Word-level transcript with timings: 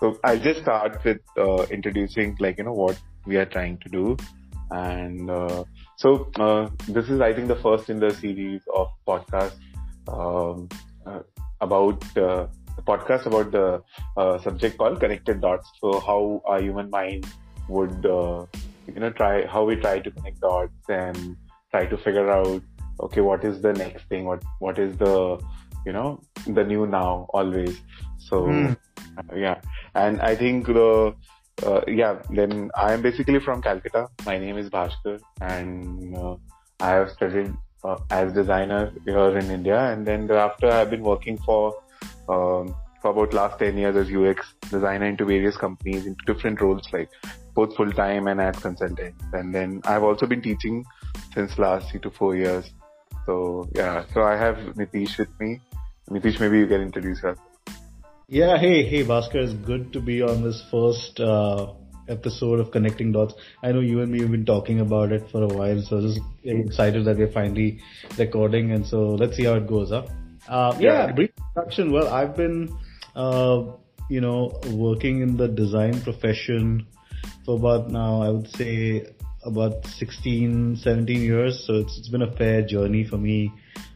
so 0.00 0.18
I'll 0.24 0.38
just 0.38 0.62
start 0.62 1.04
with 1.04 1.20
uh, 1.36 1.64
introducing 1.70 2.36
like 2.40 2.56
you 2.58 2.64
know 2.64 2.72
what 2.72 2.98
we 3.26 3.36
are 3.36 3.44
trying 3.44 3.76
to 3.78 3.88
do, 3.90 4.16
and 4.70 5.30
uh, 5.30 5.64
so 5.96 6.30
uh, 6.36 6.70
this 6.88 7.10
is 7.10 7.20
I 7.20 7.34
think 7.34 7.48
the 7.48 7.56
first 7.56 7.90
in 7.90 8.00
the 8.00 8.10
series 8.14 8.62
of 8.74 8.88
podcasts 9.06 9.58
um, 10.08 10.70
uh, 11.04 11.20
about 11.60 12.02
uh, 12.16 12.46
the 12.76 12.82
podcast 12.86 13.26
about 13.26 13.52
the 13.52 13.82
uh, 14.16 14.38
subject 14.38 14.78
called 14.78 15.00
connected 15.00 15.42
dots. 15.42 15.70
So 15.82 16.00
how 16.00 16.42
our 16.46 16.62
human 16.62 16.88
mind 16.88 17.26
would 17.68 18.02
you 18.02 19.00
know 19.00 19.10
try 19.10 19.46
how 19.46 19.64
we 19.64 19.76
try 19.76 19.98
to 19.98 20.10
connect 20.10 20.40
dots 20.40 20.88
and 20.88 21.36
try 21.70 21.84
to 21.84 21.98
figure 21.98 22.30
out 22.30 22.62
okay 23.00 23.20
what 23.20 23.44
is 23.44 23.60
the 23.60 23.74
next 23.74 24.08
thing? 24.08 24.24
What 24.24 24.42
what 24.60 24.78
is 24.78 24.96
the 24.96 25.38
you 25.84 25.92
know 25.92 26.22
the 26.46 26.64
new 26.64 26.86
now 26.86 27.26
always? 27.34 27.78
So 28.16 28.46
mm. 28.46 28.76
yeah 29.36 29.59
and 29.94 30.20
i 30.20 30.34
think 30.34 30.66
the 30.66 31.14
uh, 31.66 31.80
yeah 31.86 32.18
then 32.30 32.70
i 32.74 32.92
am 32.92 33.02
basically 33.02 33.40
from 33.40 33.60
calcutta. 33.62 34.08
My 34.24 34.38
name 34.38 34.56
is 34.56 34.70
bhaskar. 34.70 35.20
And 35.40 36.16
uh, 36.16 36.36
i 36.80 36.90
have 36.90 37.10
studied 37.10 37.52
uh, 37.84 37.98
as 38.10 38.32
designer 38.32 38.92
here 39.04 39.38
in 39.38 39.50
india. 39.50 39.78
And 39.92 40.06
then 40.06 40.26
thereafter 40.26 40.70
i've 40.70 40.90
been 40.90 41.02
working 41.02 41.38
for 41.38 41.74
um, 42.28 42.74
for 43.02 43.10
about 43.10 43.34
last 43.34 43.58
10 43.58 43.76
years 43.76 43.96
as 43.96 44.10
ux 44.10 44.54
designer 44.70 45.06
into 45.06 45.24
various 45.24 45.56
companies 45.56 46.06
into 46.06 46.24
different 46.32 46.60
roles 46.60 46.86
like 46.92 47.10
both 47.54 47.74
full 47.76 47.92
time 47.92 48.26
and 48.28 48.40
as 48.40 48.56
consultant. 48.58 49.14
And 49.32 49.54
then 49.54 49.80
i've 49.84 50.02
also 50.02 50.26
been 50.26 50.42
teaching 50.42 50.84
since 51.34 51.58
last 51.58 51.90
three 51.90 52.00
to 52.00 52.10
four 52.10 52.36
years. 52.36 52.70
So 53.26 53.68
yeah. 53.74 54.04
So 54.14 54.22
i 54.22 54.36
have 54.36 54.56
nitish 54.80 55.18
with 55.18 55.28
me. 55.40 55.60
Nitish, 56.08 56.40
maybe 56.40 56.58
you 56.58 56.66
can 56.66 56.80
introduce 56.80 57.22
yourself. 57.22 57.49
Yeah, 58.32 58.58
hey, 58.58 58.88
hey, 58.88 59.02
Bhaskar, 59.02 59.42
it's 59.42 59.54
good 59.54 59.92
to 59.92 60.00
be 60.00 60.22
on 60.22 60.44
this 60.44 60.62
first 60.70 61.18
uh, 61.18 61.72
episode 62.08 62.60
of 62.60 62.70
Connecting 62.70 63.10
Dots. 63.10 63.34
I 63.60 63.72
know 63.72 63.80
you 63.80 64.02
and 64.02 64.12
me 64.12 64.20
have 64.20 64.30
been 64.30 64.44
talking 64.44 64.78
about 64.78 65.10
it 65.10 65.28
for 65.32 65.42
a 65.42 65.48
while, 65.48 65.82
so 65.82 65.96
I'm 65.96 66.02
just 66.02 66.20
excited 66.44 67.06
that 67.06 67.16
we're 67.16 67.32
finally 67.32 67.80
recording, 68.16 68.70
and 68.70 68.86
so 68.86 69.16
let's 69.16 69.36
see 69.36 69.46
how 69.46 69.54
it 69.54 69.66
goes, 69.66 69.90
huh? 69.90 70.06
Uh, 70.48 70.76
yeah, 70.78 71.06
yeah, 71.06 71.12
brief 71.12 71.30
introduction. 71.38 71.90
Well, 71.90 72.06
I've 72.06 72.36
been, 72.36 72.72
uh, 73.16 73.64
you 74.08 74.20
know, 74.20 74.60
working 74.74 75.22
in 75.22 75.36
the 75.36 75.48
design 75.48 76.00
profession 76.00 76.86
for 77.44 77.56
about 77.56 77.90
now, 77.90 78.22
I 78.22 78.28
would 78.28 78.48
say 78.54 79.12
about 79.42 79.84
16, 79.86 80.76
17 80.76 81.20
years. 81.20 81.66
So 81.66 81.78
it's, 81.78 81.98
it's 81.98 82.08
been 82.08 82.22
a 82.22 82.30
fair 82.36 82.62
journey 82.62 83.02
for 83.02 83.18
me 83.18 83.52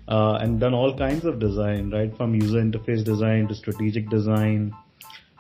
uh, 0.08 0.38
and 0.40 0.60
done 0.60 0.74
all 0.74 0.96
kinds 0.96 1.24
of 1.24 1.38
design, 1.38 1.90
right? 1.90 2.16
From 2.16 2.34
user 2.34 2.58
interface 2.58 3.04
design 3.04 3.48
to 3.48 3.54
strategic 3.54 4.10
design, 4.10 4.74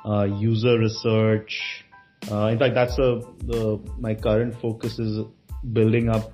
uh, 0.04 0.24
user 0.24 0.78
research. 0.78 1.84
Uh, 2.30 2.46
in 2.46 2.58
fact, 2.58 2.74
that's 2.74 2.98
a, 2.98 3.20
the, 3.44 3.78
my 3.98 4.14
current 4.14 4.54
focus 4.60 4.98
is 4.98 5.24
building 5.72 6.08
up 6.08 6.32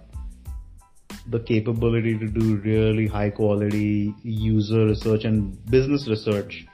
the 1.28 1.40
capability 1.40 2.18
to 2.18 2.26
do 2.26 2.56
really 2.56 3.06
high 3.06 3.30
quality 3.30 4.14
user 4.22 4.86
research 4.86 5.24
and 5.24 5.64
business 5.70 6.08
research, 6.08 6.66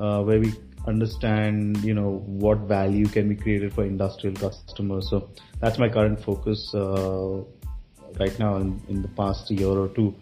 uh, 0.00 0.22
where 0.22 0.40
we 0.40 0.52
understand, 0.86 1.76
you 1.84 1.94
know, 1.94 2.22
what 2.26 2.58
value 2.60 3.06
can 3.06 3.28
be 3.28 3.36
created 3.36 3.72
for 3.72 3.84
industrial 3.84 4.34
customers. 4.34 5.08
So 5.08 5.30
that's 5.60 5.78
my 5.78 5.88
current 5.88 6.22
focus, 6.22 6.74
uh, 6.74 7.42
right 8.18 8.36
now 8.38 8.56
in, 8.56 8.80
in 8.88 9.02
the 9.02 9.08
past 9.08 9.50
year 9.50 9.68
or 9.68 9.88
two 9.88 10.14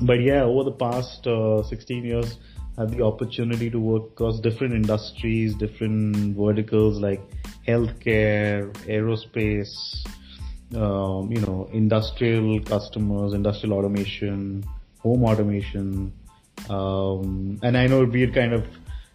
but 0.00 0.20
yeah, 0.20 0.42
over 0.42 0.64
the 0.64 0.72
past 0.72 1.26
uh, 1.26 1.62
16 1.62 2.04
years, 2.04 2.38
I 2.78 2.82
had 2.82 2.90
the 2.90 3.02
opportunity 3.04 3.70
to 3.70 3.78
work 3.78 4.04
across 4.12 4.38
different 4.40 4.74
industries, 4.74 5.54
different 5.54 6.36
verticals 6.36 7.00
like 7.00 7.20
healthcare, 7.66 8.72
aerospace, 8.86 9.72
um, 10.74 11.30
you 11.32 11.40
know, 11.40 11.68
industrial 11.72 12.60
customers, 12.60 13.32
industrial 13.32 13.78
automation, 13.78 14.64
home 14.98 15.24
automation, 15.24 16.12
um, 16.68 17.58
and 17.62 17.76
I 17.76 17.86
know 17.86 18.04
we 18.04 18.22
had 18.22 18.34
kind 18.34 18.52
of, 18.52 18.64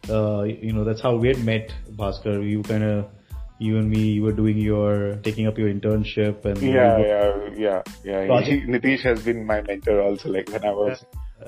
uh, 0.10 0.44
you 0.44 0.74
know, 0.74 0.84
that's 0.84 1.02
how 1.02 1.16
we 1.16 1.28
had 1.28 1.44
met, 1.44 1.74
Bhaskar. 1.92 2.48
You 2.48 2.64
kind 2.64 2.84
of 2.84 3.08
you 3.62 3.78
and 3.78 3.90
me 3.90 4.04
you 4.18 4.24
were 4.24 4.32
doing 4.32 4.58
your 4.58 5.16
taking 5.28 5.48
up 5.48 5.58
your 5.58 5.72
internship 5.72 6.46
and 6.46 6.62
yeah 6.62 6.98
yeah 6.98 7.50
yeah 7.66 7.82
yeah. 8.04 8.26
Project. 8.26 8.68
Nitish 8.68 9.02
has 9.02 9.24
been 9.24 9.46
my 9.46 9.62
mentor 9.62 10.02
also 10.02 10.30
like 10.30 10.50
when 10.50 10.66
I 10.66 10.72
was 10.72 11.06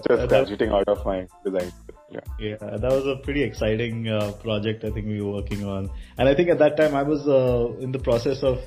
just 0.08 0.22
uh, 0.22 0.28
graduating 0.28 0.70
out 0.70 0.88
of 0.88 1.04
my 1.06 1.28
design 1.44 1.72
yeah. 2.12 2.20
Yeah 2.40 2.78
that 2.84 2.92
was 2.98 3.08
a 3.08 3.16
pretty 3.24 3.42
exciting 3.42 4.08
uh, 4.08 4.32
project 4.44 4.84
I 4.84 4.92
think 4.92 5.08
we 5.08 5.22
were 5.22 5.32
working 5.32 5.66
on. 5.66 5.90
And 6.18 6.30
I 6.30 6.36
think 6.36 6.50
at 6.50 6.60
that 6.60 6.78
time 6.78 6.94
I 6.94 7.02
was 7.02 7.28
uh, 7.28 7.76
in 7.80 7.92
the 7.92 8.00
process 8.00 8.44
of 8.44 8.60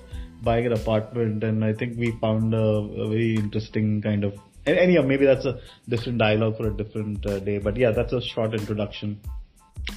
buying 0.43 0.67
an 0.67 0.73
apartment 0.73 1.45
and 1.45 1.65
I 1.65 1.73
think 1.73 1.97
we 1.97 2.13
found 2.21 2.53
a, 2.53 2.67
a 3.05 3.09
very 3.09 3.37
interesting 3.37 4.03
kind 4.03 4.25
of 4.25 4.35
and, 4.67 4.77
and, 4.77 5.09
maybe 5.09 5.25
that's 5.25 5.45
a 5.45 5.61
different 5.89 6.19
dialogue 6.19 6.57
for 6.57 6.67
a 6.67 6.77
different 6.77 7.25
uh, 7.25 7.39
day 7.39 7.59
but 7.59 7.77
yeah 7.77 7.93
that's 7.93 8.13
a 8.13 8.21
short 8.21 8.55
introduction 8.55 9.21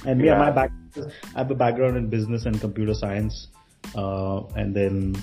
and 0.06 0.20
yeah, 0.24 0.38
my 0.38 0.50
back, 0.50 0.70
I 1.34 1.38
have 1.38 1.50
a 1.50 1.54
background 1.54 1.96
in 1.96 2.08
business 2.08 2.46
and 2.46 2.60
computer 2.60 2.94
science, 2.94 3.48
uh, 3.94 4.44
and 4.56 4.74
then, 4.74 5.16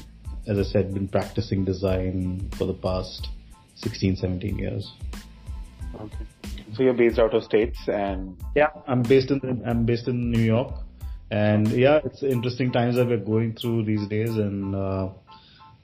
as 0.47 0.57
I 0.59 0.63
said, 0.63 0.93
been 0.93 1.07
practicing 1.07 1.65
design 1.65 2.49
for 2.57 2.65
the 2.65 2.73
past 2.73 3.29
16, 3.75 4.17
17 4.17 4.57
years. 4.57 4.91
Okay. 5.95 6.25
So 6.73 6.83
you're 6.83 6.93
based 6.93 7.17
out 7.17 7.33
of 7.33 7.43
states, 7.43 7.79
and 7.87 8.37
yeah, 8.55 8.69
I'm 8.87 9.01
based 9.01 9.31
in 9.31 9.63
I'm 9.65 9.85
based 9.85 10.07
in 10.07 10.31
New 10.31 10.41
York, 10.41 10.73
and 11.31 11.67
yeah, 11.69 12.01
it's 12.03 12.23
interesting 12.23 12.71
times 12.71 12.95
that 12.97 13.07
we're 13.07 13.17
going 13.17 13.55
through 13.55 13.85
these 13.85 14.05
days, 14.07 14.29
and 14.29 14.75
uh, 14.75 15.09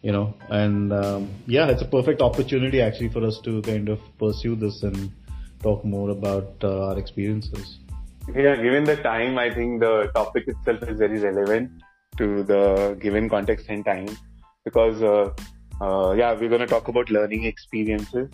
you 0.02 0.12
know, 0.12 0.36
and 0.50 0.92
um, 0.94 1.30
yeah, 1.48 1.70
it's 1.70 1.82
a 1.82 1.88
perfect 1.88 2.22
opportunity 2.22 2.82
actually 2.82 3.10
for 3.10 3.26
us 3.26 3.40
to 3.46 3.62
kind 3.62 3.90
of 3.90 4.00
pursue 4.20 4.56
this 4.56 4.84
and 4.84 5.12
talk 5.62 5.84
more 5.86 6.10
about 6.10 6.54
uh, 6.64 6.88
our 6.88 7.00
experiences. 7.00 7.80
Yeah, 8.30 8.56
given 8.56 8.86
the 8.86 8.96
time, 8.96 9.38
I 9.38 9.54
think 9.54 9.82
the 9.82 10.10
topic 10.16 10.48
itself 10.48 10.84
is 10.84 10.98
very 10.98 11.20
relevant 11.20 11.84
to 12.18 12.44
the 12.44 12.98
given 13.00 13.28
context 13.30 13.66
and 13.70 13.84
time 13.84 14.08
because, 14.64 15.02
uh, 15.04 15.34
uh, 15.82 16.14
yeah, 16.14 16.34
we're 16.34 16.50
going 16.50 16.62
to 16.62 16.68
talk 16.68 16.88
about 16.88 17.10
learning 17.10 17.44
experiences. 17.44 18.30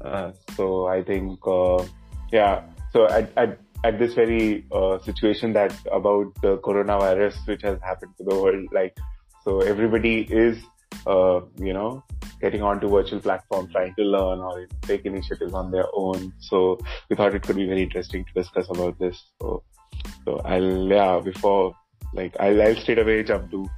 Uh, 0.00 0.30
so 0.54 0.86
I 0.86 1.02
think, 1.02 1.38
uh, 1.46 1.84
yeah, 2.30 2.62
so 2.92 3.08
at, 3.08 3.32
at, 3.36 3.58
at 3.84 3.98
this 3.98 4.14
very 4.14 4.64
uh, 4.70 4.98
situation 5.00 5.52
that 5.54 5.74
about 5.90 6.32
the 6.40 6.58
coronavirus 6.58 7.34
which 7.46 7.62
has 7.62 7.80
happened 7.82 8.12
to 8.18 8.24
the 8.24 8.34
world, 8.34 8.68
like, 8.72 8.96
so 9.44 9.60
everybody 9.60 10.20
is, 10.20 10.62
uh, 11.06 11.40
you 11.58 11.72
know, 11.72 12.04
getting 12.42 12.60
onto 12.60 12.88
virtual 12.88 13.20
platform, 13.20 13.70
trying 13.70 13.94
to 13.94 14.02
learn 14.02 14.40
or 14.40 14.66
take 14.82 15.06
initiatives 15.06 15.54
on 15.54 15.70
their 15.70 15.86
own. 15.94 16.32
So 16.40 16.78
we 17.08 17.16
thought 17.16 17.34
it 17.34 17.42
could 17.42 17.56
be 17.56 17.66
very 17.66 17.84
interesting 17.84 18.24
to 18.24 18.32
discuss 18.42 18.66
about 18.68 18.98
this. 18.98 19.22
So, 19.40 19.62
so 20.24 20.40
I'll, 20.44 20.88
yeah, 20.88 21.20
before, 21.24 21.74
like, 22.12 22.34
I'll, 22.40 22.60
I'll 22.60 22.74
straight 22.76 22.98
away 22.98 23.22
jump 23.22 23.50
to, 23.52 23.68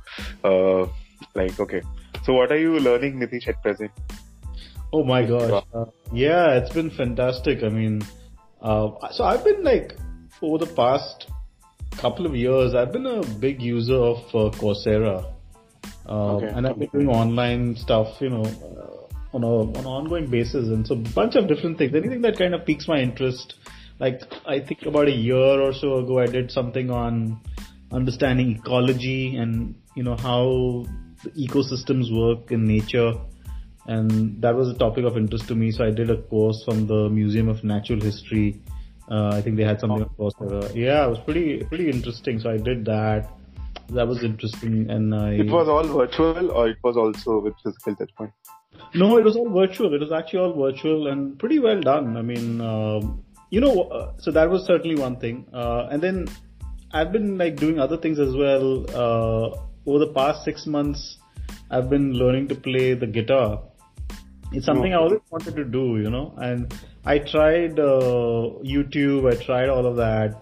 uh, 0.42 0.86
like, 1.34 1.60
okay. 1.60 1.82
So 2.24 2.32
what 2.32 2.50
are 2.50 2.58
you 2.58 2.80
learning, 2.80 3.20
Nitish, 3.20 3.46
at 3.48 3.62
present? 3.62 3.90
Oh 4.92 5.04
my 5.04 5.24
gosh. 5.26 5.62
Uh, 5.74 5.84
yeah, 6.12 6.54
it's 6.54 6.72
been 6.72 6.90
fantastic. 6.90 7.62
I 7.62 7.68
mean, 7.68 8.00
uh, 8.62 8.92
so 9.12 9.24
I've 9.24 9.44
been 9.44 9.62
like, 9.62 9.94
over 10.40 10.64
the 10.64 10.72
past 10.72 11.26
couple 11.98 12.24
of 12.24 12.34
years, 12.34 12.74
I've 12.74 12.92
been 12.92 13.06
a 13.06 13.22
big 13.38 13.60
user 13.60 13.96
of 13.96 14.18
uh, 14.28 14.56
Coursera. 14.56 15.33
Uh, 16.08 16.36
okay. 16.36 16.46
And 16.48 16.66
I've 16.66 16.78
been 16.78 16.88
doing 16.88 17.08
online 17.08 17.76
stuff, 17.76 18.20
you 18.20 18.30
know, 18.30 18.44
uh, 18.44 19.36
on 19.36 19.42
a 19.42 19.48
on 19.48 19.76
an 19.76 19.86
ongoing 19.86 20.30
basis, 20.30 20.68
and 20.68 20.86
so 20.86 20.94
a 20.94 20.98
bunch 20.98 21.34
of 21.34 21.48
different 21.48 21.78
things. 21.78 21.94
Anything 21.94 22.22
that 22.22 22.38
kind 22.38 22.54
of 22.54 22.64
piques 22.64 22.86
my 22.88 23.00
interest. 23.00 23.54
Like 24.00 24.22
I 24.44 24.58
think 24.58 24.82
about 24.86 25.06
a 25.06 25.12
year 25.12 25.36
or 25.36 25.72
so 25.72 25.98
ago, 25.98 26.18
I 26.18 26.26
did 26.26 26.50
something 26.50 26.90
on 26.90 27.40
understanding 27.92 28.56
ecology 28.56 29.36
and 29.36 29.74
you 29.94 30.02
know 30.02 30.16
how 30.16 30.84
the 31.22 31.30
ecosystems 31.30 32.12
work 32.12 32.50
in 32.50 32.66
nature 32.66 33.12
and 33.86 34.40
that 34.42 34.54
was 34.54 34.68
a 34.68 34.74
topic 34.74 35.04
of 35.04 35.16
interest 35.16 35.46
to 35.46 35.54
me 35.54 35.70
so 35.70 35.84
i 35.84 35.90
did 35.90 36.10
a 36.10 36.20
course 36.22 36.62
from 36.64 36.86
the 36.86 37.08
museum 37.10 37.48
of 37.48 37.62
natural 37.62 38.00
history 38.00 38.60
uh, 39.10 39.28
i 39.28 39.40
think 39.40 39.56
they 39.56 39.64
had 39.64 39.78
something 39.78 40.04
oh. 40.18 40.30
on 40.40 40.76
yeah 40.76 41.06
it 41.06 41.08
was 41.08 41.18
pretty 41.20 41.62
pretty 41.64 41.88
interesting 41.88 42.38
so 42.38 42.50
i 42.50 42.56
did 42.56 42.84
that 42.84 43.28
that 43.88 44.06
was 44.06 44.22
interesting. 44.22 44.90
And 44.90 45.14
I, 45.14 45.32
it 45.34 45.46
was 45.46 45.68
all 45.68 45.84
virtual, 45.84 46.50
or 46.50 46.68
it 46.68 46.78
was 46.82 46.96
also 46.96 47.40
with 47.40 47.54
physical 47.62 47.96
touchpoint. 47.96 48.32
No, 48.94 49.18
it 49.18 49.24
was 49.24 49.36
all 49.36 49.50
virtual. 49.50 49.94
It 49.94 50.00
was 50.00 50.12
actually 50.12 50.40
all 50.40 50.54
virtual 50.54 51.08
and 51.08 51.38
pretty 51.38 51.58
well 51.58 51.80
done. 51.80 52.16
I 52.16 52.22
mean, 52.22 52.60
uh, 52.60 53.00
you 53.50 53.60
know, 53.60 53.82
uh, 53.82 54.12
so 54.18 54.30
that 54.30 54.50
was 54.50 54.64
certainly 54.64 54.96
one 55.00 55.16
thing. 55.16 55.46
Uh, 55.52 55.88
and 55.90 56.02
then 56.02 56.28
I've 56.92 57.12
been 57.12 57.38
like 57.38 57.56
doing 57.56 57.78
other 57.78 57.96
things 57.96 58.18
as 58.18 58.34
well. 58.34 58.84
Uh, 58.90 59.56
over 59.86 59.98
the 59.98 60.12
past 60.14 60.44
six 60.44 60.66
months, 60.66 61.18
I've 61.70 61.90
been 61.90 62.12
learning 62.12 62.48
to 62.48 62.54
play 62.54 62.94
the 62.94 63.06
guitar. 63.06 63.62
It's 64.52 64.66
something 64.66 64.92
I 64.92 64.96
always 64.96 65.20
wanted 65.30 65.56
to 65.56 65.64
do, 65.64 65.98
you 65.98 66.10
know, 66.10 66.32
and 66.36 66.72
I 67.04 67.18
tried 67.18 67.80
uh, 67.80 68.62
YouTube, 68.62 69.30
I 69.30 69.42
tried 69.44 69.68
all 69.68 69.84
of 69.84 69.96
that, 69.96 70.40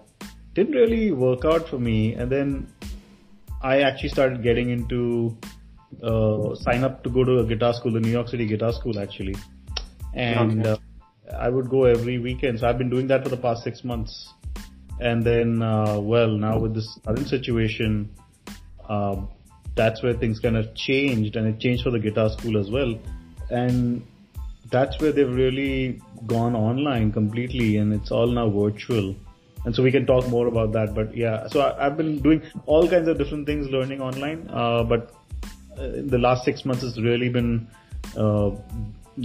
didn't 0.53 0.73
really 0.73 1.11
work 1.11 1.45
out 1.45 1.67
for 1.67 1.79
me. 1.79 2.13
And 2.13 2.31
then 2.31 2.67
I 3.63 3.81
actually 3.81 4.09
started 4.09 4.43
getting 4.43 4.69
into 4.69 5.37
uh, 6.01 6.53
sign 6.55 6.83
up 6.83 7.03
to 7.03 7.09
go 7.09 7.23
to 7.23 7.39
a 7.39 7.45
guitar 7.45 7.73
school, 7.73 7.93
the 7.93 7.99
New 7.99 8.11
York 8.11 8.27
City 8.27 8.45
Guitar 8.45 8.73
School 8.73 8.99
actually, 8.99 9.35
and 10.13 10.65
okay. 10.65 10.81
uh, 11.31 11.37
I 11.37 11.49
would 11.49 11.69
go 11.69 11.85
every 11.85 12.19
weekend. 12.19 12.59
So 12.59 12.67
I've 12.67 12.77
been 12.77 12.89
doing 12.89 13.07
that 13.07 13.23
for 13.23 13.29
the 13.29 13.37
past 13.37 13.63
six 13.63 13.83
months, 13.83 14.33
and 14.99 15.23
then 15.23 15.61
uh, 15.61 15.99
well 15.99 16.27
now 16.27 16.59
with 16.59 16.73
this 16.75 16.99
current 17.05 17.27
situation, 17.27 18.13
um, 18.89 19.29
that's 19.75 20.03
where 20.03 20.13
things 20.13 20.39
kind 20.39 20.57
of 20.57 20.75
changed, 20.75 21.35
and 21.37 21.47
it 21.47 21.59
changed 21.59 21.83
for 21.83 21.91
the 21.91 21.99
guitar 21.99 22.29
school 22.29 22.57
as 22.57 22.69
well, 22.69 22.99
and 23.49 24.05
that's 24.71 24.99
where 24.99 25.13
they've 25.13 25.33
really 25.33 26.01
gone 26.27 26.53
online 26.55 27.11
completely, 27.13 27.77
and 27.77 27.93
it's 27.93 28.11
all 28.11 28.27
now 28.27 28.49
virtual 28.49 29.15
and 29.65 29.75
so 29.75 29.83
we 29.83 29.91
can 29.91 30.05
talk 30.05 30.27
more 30.27 30.47
about 30.47 30.71
that. 30.73 30.93
But 30.93 31.15
yeah, 31.15 31.47
so 31.47 31.61
I, 31.61 31.85
have 31.85 31.97
been 31.97 32.19
doing 32.19 32.41
all 32.65 32.87
kinds 32.87 33.07
of 33.07 33.17
different 33.17 33.45
things 33.45 33.69
learning 33.69 34.01
online, 34.01 34.49
uh, 34.49 34.83
but 34.83 35.13
uh, 35.77 35.83
in 35.83 36.07
the 36.07 36.17
last 36.17 36.43
six 36.43 36.65
months 36.65 36.83
it's 36.83 36.99
really 36.99 37.29
been 37.29 37.67
uh, 38.17 38.51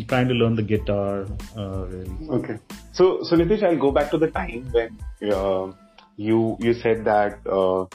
trying 0.06 0.28
to 0.28 0.34
learn 0.34 0.54
the 0.54 0.62
guitar. 0.62 1.26
Uh, 1.56 1.86
really. 1.86 2.28
Okay, 2.30 2.58
so 2.92 3.22
so 3.22 3.36
Nitish, 3.36 3.62
I'll 3.62 3.76
go 3.76 3.92
back 3.92 4.10
to 4.10 4.18
the 4.18 4.30
time 4.30 4.68
when 4.72 5.32
uh, 5.32 5.72
you 6.16 6.56
you 6.60 6.74
said 6.74 7.04
that 7.04 7.40
uh, 7.46 7.86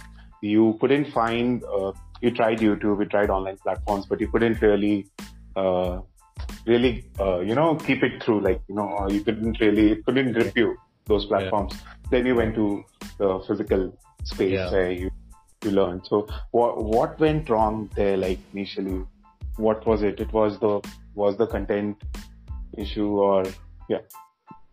you 0.42 0.78
couldn't 0.80 1.12
find. 1.12 1.63
you 2.24 2.31
tried 2.36 2.60
YouTube, 2.60 3.00
you 3.01 3.06
tried 3.13 3.30
online 3.30 3.57
platforms, 3.57 4.06
but 4.06 4.22
you 4.22 4.28
couldn't 4.34 4.62
really 4.62 5.07
really 6.66 6.92
you 7.48 7.56
know 7.56 7.75
keep 7.75 8.01
it 8.01 8.24
through 8.24 8.40
like 8.42 8.62
you 8.69 8.75
know 8.75 9.07
you 9.10 9.22
couldn't 9.25 9.60
really 9.60 9.92
it 9.94 10.06
couldn't 10.06 10.31
grip 10.31 10.56
you 10.56 10.69
those 11.06 11.26
platforms. 11.26 11.74
Yeah 11.74 11.94
then 12.14 12.26
you 12.26 12.36
went 12.36 12.56
to 12.56 12.84
the 13.18 13.44
physical 13.48 13.92
space 14.24 14.54
yeah. 14.54 14.72
where 14.72 14.92
you 14.92 15.10
you 15.64 15.72
learned. 15.72 16.02
So 16.06 16.28
what 16.52 16.84
what 16.84 17.20
went 17.20 17.50
wrong 17.50 17.90
there? 17.96 18.18
Like 18.18 18.40
initially, 18.54 19.04
what 19.58 19.86
was 19.88 20.04
it? 20.04 20.20
It 20.20 20.32
was 20.34 20.60
the 20.60 20.82
was 21.16 21.38
the 21.38 21.48
content 21.48 22.04
issue 22.78 23.10
or 23.30 23.44
yeah. 23.90 24.04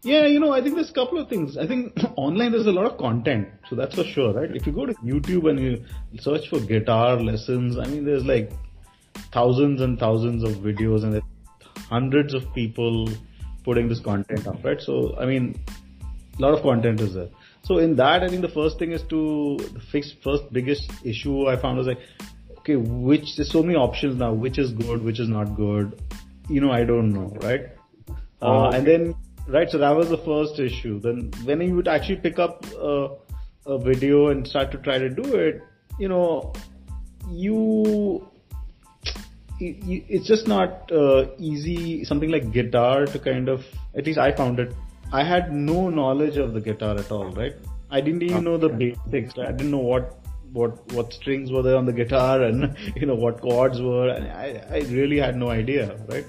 Yeah, 0.02 0.24
you 0.24 0.40
know, 0.40 0.50
I 0.50 0.62
think 0.62 0.76
there's 0.76 0.90
a 0.90 0.94
couple 0.94 1.18
of 1.18 1.28
things. 1.28 1.58
I 1.58 1.66
think 1.66 1.92
online 2.16 2.52
there's 2.52 2.66
a 2.66 2.72
lot 2.72 2.86
of 2.90 2.96
content, 2.98 3.48
so 3.68 3.76
that's 3.76 3.94
for 3.94 4.04
sure, 4.04 4.32
right? 4.32 4.54
If 4.60 4.66
you 4.66 4.72
go 4.72 4.86
to 4.86 4.94
YouTube 4.94 5.50
and 5.50 5.60
you 5.60 5.84
search 6.20 6.48
for 6.48 6.58
guitar 6.58 7.20
lessons, 7.20 7.76
I 7.78 7.84
mean, 7.86 8.06
there's 8.06 8.24
like 8.24 8.50
thousands 9.32 9.82
and 9.82 9.98
thousands 9.98 10.42
of 10.42 10.52
videos 10.68 11.04
and 11.04 11.22
hundreds 11.90 12.32
of 12.32 12.52
people 12.54 13.10
putting 13.62 13.90
this 13.90 14.00
content 14.00 14.46
up, 14.46 14.64
right? 14.64 14.80
So, 14.80 15.18
I 15.20 15.26
mean, 15.26 15.60
lot 16.40 16.54
of 16.54 16.62
content 16.62 17.00
is 17.00 17.14
there. 17.14 17.28
So 17.62 17.78
in 17.78 17.96
that, 17.96 18.22
I 18.22 18.28
think 18.28 18.42
the 18.42 18.48
first 18.48 18.78
thing 18.78 18.92
is 18.92 19.02
to 19.10 19.58
fix 19.90 20.12
first 20.24 20.52
biggest 20.52 20.90
issue 21.04 21.46
I 21.46 21.56
found 21.56 21.78
was 21.78 21.86
like, 21.86 22.00
okay, 22.58 22.76
which 22.76 23.36
there's 23.36 23.50
so 23.50 23.62
many 23.62 23.76
options 23.76 24.18
now, 24.18 24.32
which 24.32 24.58
is 24.58 24.72
good, 24.72 25.02
which 25.04 25.20
is 25.20 25.28
not 25.28 25.56
good. 25.56 26.00
You 26.48 26.60
know, 26.60 26.70
I 26.70 26.84
don't 26.84 27.12
know, 27.12 27.36
right? 27.42 27.68
Oh, 28.42 28.46
uh, 28.46 28.68
okay. 28.68 28.78
And 28.78 28.86
then, 28.86 29.14
right, 29.46 29.70
so 29.70 29.78
that 29.78 29.94
was 29.94 30.08
the 30.08 30.18
first 30.18 30.58
issue. 30.58 30.98
Then 31.00 31.30
when 31.44 31.60
you 31.60 31.76
would 31.76 31.88
actually 31.88 32.16
pick 32.16 32.38
up 32.38 32.64
a, 32.72 33.10
a 33.66 33.78
video 33.78 34.28
and 34.28 34.46
start 34.46 34.72
to 34.72 34.78
try 34.78 34.98
to 34.98 35.08
do 35.08 35.34
it, 35.36 35.62
you 35.98 36.08
know, 36.08 36.52
you 37.28 38.26
it's 39.60 40.26
just 40.26 40.48
not 40.48 40.90
uh, 40.90 41.26
easy 41.38 42.04
something 42.04 42.30
like 42.30 42.50
guitar 42.50 43.04
to 43.04 43.18
kind 43.18 43.48
of 43.48 43.62
at 43.94 44.06
least 44.06 44.18
i 44.18 44.34
found 44.34 44.58
it 44.58 44.74
I 45.12 45.24
had 45.24 45.52
no 45.52 45.90
knowledge 45.90 46.36
of 46.36 46.54
the 46.54 46.60
guitar 46.60 46.96
at 46.96 47.10
all, 47.10 47.30
right? 47.30 47.54
I 47.90 48.00
didn't 48.00 48.22
even 48.22 48.44
know 48.44 48.56
the 48.56 48.68
basics. 48.68 49.36
I 49.38 49.50
didn't 49.50 49.72
know 49.72 49.78
what 49.78 50.16
what 50.52 50.92
what 50.92 51.12
strings 51.12 51.50
were 51.52 51.62
there 51.62 51.76
on 51.76 51.86
the 51.86 51.92
guitar 51.92 52.42
and 52.42 52.76
you 52.96 53.06
know 53.06 53.14
what 53.14 53.40
chords 53.40 53.80
were, 53.80 54.08
and 54.08 54.28
I 54.28 54.62
I 54.70 54.78
really 54.90 55.18
had 55.18 55.36
no 55.36 55.50
idea, 55.50 55.96
right? 56.08 56.26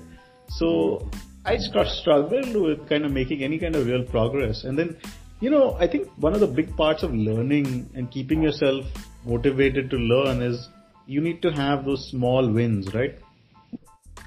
So 0.50 1.10
I 1.46 1.58
struggled 1.58 2.56
with 2.56 2.88
kind 2.90 3.06
of 3.06 3.12
making 3.12 3.44
any 3.44 3.60
kind 3.60 3.76
of 3.76 3.86
real 3.86 4.04
progress, 4.04 4.64
and 4.64 4.78
then 4.78 4.98
you 5.40 5.52
know 5.52 5.76
I 5.80 5.88
think 5.88 6.10
one 6.18 6.34
of 6.34 6.40
the 6.40 6.48
big 6.48 6.76
parts 6.76 7.04
of 7.04 7.14
learning 7.14 7.90
and 7.96 8.10
keeping 8.10 8.42
yourself 8.42 8.86
motivated 9.26 9.92
to 9.92 9.98
learn 9.98 10.42
is 10.42 10.70
you 11.06 11.22
need 11.22 11.42
to 11.44 11.52
have 11.52 11.86
those 11.86 12.10
small 12.10 12.50
wins, 12.50 12.94
right? 12.96 13.16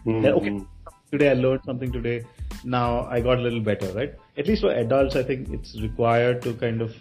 Mm-hmm. 0.07 0.27
Okay, 0.27 0.61
today 1.11 1.31
I 1.31 1.35
learned 1.35 1.63
something 1.65 1.91
today 1.91 2.25
now 2.65 3.07
I 3.07 3.21
got 3.21 3.39
a 3.39 3.43
little 3.43 3.61
better, 3.61 3.93
right? 3.93 4.15
At 4.37 4.47
least 4.47 4.63
for 4.63 4.71
adults, 4.71 5.17
I 5.17 5.23
think 5.23 5.51
it's 5.51 5.81
required 5.81 6.43
to 6.43 6.55
kind 6.55 6.81
of 6.81 6.95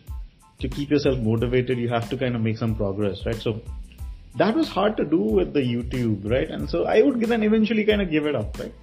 to 0.59 0.69
keep 0.69 0.89
yourself 0.89 1.19
motivated. 1.19 1.77
You 1.77 1.89
have 1.89 2.09
to 2.09 2.17
kind 2.17 2.35
of 2.35 2.41
make 2.41 2.57
some 2.57 2.75
progress, 2.75 3.25
right? 3.25 3.35
So 3.35 3.61
that 4.35 4.55
was 4.55 4.67
hard 4.67 4.97
to 4.97 5.05
do 5.05 5.19
with 5.19 5.53
the 5.53 5.61
YouTube, 5.61 6.29
right? 6.29 6.49
And 6.49 6.69
so 6.69 6.85
I 6.85 7.01
would 7.01 7.19
then 7.21 7.43
eventually 7.43 7.85
kind 7.85 8.01
of 8.01 8.09
give 8.09 8.25
it 8.25 8.35
up, 8.35 8.57
right? 8.59 8.73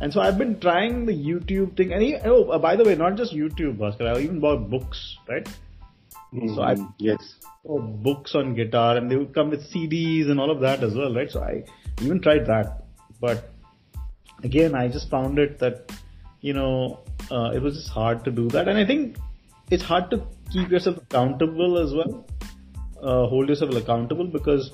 And 0.00 0.12
so 0.12 0.20
I've 0.20 0.36
been 0.36 0.58
trying 0.58 1.06
the 1.06 1.12
YouTube 1.12 1.76
thing. 1.76 1.92
And 1.92 2.20
oh, 2.24 2.50
uh, 2.50 2.58
by 2.58 2.74
the 2.76 2.84
way, 2.84 2.96
not 2.96 3.16
just 3.16 3.32
YouTube, 3.32 3.76
Bhaskar. 3.76 4.16
I 4.16 4.20
even 4.20 4.40
bought 4.40 4.68
books, 4.68 5.16
right? 5.28 5.46
Mm-hmm. 6.34 6.54
So 6.54 6.62
I 6.62 6.76
yes, 6.98 7.34
books 7.64 8.34
on 8.34 8.54
guitar, 8.54 8.96
and 8.96 9.10
they 9.10 9.16
would 9.16 9.34
come 9.34 9.50
with 9.50 9.70
CDs 9.70 10.28
and 10.28 10.40
all 10.40 10.50
of 10.50 10.60
that 10.60 10.82
as 10.82 10.94
well, 10.94 11.14
right? 11.14 11.30
So 11.30 11.40
I 11.40 11.64
even 12.02 12.20
tried 12.20 12.46
that, 12.46 12.84
but 13.20 13.51
again, 14.42 14.74
I 14.74 14.88
just 14.88 15.08
found 15.10 15.38
it 15.38 15.58
that, 15.58 15.92
you 16.40 16.52
know, 16.52 17.00
uh, 17.30 17.50
it 17.54 17.62
was 17.62 17.76
just 17.76 17.88
hard 17.88 18.24
to 18.24 18.30
do 18.30 18.48
that. 18.50 18.68
And 18.68 18.78
I 18.78 18.84
think 18.84 19.16
it's 19.70 19.82
hard 19.82 20.10
to 20.10 20.22
keep 20.50 20.70
yourself 20.70 20.98
accountable 20.98 21.78
as 21.78 21.92
well, 21.92 22.26
uh, 23.02 23.26
hold 23.26 23.48
yourself 23.48 23.74
accountable 23.74 24.26
because, 24.26 24.72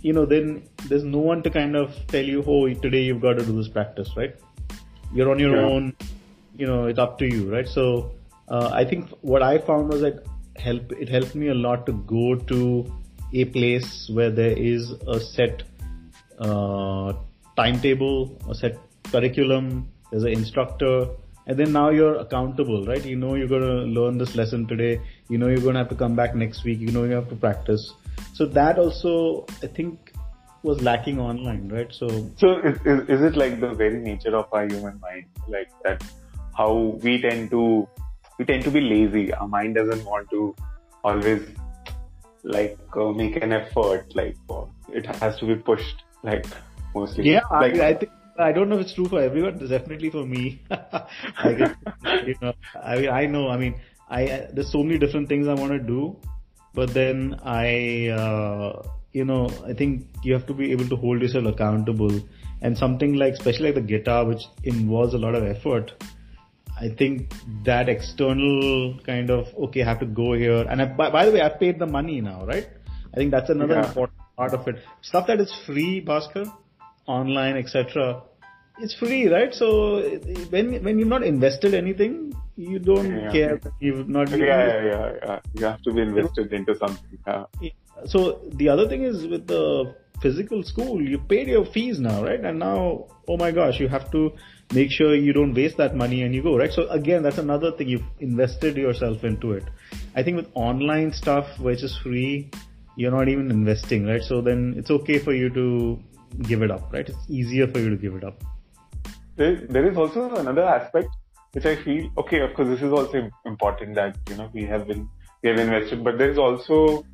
you 0.00 0.12
know, 0.12 0.26
then 0.26 0.62
there's 0.88 1.04
no 1.04 1.18
one 1.18 1.42
to 1.42 1.50
kind 1.50 1.76
of 1.76 1.94
tell 2.08 2.24
you, 2.24 2.42
oh, 2.46 2.72
today 2.74 3.02
you've 3.02 3.20
got 3.20 3.34
to 3.34 3.44
do 3.44 3.56
this 3.56 3.68
practice, 3.68 4.10
right? 4.16 4.34
You're 5.14 5.30
on 5.30 5.38
your 5.38 5.56
yeah. 5.56 5.62
own, 5.62 5.96
you 6.56 6.66
know, 6.66 6.86
it's 6.86 6.98
up 6.98 7.18
to 7.18 7.26
you, 7.26 7.50
right? 7.52 7.66
So, 7.66 8.12
uh, 8.48 8.70
I 8.72 8.84
think 8.84 9.10
what 9.20 9.42
I 9.42 9.58
found 9.58 9.88
was 9.88 10.00
that 10.00 10.24
help, 10.56 10.92
it 10.92 11.08
helped 11.08 11.34
me 11.34 11.48
a 11.48 11.54
lot 11.54 11.86
to 11.86 11.92
go 11.92 12.34
to 12.34 12.92
a 13.32 13.44
place 13.44 14.08
where 14.12 14.30
there 14.30 14.56
is 14.56 14.90
a 15.06 15.20
set, 15.20 15.62
uh, 16.38 17.12
timetable, 17.58 18.16
a 18.48 18.54
set 18.54 18.78
curriculum, 19.12 19.88
there's 20.10 20.24
an 20.24 20.32
instructor, 20.32 21.06
and 21.46 21.58
then 21.58 21.72
now 21.72 21.88
you're 21.88 22.16
accountable, 22.16 22.84
right? 22.86 23.04
You 23.04 23.16
know 23.16 23.34
you're 23.34 23.48
going 23.48 23.62
to 23.62 24.00
learn 24.00 24.18
this 24.18 24.36
lesson 24.36 24.66
today. 24.66 25.00
You 25.28 25.38
know 25.38 25.48
you're 25.48 25.64
going 25.66 25.74
to 25.74 25.80
have 25.80 25.88
to 25.88 25.94
come 25.94 26.14
back 26.14 26.34
next 26.34 26.64
week. 26.64 26.78
You 26.78 26.92
know 26.92 27.04
you 27.04 27.12
have 27.12 27.28
to 27.30 27.36
practice. 27.36 27.92
So 28.34 28.46
that 28.58 28.78
also, 28.78 29.46
I 29.62 29.66
think, 29.66 30.12
was 30.62 30.82
lacking 30.82 31.18
online, 31.18 31.68
right? 31.68 31.92
So, 31.92 32.08
so 32.36 32.58
is, 32.58 32.76
is, 32.84 33.08
is 33.08 33.22
it 33.22 33.36
like 33.36 33.60
the 33.60 33.72
very 33.72 33.98
nature 33.98 34.36
of 34.36 34.46
our 34.52 34.66
human 34.66 35.00
mind, 35.00 35.26
like 35.46 35.70
that, 35.84 36.04
how 36.56 36.98
we 37.02 37.20
tend 37.20 37.50
to 37.50 37.88
we 38.38 38.44
tend 38.44 38.64
to 38.64 38.70
be 38.70 38.80
lazy. 38.80 39.32
Our 39.32 39.48
mind 39.48 39.74
doesn't 39.76 40.04
want 40.04 40.30
to 40.30 40.54
always 41.02 41.42
like 42.44 42.78
uh, 42.94 43.10
make 43.10 43.36
an 43.36 43.52
effort. 43.52 44.14
Like 44.14 44.36
uh, 44.50 44.64
it 44.92 45.06
has 45.06 45.38
to 45.38 45.46
be 45.46 45.56
pushed. 45.56 46.04
Like 46.22 46.46
mostly. 46.94 47.30
Yeah, 47.30 47.40
like, 47.50 47.74
I, 47.76 47.88
I 47.88 47.94
think 47.94 48.12
I 48.38 48.52
don't 48.52 48.68
know 48.68 48.76
if 48.76 48.82
it's 48.82 48.94
true 48.94 49.08
for 49.08 49.20
everyone. 49.20 49.58
Definitely 49.58 50.10
for 50.10 50.24
me. 50.24 50.62
I 50.70 51.52
guess, 51.54 51.74
you 52.26 52.34
know, 52.40 52.52
I 52.74 53.08
I 53.08 53.26
know. 53.26 53.48
I 53.48 53.56
mean, 53.56 53.74
I 54.08 54.46
there's 54.52 54.70
so 54.70 54.82
many 54.82 54.98
different 54.98 55.28
things 55.28 55.48
I 55.48 55.54
want 55.54 55.72
to 55.72 55.78
do, 55.78 56.16
but 56.74 56.94
then 56.94 57.40
I, 57.42 58.08
uh, 58.08 58.82
you 59.12 59.24
know, 59.24 59.50
I 59.66 59.72
think 59.72 60.06
you 60.22 60.32
have 60.34 60.46
to 60.46 60.54
be 60.54 60.70
able 60.72 60.88
to 60.88 60.96
hold 60.96 61.20
yourself 61.22 61.46
accountable. 61.46 62.20
And 62.60 62.76
something 62.76 63.14
like, 63.14 63.34
especially 63.34 63.66
like 63.66 63.76
the 63.76 63.80
guitar, 63.80 64.24
which 64.24 64.42
involves 64.64 65.14
a 65.14 65.18
lot 65.18 65.36
of 65.36 65.44
effort. 65.44 65.92
I 66.80 66.88
think 66.88 67.32
that 67.64 67.88
external 67.88 68.98
kind 69.04 69.30
of 69.30 69.46
okay, 69.66 69.82
I 69.82 69.84
have 69.84 70.00
to 70.00 70.06
go 70.06 70.32
here. 70.34 70.64
And 70.68 70.82
I, 70.82 70.86
by, 70.86 71.10
by 71.10 71.26
the 71.26 71.32
way, 71.32 71.40
I've 71.40 71.58
paid 71.58 71.78
the 71.78 71.86
money 71.86 72.20
now, 72.20 72.44
right? 72.46 72.68
I 73.12 73.16
think 73.16 73.30
that's 73.30 73.50
another 73.50 73.74
yeah. 73.74 73.86
important 73.88 74.18
part 74.36 74.54
of 74.54 74.66
it. 74.68 74.76
Stuff 75.02 75.26
that 75.28 75.40
is 75.40 75.52
free, 75.66 76.04
Bhaskar, 76.04 76.52
online, 77.08 77.56
etc. 77.56 78.22
It's 78.80 78.94
free, 78.94 79.28
right? 79.28 79.52
So 79.52 80.02
when 80.50 80.82
when 80.84 80.98
you've 80.98 81.08
not 81.08 81.24
invested 81.24 81.74
anything, 81.74 82.32
you 82.56 82.78
don't 82.78 83.10
yeah. 83.10 83.32
care. 83.32 83.60
You've 83.80 84.08
not. 84.08 84.30
Yeah, 84.30 84.36
yeah, 84.36 84.84
yeah, 84.84 85.12
yeah, 85.22 85.40
You 85.54 85.64
have 85.66 85.82
to 85.82 85.92
be 85.92 86.02
invested 86.02 86.52
into 86.52 86.76
something. 86.76 87.18
Yeah. 87.26 87.44
So 88.06 88.40
the 88.52 88.68
other 88.68 88.88
thing 88.88 89.02
is 89.02 89.26
with 89.26 89.46
the 89.48 89.94
physical 90.20 90.62
school, 90.62 91.02
you 91.02 91.18
paid 91.18 91.48
your 91.48 91.64
fees 91.64 91.98
now, 91.98 92.22
right? 92.22 92.40
And 92.40 92.58
now, 92.58 93.06
oh 93.28 93.36
my 93.36 93.50
gosh, 93.50 93.80
you 93.80 93.88
have 93.88 94.10
to 94.12 94.32
make 94.72 94.90
sure 94.90 95.14
you 95.14 95.32
don't 95.32 95.54
waste 95.54 95.76
that 95.78 95.96
money 95.96 96.22
and 96.22 96.34
you 96.34 96.42
go, 96.42 96.56
right? 96.56 96.72
So 96.72 96.88
again, 96.88 97.22
that's 97.22 97.38
another 97.38 97.72
thing. 97.72 97.88
You've 97.88 98.04
invested 98.20 98.76
yourself 98.76 99.24
into 99.24 99.52
it. 99.52 99.64
I 100.14 100.22
think 100.22 100.36
with 100.36 100.48
online 100.54 101.12
stuff, 101.12 101.58
which 101.58 101.82
is 101.82 101.96
free, 101.98 102.50
you're 102.96 103.12
not 103.12 103.28
even 103.28 103.50
investing, 103.50 104.06
right? 104.06 104.22
So 104.22 104.40
then 104.40 104.74
it's 104.76 104.90
okay 104.90 105.18
for 105.18 105.32
you 105.32 105.50
to 105.50 105.98
give 106.42 106.62
it 106.62 106.70
up, 106.70 106.92
right? 106.92 107.08
It's 107.08 107.18
easier 107.28 107.66
for 107.66 107.78
you 107.78 107.90
to 107.90 107.96
give 107.96 108.14
it 108.14 108.24
up. 108.24 108.42
There, 109.36 109.56
there 109.56 109.90
is 109.90 109.96
also 109.96 110.34
another 110.36 110.64
aspect 110.64 111.08
which 111.52 111.64
I 111.64 111.76
feel 111.76 112.10
okay. 112.18 112.40
Of 112.40 112.54
course, 112.54 112.68
this 112.68 112.82
is 112.82 112.92
also 112.92 113.30
important 113.46 113.94
that 113.94 114.16
you 114.28 114.36
know 114.36 114.50
we 114.52 114.64
have 114.64 114.86
been 114.86 115.08
we 115.42 115.50
have 115.50 115.58
invested, 115.58 116.04
but 116.04 116.18
there's 116.18 116.38
also 116.38 117.04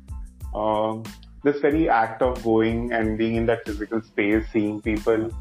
um, 0.53 1.03
this 1.43 1.59
very 1.61 1.89
act 1.89 2.21
of 2.21 2.43
going 2.43 2.91
and 2.91 3.17
being 3.17 3.35
in 3.35 3.45
that 3.45 3.65
physical 3.65 4.01
space, 4.01 4.45
seeing 4.51 4.81
people, 4.81 5.31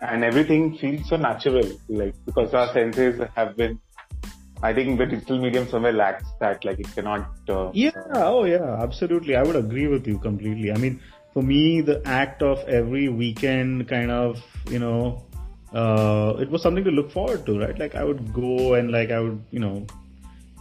and 0.00 0.24
everything 0.24 0.76
feels 0.78 1.08
so 1.08 1.16
natural. 1.16 1.68
Like 1.88 2.14
because 2.24 2.54
our 2.54 2.72
senses 2.72 3.20
have 3.34 3.56
been 3.56 3.78
I 4.62 4.74
think 4.74 4.98
the 4.98 5.06
digital 5.06 5.38
medium 5.38 5.68
somewhere 5.68 5.92
lacks 5.92 6.24
that. 6.40 6.64
Like 6.64 6.80
it 6.80 6.94
cannot. 6.94 7.28
Uh, 7.48 7.70
yeah. 7.72 7.90
Oh, 8.14 8.44
yeah. 8.44 8.82
Absolutely. 8.82 9.36
I 9.36 9.42
would 9.42 9.56
agree 9.56 9.86
with 9.86 10.06
you 10.06 10.18
completely. 10.18 10.70
I 10.70 10.76
mean, 10.76 11.00
for 11.32 11.42
me, 11.42 11.80
the 11.80 12.02
act 12.06 12.42
of 12.42 12.58
every 12.68 13.08
weekend 13.08 13.88
kind 13.88 14.10
of, 14.10 14.42
you 14.68 14.78
know, 14.78 15.24
uh, 15.72 16.34
it 16.38 16.50
was 16.50 16.62
something 16.62 16.84
to 16.84 16.90
look 16.90 17.12
forward 17.12 17.46
to, 17.46 17.58
right? 17.58 17.78
Like 17.78 17.94
I 17.94 18.04
would 18.04 18.32
go 18.32 18.74
and 18.74 18.90
like 18.90 19.10
I 19.10 19.20
would, 19.20 19.42
you 19.50 19.60
know, 19.60 19.86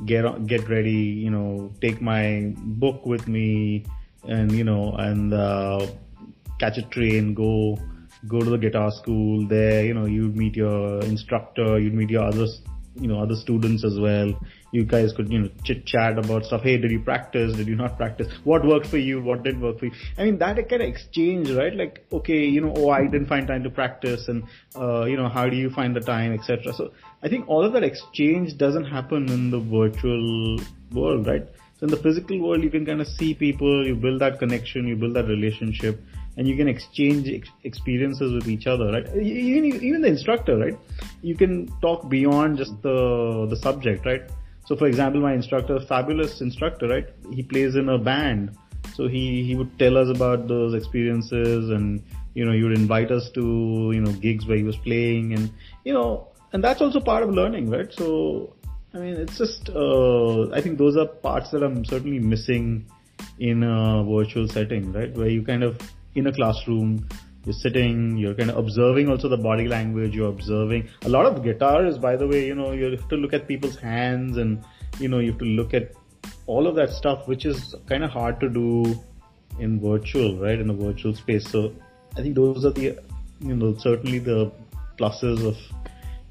get 0.06 0.48
get 0.48 0.70
ready, 0.70 0.92
you 1.26 1.32
know, 1.32 1.72
take 1.82 2.02
my 2.02 2.54
book 2.58 3.06
with 3.06 3.28
me, 3.28 3.86
and 4.28 4.52
you 4.52 4.64
know, 4.64 4.94
and 4.94 5.34
uh, 5.34 5.88
catch 6.60 6.78
a 6.78 6.84
train, 6.84 7.34
go 7.34 7.78
go 8.28 8.40
to 8.40 8.50
the 8.52 8.58
guitar 8.58 8.92
school. 8.92 9.48
There, 9.48 9.84
you 9.84 9.94
know, 9.94 10.06
you'd 10.06 10.36
meet 10.36 10.56
your 10.56 11.00
instructor, 11.02 11.80
you'd 11.80 11.96
meet 11.96 12.10
your 12.10 12.24
other 12.24 12.46
you 12.96 13.08
know 13.08 13.20
other 13.22 13.36
students 13.36 13.84
as 13.84 14.00
well 14.00 14.34
you 14.72 14.84
guys 14.84 15.14
could 15.14 15.32
you 15.32 15.40
know 15.40 15.50
chit 15.64 15.86
chat 15.86 16.18
about 16.18 16.46
stuff. 16.46 16.64
Hey 16.64 16.78
did 16.78 16.92
you 16.92 17.00
practice? 17.00 17.56
Did 17.56 17.68
you 17.68 17.76
not 17.76 17.98
practice? 17.98 18.28
What 18.44 18.66
worked 18.66 18.88
for 18.88 18.98
you? 18.98 19.22
What 19.22 19.44
didn't 19.44 19.62
work 19.62 19.80
for 19.80 19.86
you? 19.86 19.92
I 20.18 20.26
mean 20.26 20.38
that 20.40 20.58
kind 20.70 20.82
of 20.82 20.88
exchange 20.88 21.50
right? 21.52 21.74
Like 21.74 22.06
okay 22.12 22.46
you 22.46 22.62
know 22.62 22.74
oh 22.78 22.90
i 22.90 23.04
didn't 23.04 23.28
find 23.28 23.48
time 23.48 23.64
to 23.64 23.70
practice 23.70 24.28
and 24.28 24.44
uh, 24.76 25.06
you 25.06 25.18
know 25.18 25.30
how 25.30 25.48
do 25.50 25.56
you 25.56 25.70
find 25.70 25.96
the 25.96 26.02
time 26.02 26.34
etc 26.34 26.74
so 26.74 26.92
i 27.24 27.30
think 27.30 27.48
all 27.48 27.64
of 27.64 27.74
that 27.74 27.84
exchange 27.84 28.58
doesn't 28.58 28.86
happen 28.86 29.30
in 29.30 29.50
the 29.52 29.60
virtual 29.60 30.58
world 30.92 31.28
right? 31.28 31.48
So 31.78 31.86
in 31.86 31.92
the 31.92 31.98
physical 31.98 32.40
world 32.40 32.64
you 32.64 32.70
can 32.70 32.86
kind 32.86 33.02
of 33.02 33.08
see 33.08 33.34
people 33.34 33.86
you 33.88 33.96
build 33.96 34.22
that 34.22 34.40
connection 34.40 34.88
you 34.88 34.96
build 34.96 35.14
that 35.16 35.28
relationship 35.28 36.02
and 36.38 36.48
you 36.48 36.56
can 36.56 36.68
exchange 36.68 37.30
ex- 37.30 37.50
experiences 37.64 38.34
with 38.34 38.48
each 38.48 38.66
other, 38.66 38.92
right? 38.92 39.08
Even 39.16 39.66
even 39.66 40.02
the 40.02 40.08
instructor, 40.08 40.58
right? 40.58 40.78
You 41.22 41.36
can 41.36 41.68
talk 41.82 42.08
beyond 42.08 42.58
just 42.58 42.82
the 42.82 43.48
the 43.50 43.58
subject, 43.58 44.06
right? 44.06 44.22
So, 44.70 44.76
for 44.76 44.86
example, 44.86 45.20
my 45.20 45.34
instructor, 45.34 45.80
fabulous 45.80 46.42
instructor, 46.42 46.88
right? 46.88 47.08
He 47.34 47.42
plays 47.42 47.76
in 47.76 47.90
a 47.90 47.98
band, 47.98 48.56
so 48.94 49.08
he 49.08 49.44
he 49.44 49.56
would 49.56 49.80
tell 49.80 49.98
us 49.98 50.16
about 50.16 50.48
those 50.48 50.76
experiences, 50.76 51.72
and 51.72 52.04
you 52.36 52.46
know, 52.46 52.52
he 52.52 52.62
would 52.62 52.78
invite 52.78 53.10
us 53.10 53.32
to 53.32 53.46
you 53.92 54.00
know 54.00 54.12
gigs 54.12 54.46
where 54.46 54.58
he 54.58 54.62
was 54.62 54.78
playing, 54.78 55.34
and 55.34 55.50
you 55.86 55.94
know, 55.94 56.28
and 56.54 56.64
that's 56.64 56.82
also 56.82 57.00
part 57.00 57.24
of 57.24 57.32
learning, 57.32 57.72
right? 57.72 57.92
So, 57.92 58.54
I 58.94 59.00
mean, 59.00 59.16
it's 59.16 59.40
just 59.40 59.72
uh, 59.72 60.52
I 60.52 60.62
think 60.62 60.78
those 60.78 60.98
are 60.98 61.08
parts 61.08 61.50
that 61.50 61.64
I'm 61.64 61.84
certainly 61.84 62.20
missing 62.20 62.86
in 63.40 63.64
a 63.64 64.04
virtual 64.04 64.48
setting, 64.48 64.94
right? 64.94 65.12
Where 65.18 65.30
you 65.30 65.42
kind 65.42 65.64
of 65.64 65.80
in 66.14 66.28
a 66.28 66.32
classroom 66.32 67.10
you're 67.50 67.60
sitting 67.60 68.16
you're 68.16 68.36
kind 68.40 68.52
of 68.52 68.58
observing 68.64 69.10
also 69.10 69.28
the 69.28 69.38
body 69.38 69.68
language 69.68 70.16
you're 70.16 70.30
observing. 70.30 70.88
A 71.02 71.10
lot 71.10 71.26
of 71.26 71.44
guitar 71.44 71.86
is 71.86 71.98
by 71.98 72.16
the 72.16 72.28
way 72.28 72.46
you 72.46 72.56
know 72.56 72.72
you 72.72 72.92
have 72.92 73.08
to 73.10 73.16
look 73.16 73.34
at 73.34 73.48
people's 73.48 73.76
hands 73.76 74.38
and 74.38 74.64
you 75.00 75.10
know 75.10 75.20
you 75.20 75.32
have 75.32 75.40
to 75.40 75.50
look 75.60 75.74
at 75.74 75.94
all 76.46 76.68
of 76.68 76.76
that 76.76 76.92
stuff 76.92 77.28
which 77.28 77.46
is 77.46 77.76
kind 77.88 78.04
of 78.04 78.12
hard 78.12 78.40
to 78.40 78.50
do 78.50 78.70
in 79.60 79.80
virtual 79.82 80.38
right 80.38 80.60
in 80.60 80.70
a 80.70 80.74
virtual 80.74 81.16
space. 81.16 81.50
So 81.50 81.74
i 82.18 82.22
think 82.22 82.36
those 82.36 82.66
are 82.66 82.76
the 82.80 82.86
you 83.40 83.56
know 83.56 83.76
certainly 83.78 84.20
the 84.20 84.52
pluses 85.00 85.46
of 85.52 85.58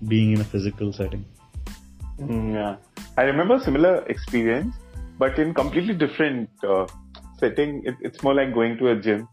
being 0.06 0.32
in 0.32 0.40
a 0.40 0.44
physical 0.44 0.92
setting. 0.92 1.24
Mm, 2.20 2.54
yeah. 2.54 2.76
I 3.16 3.22
remember 3.22 3.54
a 3.56 3.60
similar 3.60 3.94
experience 4.06 4.74
but 5.18 5.38
in 5.38 5.52
completely 5.52 5.94
different 5.94 6.48
uh, 6.62 6.86
setting 7.38 7.82
it, 7.84 7.96
it's 8.00 8.22
more 8.22 8.34
like 8.34 8.54
going 8.54 8.78
to 8.78 8.90
a 8.90 8.96
gym. 8.96 9.28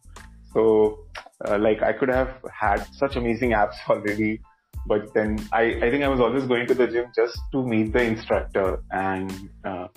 So, 0.54 1.05
uh, 1.44 1.58
like 1.58 1.82
I 1.82 1.94
could 1.94 2.10
have 2.10 2.38
had 2.52 2.86
such 2.94 3.16
amazing 3.16 3.52
apps 3.52 3.76
already, 3.90 4.42
but 4.88 5.14
then 5.14 5.46
I, 5.52 5.64
I 5.82 5.92
think 5.92 6.04
I 6.04 6.08
was 6.08 6.20
always 6.20 6.44
going 6.46 6.68
to 6.68 6.74
the 6.74 6.88
gym 6.88 7.12
just 7.16 7.38
to 7.52 7.66
meet 7.66 7.92
the 7.92 8.04
instructor 8.04 8.82
and, 8.92 9.50
uh, 9.64 9.88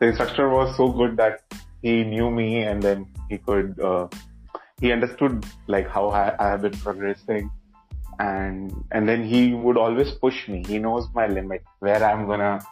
the 0.00 0.06
instructor 0.08 0.48
was 0.48 0.76
so 0.76 0.90
good 0.92 1.16
that 1.16 1.40
he 1.82 2.04
knew 2.04 2.30
me 2.30 2.62
and 2.62 2.82
then 2.82 3.06
he 3.28 3.38
could, 3.38 3.78
uh, 3.80 4.08
he 4.80 4.92
understood 4.92 5.44
like 5.66 5.88
how 5.88 6.10
I, 6.10 6.34
I 6.38 6.50
have 6.50 6.62
been 6.62 6.76
progressing 6.78 7.50
and, 8.18 8.72
and 8.92 9.08
then 9.08 9.24
he 9.24 9.52
would 9.52 9.76
always 9.76 10.12
push 10.12 10.48
me. 10.48 10.64
He 10.66 10.78
knows 10.78 11.08
my 11.14 11.26
limit 11.26 11.62
where 11.80 12.02
I'm 12.02 12.26
gonna, 12.26 12.64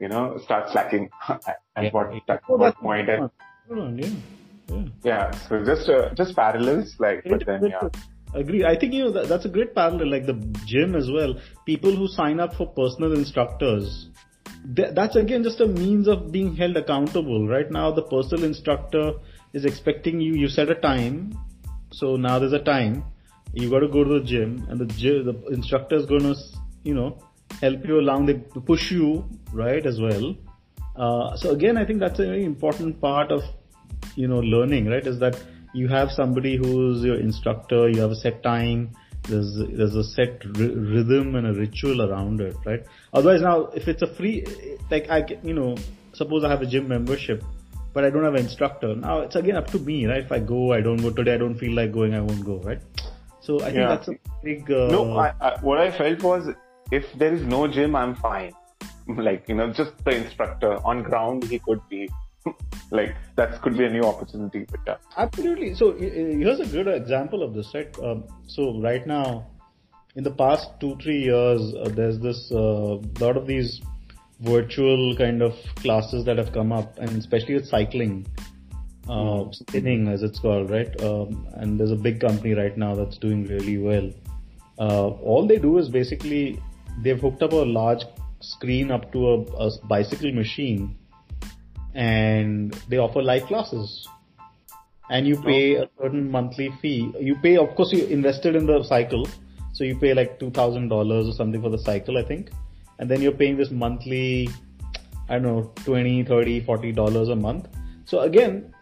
you 0.00 0.08
know, 0.08 0.38
start 0.38 0.70
slacking 0.70 1.08
at 1.28 1.58
yeah. 1.76 1.90
what, 1.90 2.12
at 2.28 2.42
oh, 2.48 2.56
what 2.56 2.76
point. 2.76 3.08
And, 3.08 3.30
yeah. 3.98 4.10
Yeah. 4.68 4.84
yeah. 5.04 5.30
So 5.48 5.64
just 5.64 5.88
uh, 5.88 6.14
just 6.14 6.36
parallels, 6.36 6.96
like, 6.98 7.22
but 7.24 7.44
then 7.46 7.66
yeah. 7.70 7.88
Agree. 8.34 8.64
I 8.64 8.78
think 8.78 8.94
you 8.94 9.04
know 9.04 9.10
that, 9.12 9.28
that's 9.28 9.44
a 9.44 9.48
great 9.48 9.74
parallel, 9.74 10.10
like 10.10 10.24
the 10.24 10.34
gym 10.64 10.96
as 10.96 11.10
well. 11.10 11.34
People 11.66 11.94
who 11.94 12.08
sign 12.08 12.40
up 12.40 12.54
for 12.54 12.66
personal 12.66 13.12
instructors, 13.12 14.08
th- 14.74 14.94
that's 14.94 15.16
again 15.16 15.42
just 15.42 15.60
a 15.60 15.66
means 15.66 16.08
of 16.08 16.32
being 16.32 16.56
held 16.56 16.78
accountable. 16.78 17.46
Right 17.46 17.70
now, 17.70 17.90
the 17.92 18.02
personal 18.02 18.44
instructor 18.44 19.12
is 19.52 19.66
expecting 19.66 20.18
you. 20.20 20.32
You 20.32 20.48
set 20.48 20.70
a 20.70 20.74
time, 20.74 21.38
so 21.90 22.16
now 22.16 22.38
there's 22.38 22.54
a 22.54 22.64
time. 22.64 23.04
You 23.52 23.68
got 23.68 23.80
to 23.80 23.88
go 23.88 24.02
to 24.02 24.18
the 24.18 24.24
gym, 24.24 24.66
and 24.70 24.80
the 24.80 24.86
gym, 24.86 25.26
the 25.26 25.46
instructor 25.48 25.96
is 25.96 26.06
going 26.06 26.22
to, 26.22 26.34
you 26.84 26.94
know, 26.94 27.18
help 27.60 27.86
you 27.86 28.00
along. 28.00 28.24
They 28.24 28.34
push 28.34 28.90
you 28.90 29.28
right 29.52 29.84
as 29.84 30.00
well. 30.00 30.34
Uh, 30.96 31.36
so 31.36 31.50
again, 31.50 31.76
I 31.76 31.84
think 31.84 32.00
that's 32.00 32.18
a 32.18 32.24
very 32.24 32.46
important 32.46 32.98
part 32.98 33.30
of 33.30 33.42
you 34.16 34.28
know 34.28 34.40
learning 34.40 34.86
right 34.86 35.06
is 35.06 35.18
that 35.18 35.36
you 35.74 35.88
have 35.88 36.10
somebody 36.10 36.56
who's 36.56 37.02
your 37.02 37.18
instructor 37.18 37.88
you 37.88 38.00
have 38.00 38.10
a 38.10 38.16
set 38.16 38.42
time 38.42 38.90
there's 39.28 39.56
there's 39.72 39.94
a 39.94 40.04
set 40.04 40.42
r- 40.44 40.62
rhythm 40.94 41.34
and 41.36 41.46
a 41.46 41.52
ritual 41.54 42.02
around 42.02 42.40
it 42.40 42.56
right? 42.66 42.84
Otherwise 43.12 43.40
now 43.40 43.66
if 43.66 43.86
it's 43.88 44.02
a 44.02 44.14
free 44.14 44.44
like 44.90 45.08
i 45.10 45.24
you 45.42 45.54
know 45.54 45.76
suppose 46.12 46.44
i 46.44 46.50
have 46.50 46.62
a 46.62 46.66
gym 46.66 46.88
membership 46.88 47.42
but 47.94 48.04
i 48.04 48.10
don't 48.10 48.24
have 48.24 48.34
an 48.34 48.40
instructor. 48.40 48.96
Now 48.96 49.20
it's 49.20 49.36
again 49.36 49.56
up 49.56 49.68
to 49.68 49.78
me 49.78 50.06
right? 50.06 50.24
If 50.24 50.32
i 50.32 50.38
go 50.38 50.72
i 50.72 50.80
don't 50.80 50.96
go. 50.96 51.10
Today 51.10 51.34
i 51.34 51.36
don't 51.36 51.56
feel 51.56 51.72
like 51.72 51.92
going 51.92 52.14
i 52.14 52.20
won't 52.20 52.44
go 52.44 52.58
right? 52.60 52.80
So 53.40 53.60
i 53.60 53.66
think 53.66 53.76
yeah. 53.76 53.88
that's 53.88 54.08
a 54.08 54.14
big 54.42 54.70
uh, 54.70 54.88
no 54.88 55.16
I, 55.16 55.34
I, 55.40 55.60
what 55.60 55.78
i 55.78 55.96
felt 55.96 56.22
was 56.22 56.48
if 56.90 57.04
there 57.14 57.32
is 57.32 57.42
no 57.42 57.68
gym 57.68 57.94
i'm 57.94 58.16
fine. 58.16 58.52
Like 59.08 59.48
you 59.48 59.56
know 59.56 59.72
just 59.72 59.92
the 60.04 60.12
instructor 60.12 60.74
on 60.86 61.02
ground 61.02 61.44
he 61.44 61.58
could 61.58 61.80
be 61.88 62.08
like 62.90 63.14
that 63.36 63.60
could 63.62 63.76
be 63.76 63.84
a 63.84 63.90
new 63.90 64.02
opportunity. 64.02 64.66
But 64.70 64.80
yeah. 64.86 64.96
Absolutely. 65.16 65.74
So 65.74 65.92
here's 65.92 66.60
a 66.60 66.66
good 66.66 66.88
example 66.88 67.42
of 67.42 67.54
this, 67.54 67.70
right? 67.74 67.96
Um, 67.98 68.24
so 68.46 68.80
right 68.80 69.06
now, 69.06 69.46
in 70.14 70.24
the 70.24 70.30
past 70.30 70.68
two 70.80 70.96
three 71.02 71.22
years, 71.22 71.74
uh, 71.74 71.88
there's 71.94 72.18
this 72.18 72.50
uh, 72.52 72.96
lot 73.20 73.36
of 73.36 73.46
these 73.46 73.80
virtual 74.40 75.16
kind 75.16 75.40
of 75.40 75.54
classes 75.76 76.24
that 76.24 76.38
have 76.38 76.52
come 76.52 76.72
up, 76.72 76.98
and 76.98 77.10
especially 77.10 77.54
with 77.54 77.66
cycling. 77.66 78.26
Uh, 79.08 79.42
hmm. 79.42 79.50
spinning 79.50 80.06
as 80.06 80.22
it's 80.22 80.38
called, 80.38 80.70
right? 80.70 81.00
Um, 81.02 81.48
and 81.54 81.78
there's 81.78 81.90
a 81.90 81.96
big 81.96 82.20
company 82.20 82.54
right 82.54 82.78
now 82.78 82.94
that's 82.94 83.18
doing 83.18 83.48
really 83.48 83.76
well. 83.76 84.08
Uh, 84.78 85.08
all 85.08 85.44
they 85.44 85.58
do 85.58 85.78
is 85.78 85.88
basically 85.88 86.62
they've 87.02 87.20
hooked 87.20 87.42
up 87.42 87.50
a 87.50 87.56
large 87.56 88.04
screen 88.38 88.92
up 88.92 89.12
to 89.12 89.28
a, 89.28 89.40
a 89.56 89.70
bicycle 89.88 90.30
machine 90.30 90.96
and 91.94 92.72
they 92.88 92.98
offer 92.98 93.22
live 93.22 93.44
classes 93.46 94.08
and 95.10 95.26
you 95.26 95.36
pay 95.42 95.76
oh. 95.76 95.82
a 95.82 95.88
certain 96.00 96.30
monthly 96.30 96.70
fee. 96.80 97.12
You 97.20 97.36
pay, 97.36 97.56
of 97.56 97.74
course, 97.74 97.92
you 97.92 98.06
invested 98.06 98.56
in 98.56 98.66
the 98.66 98.82
cycle, 98.82 99.28
so 99.72 99.84
you 99.84 99.96
pay 99.98 100.14
like 100.14 100.38
two 100.38 100.50
thousand 100.50 100.88
dollars 100.88 101.28
or 101.28 101.32
something 101.32 101.60
for 101.60 101.70
the 101.70 101.78
cycle, 101.78 102.18
I 102.18 102.24
think, 102.24 102.50
and 102.98 103.10
then 103.10 103.20
you're 103.20 103.32
paying 103.32 103.56
this 103.56 103.70
monthly, 103.70 104.48
I 105.28 105.38
don't 105.38 105.42
know, 105.42 105.72
20 105.84 106.24
30 106.24 106.60
40 106.60 106.92
dollars 106.92 107.28
a 107.28 107.36
month. 107.36 107.68
So 108.04 108.20
again, 108.20 108.74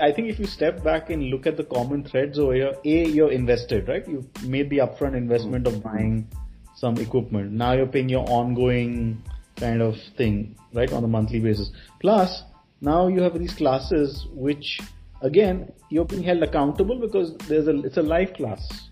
I 0.00 0.12
think 0.12 0.28
if 0.28 0.38
you 0.38 0.46
step 0.46 0.82
back 0.82 1.10
and 1.10 1.24
look 1.24 1.46
at 1.46 1.56
the 1.56 1.64
common 1.64 2.04
threads 2.04 2.38
over 2.38 2.54
here, 2.54 2.74
a 2.84 3.04
you're 3.04 3.32
invested, 3.32 3.88
right? 3.88 4.06
You 4.06 4.28
made 4.44 4.70
the 4.70 4.78
upfront 4.78 5.16
investment 5.16 5.66
of 5.66 5.74
mm-hmm. 5.74 5.88
buying 5.88 6.28
some 6.74 6.96
equipment. 6.98 7.52
Now 7.52 7.72
you're 7.72 7.86
paying 7.86 8.08
your 8.08 8.28
ongoing 8.28 9.22
kind 9.56 9.82
of 9.82 9.96
thing, 10.16 10.56
right, 10.72 10.92
on 10.92 11.04
a 11.04 11.08
monthly 11.08 11.40
basis. 11.40 11.70
Plus, 12.00 12.44
now 12.80 13.08
you 13.08 13.20
have 13.22 13.38
these 13.38 13.54
classes 13.54 14.26
which 14.32 14.80
again 15.22 15.72
you're 15.90 16.04
being 16.04 16.22
held 16.22 16.42
accountable 16.42 17.00
because 17.00 17.36
there's 17.48 17.68
a 17.68 17.80
it's 17.80 17.96
a 17.96 18.02
live 18.02 18.34
class. 18.34 18.90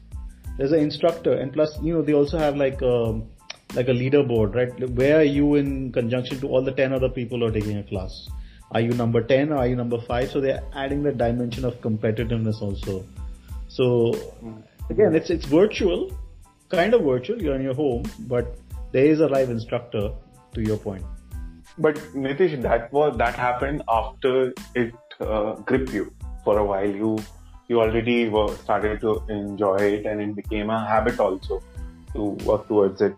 There's 0.58 0.72
an 0.72 0.80
instructor 0.80 1.34
and 1.34 1.52
plus 1.52 1.76
you 1.82 1.94
know 1.94 2.02
they 2.02 2.14
also 2.14 2.38
have 2.38 2.56
like 2.56 2.80
a 2.82 3.20
like 3.74 3.88
a 3.88 3.92
leaderboard, 3.92 4.54
right? 4.54 4.90
Where 4.90 5.18
are 5.18 5.30
you 5.38 5.56
in 5.56 5.92
conjunction 5.92 6.40
to 6.40 6.48
all 6.48 6.62
the 6.62 6.72
10 6.72 6.92
other 6.92 7.08
people 7.08 7.40
who 7.40 7.46
are 7.46 7.52
taking 7.52 7.76
a 7.78 7.82
class? 7.82 8.28
Are 8.72 8.80
you 8.80 8.92
number 8.92 9.22
10 9.22 9.52
or 9.52 9.56
are 9.56 9.66
you 9.66 9.76
number 9.76 10.00
5? 10.00 10.30
So 10.30 10.40
they're 10.40 10.62
adding 10.74 11.02
the 11.02 11.12
dimension 11.12 11.64
of 11.64 11.74
competitiveness 11.80 12.62
also. 12.62 13.04
So 13.68 14.14
again, 14.88 15.14
it's, 15.14 15.30
it's 15.30 15.44
virtual, 15.46 16.16
kind 16.70 16.94
of 16.94 17.02
virtual. 17.02 17.40
You're 17.40 17.56
in 17.56 17.62
your 17.62 17.74
home, 17.74 18.04
but 18.20 18.56
there 18.92 19.06
is 19.06 19.20
a 19.20 19.26
live 19.26 19.50
instructor 19.50 20.10
to 20.54 20.60
your 20.60 20.78
point. 20.78 21.04
But 21.78 21.96
Nitish, 22.14 22.60
that 22.62 22.92
was 22.92 23.16
that 23.18 23.34
happened 23.34 23.82
after 23.88 24.52
it 24.74 24.94
uh, 25.20 25.54
gripped 25.54 25.92
you 25.92 26.12
for 26.44 26.58
a 26.58 26.64
while. 26.64 26.88
You 26.88 27.18
you 27.68 27.80
already 27.80 28.28
were 28.28 28.54
started 28.56 29.00
to 29.00 29.22
enjoy 29.28 29.76
it, 29.76 30.06
and 30.06 30.20
it 30.20 30.34
became 30.36 30.70
a 30.70 30.86
habit 30.86 31.20
also 31.20 31.62
to 32.14 32.22
work 32.50 32.68
towards 32.68 33.00
it. 33.00 33.14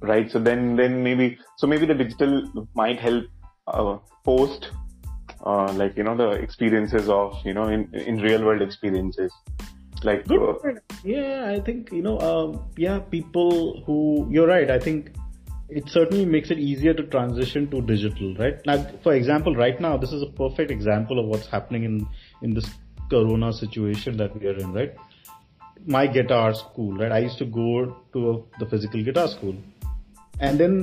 Right. 0.00 0.30
So 0.30 0.38
then 0.38 0.76
then 0.76 1.02
maybe 1.02 1.38
so 1.56 1.66
maybe 1.66 1.86
the 1.86 1.94
digital 1.94 2.68
might 2.74 2.98
help 2.98 3.24
uh, 3.66 3.98
post 4.24 4.70
uh, 5.44 5.72
like 5.72 5.96
you 5.96 6.02
know 6.02 6.16
the 6.16 6.30
experiences 6.30 7.08
of 7.08 7.34
you 7.44 7.54
know 7.54 7.68
in 7.68 7.92
in 7.94 8.18
real 8.18 8.44
world 8.44 8.62
experiences 8.62 9.32
like 10.04 10.28
uh, 10.30 10.54
yeah 11.04 11.50
i 11.50 11.60
think 11.60 11.92
you 11.92 12.02
know 12.02 12.18
um, 12.20 12.64
yeah 12.76 12.98
people 12.98 13.82
who 13.86 14.26
you're 14.30 14.46
right 14.46 14.70
i 14.70 14.78
think 14.78 15.12
it 15.80 15.88
certainly 15.88 16.24
makes 16.24 16.50
it 16.50 16.58
easier 16.58 16.94
to 16.94 17.04
transition 17.04 17.68
to 17.70 17.80
digital 17.82 18.34
right 18.36 18.64
now 18.66 18.76
for 19.02 19.14
example 19.14 19.54
right 19.54 19.80
now 19.80 19.96
this 19.96 20.12
is 20.12 20.22
a 20.22 20.30
perfect 20.42 20.70
example 20.70 21.18
of 21.18 21.26
what's 21.26 21.46
happening 21.46 21.84
in 21.84 22.06
in 22.42 22.54
this 22.54 22.68
corona 23.10 23.52
situation 23.52 24.16
that 24.16 24.38
we 24.38 24.46
are 24.46 24.58
in 24.64 24.72
right 24.72 24.94
my 25.86 26.06
guitar 26.06 26.54
school 26.54 26.92
right 26.96 27.12
i 27.12 27.18
used 27.18 27.38
to 27.38 27.44
go 27.44 27.96
to 28.12 28.46
the 28.58 28.66
physical 28.66 29.02
guitar 29.02 29.28
school 29.28 29.56
and 30.40 30.58
then 30.58 30.76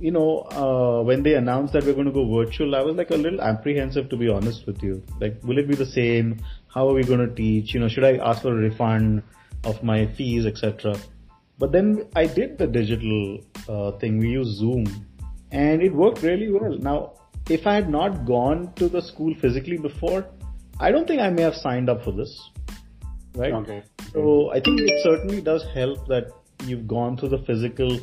you 0.00 0.10
know, 0.10 0.40
uh, 0.52 1.02
when 1.02 1.22
they 1.22 1.34
announced 1.34 1.72
that 1.72 1.84
we're 1.84 1.94
going 1.94 2.06
to 2.06 2.12
go 2.12 2.28
virtual, 2.30 2.74
I 2.74 2.82
was 2.82 2.96
like 2.96 3.10
a 3.10 3.16
little 3.16 3.40
apprehensive 3.40 4.08
to 4.10 4.16
be 4.16 4.28
honest 4.28 4.66
with 4.66 4.82
you. 4.82 5.02
Like, 5.20 5.42
will 5.42 5.58
it 5.58 5.68
be 5.68 5.74
the 5.74 5.86
same? 5.86 6.40
How 6.68 6.88
are 6.88 6.94
we 6.94 7.02
going 7.02 7.26
to 7.26 7.34
teach? 7.34 7.72
You 7.72 7.80
know, 7.80 7.88
should 7.88 8.04
I 8.04 8.16
ask 8.16 8.42
for 8.42 8.52
a 8.52 8.54
refund 8.54 9.22
of 9.64 9.82
my 9.82 10.06
fees, 10.06 10.46
etc. 10.46 10.98
But 11.58 11.72
then 11.72 12.06
I 12.14 12.26
did 12.26 12.58
the 12.58 12.66
digital 12.66 13.40
uh, 13.68 13.92
thing. 13.98 14.18
We 14.18 14.28
used 14.28 14.58
Zoom, 14.58 14.84
and 15.50 15.82
it 15.82 15.94
worked 15.94 16.22
really 16.22 16.50
well. 16.50 16.76
Now, 16.78 17.14
if 17.48 17.66
I 17.66 17.74
had 17.74 17.88
not 17.88 18.26
gone 18.26 18.72
to 18.74 18.88
the 18.88 19.00
school 19.00 19.34
physically 19.40 19.78
before, 19.78 20.26
I 20.78 20.90
don't 20.90 21.06
think 21.06 21.20
I 21.20 21.30
may 21.30 21.42
have 21.42 21.54
signed 21.54 21.88
up 21.88 22.04
for 22.04 22.12
this. 22.12 22.50
Right. 23.34 23.52
Okay. 23.52 23.82
So 24.12 24.50
I 24.52 24.60
think 24.60 24.80
it 24.80 25.02
certainly 25.02 25.40
does 25.40 25.64
help 25.74 26.06
that 26.08 26.30
you've 26.64 26.86
gone 26.86 27.16
through 27.16 27.30
the 27.30 27.38
physical 27.38 27.98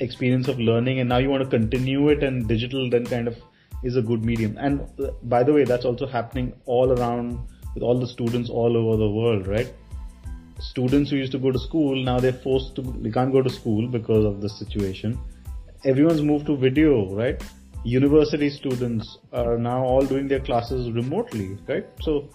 experience 0.00 0.48
of 0.48 0.58
learning 0.58 1.00
and 1.00 1.08
now 1.08 1.18
you 1.18 1.28
want 1.28 1.42
to 1.42 1.48
continue 1.48 2.08
it 2.08 2.22
and 2.22 2.48
digital 2.48 2.88
then 2.88 3.04
kind 3.04 3.28
of 3.28 3.36
is 3.82 3.96
a 3.96 4.02
good 4.02 4.24
medium 4.24 4.56
and 4.58 4.80
uh, 4.98 5.10
by 5.24 5.42
the 5.42 5.52
way 5.52 5.64
that's 5.64 5.84
also 5.84 6.06
happening 6.06 6.52
all 6.64 6.98
around 6.98 7.38
with 7.74 7.82
all 7.82 7.98
the 7.98 8.06
students 8.06 8.48
all 8.48 8.76
over 8.76 8.96
the 8.96 9.10
world 9.10 9.46
right 9.46 9.74
students 10.60 11.10
who 11.10 11.16
used 11.16 11.32
to 11.32 11.38
go 11.38 11.50
to 11.50 11.58
school 11.58 12.02
now 12.04 12.18
they're 12.20 12.40
forced 12.44 12.74
to 12.76 12.82
they 12.82 13.10
can't 13.10 13.32
go 13.32 13.42
to 13.42 13.50
school 13.50 13.88
because 13.88 14.24
of 14.24 14.40
the 14.40 14.48
situation. 14.48 15.18
Everyone's 15.84 16.22
moved 16.22 16.46
to 16.46 16.56
video 16.56 17.14
right? 17.14 17.42
University 17.84 18.50
students 18.50 19.18
are 19.32 19.56
now 19.56 19.82
all 19.82 20.04
doing 20.04 20.28
their 20.28 20.40
classes 20.40 20.92
remotely 20.92 21.58
right? 21.68 21.86
So 22.02 22.28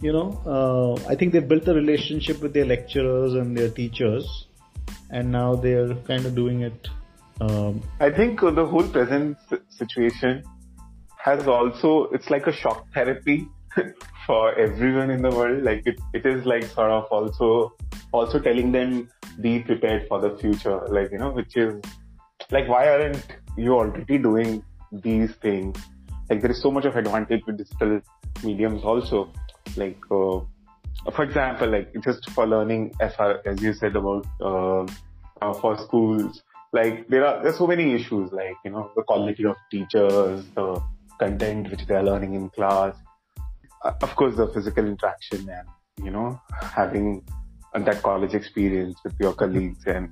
you 0.00 0.12
know 0.12 0.28
uh, 0.44 1.08
i 1.08 1.14
think 1.14 1.32
they've 1.32 1.46
built 1.48 1.68
a 1.68 1.72
relationship 1.72 2.42
with 2.42 2.52
their 2.52 2.64
lecturers 2.66 3.34
and 3.34 3.56
their 3.56 3.70
teachers 3.70 4.26
and 5.10 5.30
now 5.30 5.54
they're 5.54 5.94
kind 6.10 6.26
of 6.26 6.34
doing 6.34 6.62
it. 6.62 6.88
Um, 7.40 7.82
I 8.00 8.10
think 8.10 8.40
the 8.40 8.66
whole 8.66 8.86
present 8.88 9.36
situation 9.68 10.44
has 11.18 11.46
also, 11.46 12.04
it's 12.12 12.30
like 12.30 12.46
a 12.46 12.52
shock 12.52 12.86
therapy 12.92 13.48
for 14.26 14.54
everyone 14.58 15.10
in 15.10 15.22
the 15.22 15.30
world. 15.30 15.62
Like 15.62 15.86
it, 15.86 15.98
it 16.12 16.26
is 16.26 16.44
like 16.46 16.64
sort 16.64 16.90
of 16.90 17.04
also, 17.04 17.74
also 18.12 18.38
telling 18.38 18.72
them 18.72 19.08
be 19.40 19.60
prepared 19.60 20.08
for 20.08 20.20
the 20.20 20.36
future. 20.38 20.80
Like, 20.88 21.10
you 21.12 21.18
know, 21.18 21.30
which 21.30 21.56
is 21.56 21.82
like, 22.50 22.68
why 22.68 22.88
aren't 22.88 23.36
you 23.56 23.74
already 23.74 24.18
doing 24.18 24.64
these 24.92 25.34
things? 25.36 25.76
Like 26.30 26.40
there 26.40 26.50
is 26.50 26.60
so 26.60 26.70
much 26.70 26.84
of 26.84 26.96
advantage 26.96 27.42
with 27.46 27.58
digital 27.58 28.00
mediums 28.42 28.84
also. 28.84 29.32
Like, 29.76 29.98
uh, 30.10 30.40
for 31.12 31.22
example, 31.22 31.68
like 31.68 31.92
just 32.02 32.30
for 32.30 32.46
learning, 32.46 32.94
as, 33.00 33.14
far, 33.14 33.40
as 33.44 33.60
you 33.60 33.72
said 33.74 33.96
about 33.96 34.26
uh, 34.40 34.86
uh, 35.42 35.52
for 35.54 35.76
schools, 35.78 36.42
like 36.72 37.06
there 37.08 37.26
are 37.26 37.42
there's 37.42 37.58
so 37.58 37.66
many 37.66 37.94
issues, 37.94 38.32
like 38.32 38.56
you 38.64 38.70
know 38.70 38.90
the 38.96 39.02
quality 39.02 39.44
of 39.44 39.56
teachers, 39.70 40.44
the 40.54 40.82
content 41.18 41.70
which 41.70 41.86
they 41.86 41.94
are 41.94 42.02
learning 42.02 42.34
in 42.34 42.48
class, 42.50 42.96
of 43.84 44.16
course 44.16 44.36
the 44.36 44.48
physical 44.48 44.86
interaction, 44.86 45.48
and 45.48 46.04
you 46.04 46.10
know 46.10 46.40
having 46.60 47.24
that 47.74 48.02
college 48.02 48.34
experience 48.34 48.96
with 49.04 49.14
your 49.18 49.32
colleagues 49.34 49.84
and 49.86 50.08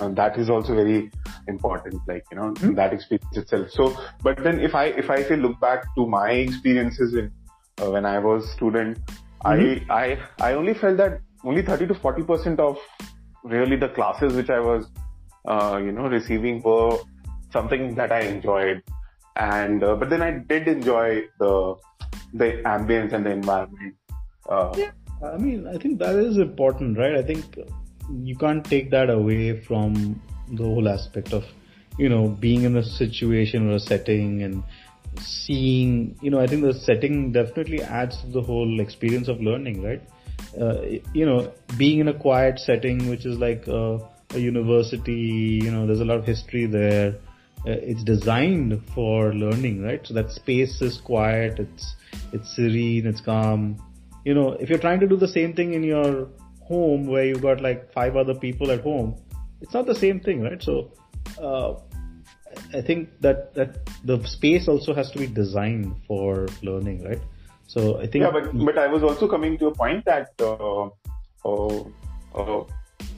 uh, 0.00 0.08
that 0.08 0.38
is 0.38 0.50
also 0.50 0.74
very 0.74 1.10
important 1.48 1.98
like 2.06 2.22
you 2.30 2.36
know 2.36 2.52
mm-hmm. 2.52 2.74
that 2.74 2.92
experience 2.92 3.36
itself 3.38 3.70
so 3.70 3.96
but 4.22 4.42
then 4.44 4.60
if 4.60 4.74
i 4.74 4.84
if 4.84 5.08
i 5.08 5.22
say 5.22 5.34
look 5.34 5.58
back 5.58 5.82
to 5.94 6.06
my 6.06 6.32
experiences 6.32 7.14
in 7.14 7.32
uh, 7.80 7.90
when 7.90 8.04
i 8.04 8.18
was 8.18 8.52
student 8.52 8.98
Mm-hmm. 9.44 9.90
I, 9.90 10.18
I, 10.40 10.50
I 10.50 10.52
only 10.54 10.74
felt 10.74 10.96
that 10.96 11.20
only 11.44 11.62
30 11.62 11.88
to 11.88 11.94
40% 11.94 12.58
of 12.58 12.78
really 13.44 13.76
the 13.76 13.88
classes 13.88 14.34
which 14.34 14.50
I 14.50 14.60
was, 14.60 14.86
uh, 15.46 15.80
you 15.82 15.92
know, 15.92 16.08
receiving 16.08 16.62
were 16.62 16.98
something 17.52 17.94
that 17.94 18.10
I 18.12 18.20
enjoyed. 18.20 18.82
And, 19.36 19.84
uh, 19.84 19.96
but 19.96 20.10
then 20.10 20.22
I 20.22 20.38
did 20.38 20.66
enjoy 20.66 21.24
the, 21.38 21.76
the 22.32 22.62
ambience 22.64 23.12
and 23.12 23.24
the 23.24 23.30
environment. 23.30 23.94
Uh, 24.48 24.74
yeah. 24.76 24.90
I 25.24 25.38
mean, 25.38 25.66
I 25.66 25.78
think 25.78 25.98
that 25.98 26.14
is 26.16 26.36
important, 26.36 26.98
right? 26.98 27.16
I 27.16 27.22
think 27.22 27.58
you 28.22 28.36
can't 28.36 28.64
take 28.64 28.90
that 28.90 29.10
away 29.10 29.60
from 29.60 30.20
the 30.52 30.62
whole 30.62 30.88
aspect 30.88 31.32
of, 31.32 31.44
you 31.98 32.08
know, 32.08 32.28
being 32.28 32.62
in 32.62 32.76
a 32.76 32.84
situation 32.84 33.70
or 33.70 33.76
a 33.76 33.80
setting 33.80 34.42
and 34.42 34.62
seeing, 35.20 36.16
you 36.20 36.30
know, 36.30 36.38
I 36.38 36.46
think 36.46 36.62
the 36.62 36.74
setting 36.74 37.32
definitely 37.32 37.82
adds 37.82 38.20
to 38.20 38.28
the 38.28 38.42
whole 38.42 38.80
experience 38.80 39.28
of 39.28 39.40
learning, 39.40 39.82
right? 39.82 40.02
Uh, 40.60 40.82
you 41.12 41.26
know, 41.26 41.52
being 41.76 42.00
in 42.00 42.08
a 42.08 42.14
quiet 42.14 42.58
setting, 42.58 43.08
which 43.08 43.24
is 43.24 43.38
like 43.38 43.66
a, 43.66 43.98
a 44.30 44.38
university, 44.38 45.60
you 45.62 45.70
know, 45.70 45.86
there's 45.86 46.00
a 46.00 46.04
lot 46.04 46.18
of 46.18 46.26
history 46.26 46.66
there. 46.66 47.16
Uh, 47.66 47.72
it's 47.82 48.04
designed 48.04 48.80
for 48.94 49.34
learning, 49.34 49.82
right? 49.82 50.06
So 50.06 50.14
that 50.14 50.30
space 50.30 50.80
is 50.80 50.98
quiet, 50.98 51.58
it's, 51.58 51.96
it's 52.32 52.54
serene, 52.54 53.06
it's 53.06 53.20
calm. 53.20 53.82
You 54.24 54.34
know, 54.34 54.52
if 54.52 54.70
you're 54.70 54.78
trying 54.78 55.00
to 55.00 55.08
do 55.08 55.16
the 55.16 55.26
same 55.26 55.52
thing 55.52 55.74
in 55.74 55.82
your 55.82 56.28
home 56.60 57.06
where 57.06 57.24
you've 57.24 57.42
got 57.42 57.60
like 57.60 57.92
five 57.92 58.16
other 58.16 58.34
people 58.34 58.70
at 58.70 58.82
home, 58.82 59.16
it's 59.60 59.74
not 59.74 59.86
the 59.86 59.94
same 59.94 60.20
thing, 60.20 60.42
right? 60.42 60.62
So, 60.62 60.92
uh, 61.42 61.74
I 62.72 62.80
think 62.80 63.08
that 63.20 63.54
that 63.54 63.90
the 64.04 64.24
space 64.26 64.68
also 64.68 64.94
has 64.94 65.10
to 65.10 65.18
be 65.18 65.26
designed 65.26 65.94
for 66.06 66.46
learning, 66.62 67.04
right? 67.04 67.20
So 67.66 67.98
I 67.98 68.06
think 68.06 68.22
yeah, 68.22 68.30
but 68.30 68.56
but 68.64 68.78
I 68.78 68.86
was 68.86 69.02
also 69.02 69.28
coming 69.28 69.58
to 69.58 69.66
a 69.66 69.74
point 69.74 70.04
that 70.04 70.30
uh, 70.40 70.88
uh, 71.44 71.84
uh, 72.34 72.64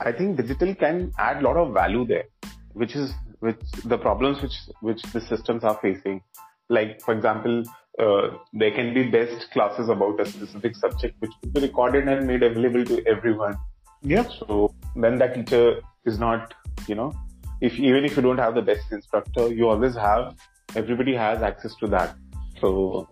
I 0.00 0.12
think 0.12 0.37
digital 0.37 0.74
can 0.74 1.12
add 1.18 1.38
a 1.38 1.40
lot 1.40 1.56
of 1.56 1.74
value 1.74 2.06
there, 2.06 2.24
which 2.72 2.96
is 2.96 3.12
which 3.40 3.61
the 3.85 3.98
problems 3.98 4.42
which 4.42 4.57
which 4.81 5.03
the 5.12 5.20
systems 5.20 5.64
are 5.64 5.79
facing. 5.81 6.22
Like 6.68 7.01
for 7.03 7.14
example, 7.14 7.64
uh, 7.98 8.37
there 8.53 8.70
can 8.70 8.94
be 8.94 9.05
best 9.11 9.51
classes 9.53 9.88
about 9.88 10.20
a 10.20 10.27
specific 10.27 10.77
subject 10.77 11.16
which 11.20 11.33
could 11.40 11.53
be 11.55 11.61
recorded 11.61 12.09
and 12.09 12.27
made 12.27 12.42
available 12.42 12.85
to 12.85 13.07
everyone. 13.07 13.57
Yeah. 14.03 14.29
So 14.40 14.74
then 14.94 15.18
that 15.18 15.35
teacher 15.35 15.81
is 16.05 16.18
not, 16.18 16.55
you 16.87 16.94
know, 16.94 17.12
if 17.61 17.79
even 17.79 18.05
if 18.05 18.16
you 18.16 18.22
don't 18.22 18.38
have 18.38 18.55
the 18.55 18.62
best 18.62 18.92
instructor, 18.92 19.53
you 19.53 19.68
always 19.68 19.96
have 19.96 20.37
everybody 20.77 21.14
has 21.14 21.42
access 21.42 21.74
to 21.77 21.87
that. 21.88 22.14
So 22.61 23.09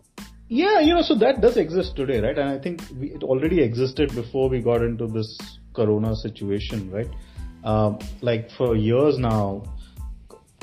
yeah, 0.49 0.79
you 0.79 0.95
know, 0.95 1.03
so 1.03 1.17
that 1.17 1.41
does 1.41 1.57
exist 1.57 1.97
today, 1.97 2.21
right? 2.21 2.39
And 2.39 2.49
I 2.49 2.59
think 2.59 2.83
we, 2.97 3.13
it 3.13 3.25
already 3.25 3.63
existed 3.63 4.15
before 4.15 4.49
we 4.49 4.61
got 4.61 4.83
into 4.83 5.09
this 5.09 5.37
Corona 5.75 6.15
situation, 6.15 6.91
right? 6.91 7.09
Um, 7.65 7.99
like 8.23 8.51
for 8.53 8.77
years 8.77 9.19
now, 9.19 9.65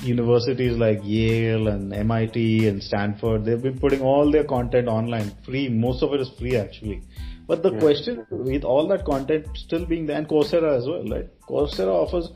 universities 0.03 0.77
like 0.77 0.99
Yale 1.03 1.67
and 1.67 1.93
MIT 1.93 2.67
and 2.67 2.81
Stanford, 2.81 3.45
they've 3.45 3.61
been 3.61 3.79
putting 3.79 4.01
all 4.01 4.31
their 4.31 4.43
content 4.43 4.87
online, 4.87 5.31
free. 5.45 5.69
Most 5.69 6.03
of 6.03 6.13
it 6.13 6.21
is 6.21 6.29
free 6.37 6.57
actually. 6.57 7.01
But 7.47 7.63
the 7.63 7.73
yeah. 7.73 7.79
question 7.79 8.25
with 8.29 8.63
all 8.63 8.87
that 8.87 9.05
content 9.05 9.47
still 9.55 9.85
being 9.85 10.05
there, 10.05 10.17
and 10.17 10.27
Coursera 10.27 10.77
as 10.77 10.87
well, 10.87 11.03
right? 11.07 11.29
Coursera 11.41 11.89
offers 11.89 12.31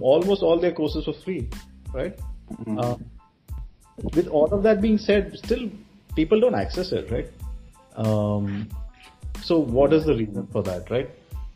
almost 0.00 0.42
all 0.42 0.60
their 0.60 0.72
courses 0.72 1.04
for 1.04 1.14
free, 1.24 1.48
right? 1.92 2.16
Mm-hmm. 2.52 2.78
Uh, 2.78 2.96
with 4.14 4.28
all 4.28 4.52
of 4.52 4.62
that 4.62 4.80
being 4.80 4.98
said, 4.98 5.36
still 5.36 5.68
people 6.14 6.40
don't 6.40 6.54
access 6.54 6.92
it, 6.92 7.10
right? 7.10 7.28
Um, 7.96 8.68
so 9.42 9.58
what 9.58 9.92
is 9.92 10.04
the 10.06 10.14
reason 10.14 10.46
for 10.52 10.62
that, 10.62 10.90
right? 10.90 11.10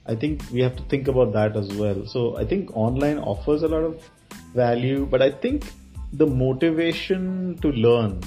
I 0.09 0.15
think 0.15 0.43
we 0.53 0.61
have 0.61 0.77
to 0.77 0.83
think 0.85 1.09
about 1.09 1.33
that 1.33 1.57
as 1.57 1.73
well. 1.75 2.07
So 2.07 2.37
I 2.37 2.45
think 2.45 2.77
online 2.77 3.19
offers 3.19 3.63
a 3.63 3.69
lot 3.69 3.85
of 3.85 4.11
value, 4.55 5.07
but 5.07 5.23
I 5.23 5.31
think 5.31 5.65
the 6.13 6.27
motivation 6.27 7.59
to 7.63 7.69
learn, 7.69 8.21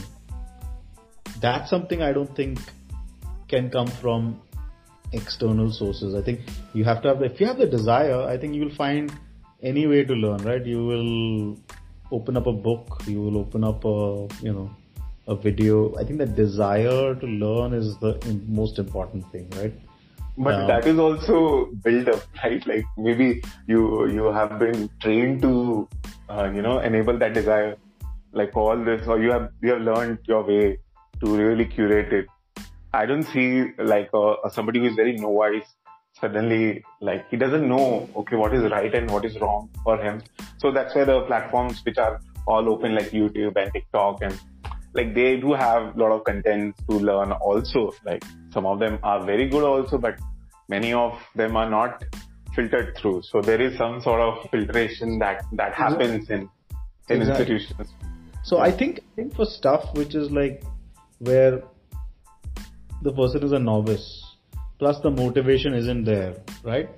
that's 1.40 1.70
something 1.70 2.02
I 2.02 2.12
don't 2.12 2.36
think 2.36 2.60
can 3.48 3.70
come 3.70 3.88
from 3.88 4.42
external 5.14 5.72
sources. 5.72 6.16
I 6.16 6.22
think 6.22 6.42
you 6.74 6.84
have 6.84 7.02
to 7.04 7.08
have, 7.08 7.20
the, 7.20 7.26
if 7.26 7.40
you 7.40 7.48
have 7.48 7.58
the 7.58 7.68
desire, 7.68 8.22
I 8.22 8.38
think 8.38 8.56
you 8.56 8.66
will 8.66 8.76
find 8.76 9.12
any 9.64 9.88
way 9.88 10.04
to 10.04 10.14
learn, 10.14 10.44
right? 10.44 10.66
You 10.66 10.86
will, 10.86 11.58
open 12.12 12.38
up 12.38 12.48
a 12.48 12.52
book, 12.52 13.02
you 13.06 13.22
will 13.22 13.38
open 13.38 13.64
up 13.64 13.86
a, 13.86 14.28
you 14.42 14.54
know, 14.54 14.70
a 15.28 15.36
video. 15.36 15.96
I 15.96 16.04
think 16.04 16.18
the 16.18 16.26
desire 16.26 17.16
to 17.16 17.26
learn 17.26 17.74
is 17.74 17.98
the 18.00 18.20
most 18.48 18.80
important 18.80 19.32
thing, 19.32 19.50
right? 19.52 19.74
But 20.42 20.68
that 20.68 20.88
is 20.88 20.98
also 20.98 21.70
built 21.84 22.08
up, 22.08 22.22
right? 22.44 22.66
Like 22.66 22.86
maybe 22.98 23.42
you 23.68 24.08
you 24.08 24.32
have 24.32 24.58
been 24.58 24.90
trained 25.02 25.42
to, 25.42 25.88
uh, 26.30 26.50
you 26.56 26.62
know, 26.62 26.80
enable 26.80 27.20
that 27.20 27.34
desire, 27.34 27.76
like 28.32 28.56
all 28.56 28.84
this, 28.84 29.06
or 29.08 29.20
you 29.22 29.32
have 29.32 29.50
you 29.62 29.74
have 29.74 29.82
learned 29.82 30.20
your 30.24 30.44
way 30.44 30.78
to 31.24 31.36
really 31.36 31.66
curate 31.66 32.14
it. 32.14 32.28
I 32.94 33.06
don't 33.06 33.24
see 33.24 33.66
like 33.78 34.10
uh, 34.14 34.36
somebody 34.50 34.80
who 34.80 34.86
is 34.86 34.96
very 34.96 35.18
novice 35.18 35.76
suddenly 36.20 36.84
like 37.02 37.30
he 37.30 37.38
doesn't 37.38 37.68
know 37.68 38.10
okay 38.16 38.36
what 38.36 38.54
is 38.54 38.64
right 38.72 38.94
and 38.94 39.10
what 39.10 39.26
is 39.26 39.40
wrong 39.42 39.70
for 39.84 39.98
him. 40.02 40.22
So 40.58 40.72
that's 40.72 40.96
where 40.96 41.06
the 41.06 41.22
platforms 41.22 41.82
which 41.86 41.98
are 41.98 42.20
all 42.48 42.70
open 42.70 42.96
like 42.96 43.12
YouTube 43.12 43.58
and 43.58 43.72
TikTok 43.74 44.22
and 44.22 44.40
like 44.94 45.14
they 45.14 45.38
do 45.38 45.54
have 45.54 45.96
a 45.96 46.00
lot 46.00 46.12
of 46.12 46.24
content 46.24 46.76
to 46.90 46.98
learn 46.98 47.32
also. 47.32 47.92
Like 48.06 48.24
some 48.52 48.66
of 48.66 48.80
them 48.80 49.00
are 49.04 49.24
very 49.26 49.48
good 49.48 49.64
also, 49.64 49.98
but 49.98 50.20
many 50.70 50.94
of 50.94 51.20
them 51.36 51.58
are 51.58 51.70
not 51.70 52.04
filtered 52.56 52.96
through. 52.98 53.22
So 53.24 53.42
there 53.42 53.62
is 53.62 53.78
some 53.78 54.02
sort 54.02 54.22
of 54.22 54.50
filtration 54.52 55.20
that 55.20 55.44
that 55.54 55.74
happens 55.74 56.30
in 56.30 56.50
in 57.10 57.22
exactly. 57.22 57.56
institutions. 57.56 57.94
So 58.44 58.60
I 58.60 58.72
think 58.72 59.00
I 59.00 59.16
think 59.16 59.36
for 59.36 59.46
stuff 59.46 59.90
which 59.96 60.16
is 60.16 60.32
like 60.32 60.64
where 61.20 61.62
the 63.02 63.14
person 63.14 63.44
is 63.44 63.52
a 63.52 63.60
novice, 63.60 64.08
plus 64.78 65.00
the 65.02 65.12
motivation 65.12 65.74
isn't 65.74 66.06
there, 66.06 66.36
right? 66.64 66.90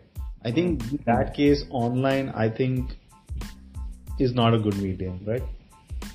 I 0.43 0.51
think 0.51 0.83
hmm. 0.83 0.95
in 0.95 1.03
that 1.05 1.33
case, 1.33 1.63
online, 1.69 2.29
I 2.29 2.49
think 2.49 2.97
is 4.19 4.33
not 4.33 4.53
a 4.53 4.59
good 4.59 4.77
medium, 4.77 5.19
right? 5.25 5.43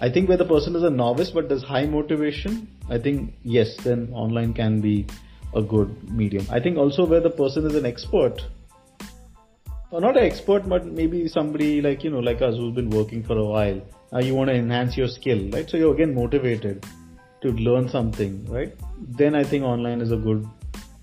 I 0.00 0.10
think 0.10 0.28
where 0.28 0.36
the 0.36 0.44
person 0.44 0.76
is 0.76 0.82
a 0.82 0.90
novice 0.90 1.30
but 1.30 1.48
there's 1.48 1.62
high 1.62 1.86
motivation, 1.86 2.68
I 2.88 2.98
think 2.98 3.34
yes, 3.42 3.76
then 3.82 4.10
online 4.12 4.52
can 4.52 4.80
be 4.80 5.06
a 5.54 5.62
good 5.62 6.10
medium. 6.10 6.46
I 6.50 6.60
think 6.60 6.76
also 6.76 7.06
where 7.06 7.20
the 7.20 7.30
person 7.30 7.66
is 7.66 7.74
an 7.74 7.86
expert, 7.86 8.42
or 9.90 10.00
not 10.00 10.16
an 10.16 10.24
expert, 10.24 10.68
but 10.68 10.86
maybe 10.86 11.28
somebody 11.28 11.80
like 11.80 12.04
you 12.04 12.10
know 12.10 12.18
like 12.20 12.42
us 12.42 12.56
who's 12.56 12.74
been 12.74 12.90
working 12.90 13.22
for 13.22 13.38
a 13.38 13.44
while. 13.44 13.80
Now 14.12 14.20
you 14.20 14.34
want 14.34 14.50
to 14.50 14.54
enhance 14.54 14.96
your 14.96 15.08
skill, 15.08 15.48
right? 15.50 15.68
So 15.68 15.76
you're 15.76 15.94
again 15.94 16.14
motivated 16.14 16.84
to 17.42 17.48
learn 17.52 17.88
something, 17.88 18.44
right? 18.46 18.74
Then 18.98 19.34
I 19.34 19.44
think 19.44 19.64
online 19.64 20.00
is 20.00 20.12
a 20.12 20.16
good 20.16 20.46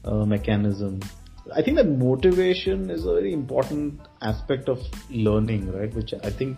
uh, 0.05 0.25
mechanism. 0.25 1.01
I 1.53 1.61
think 1.61 1.77
that 1.77 1.89
motivation 1.89 2.89
is 2.89 3.05
a 3.05 3.13
very 3.13 3.33
important 3.33 3.99
aspect 4.21 4.69
of 4.69 4.79
learning, 5.09 5.71
right? 5.71 5.93
Which 5.93 6.13
I 6.23 6.29
think 6.29 6.57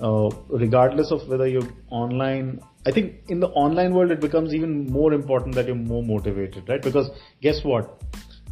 uh, 0.00 0.30
regardless 0.48 1.10
of 1.10 1.26
whether 1.28 1.46
you're 1.46 1.68
online 1.90 2.60
i 2.86 2.90
think 2.90 3.14
in 3.28 3.40
the 3.40 3.48
online 3.48 3.94
world 3.94 4.10
it 4.10 4.20
becomes 4.20 4.54
even 4.54 4.86
more 4.86 5.12
important 5.12 5.54
that 5.54 5.66
you're 5.66 5.74
more 5.74 6.02
motivated 6.02 6.68
right? 6.68 6.82
Because 6.82 7.10
guess 7.40 7.62
what? 7.64 8.02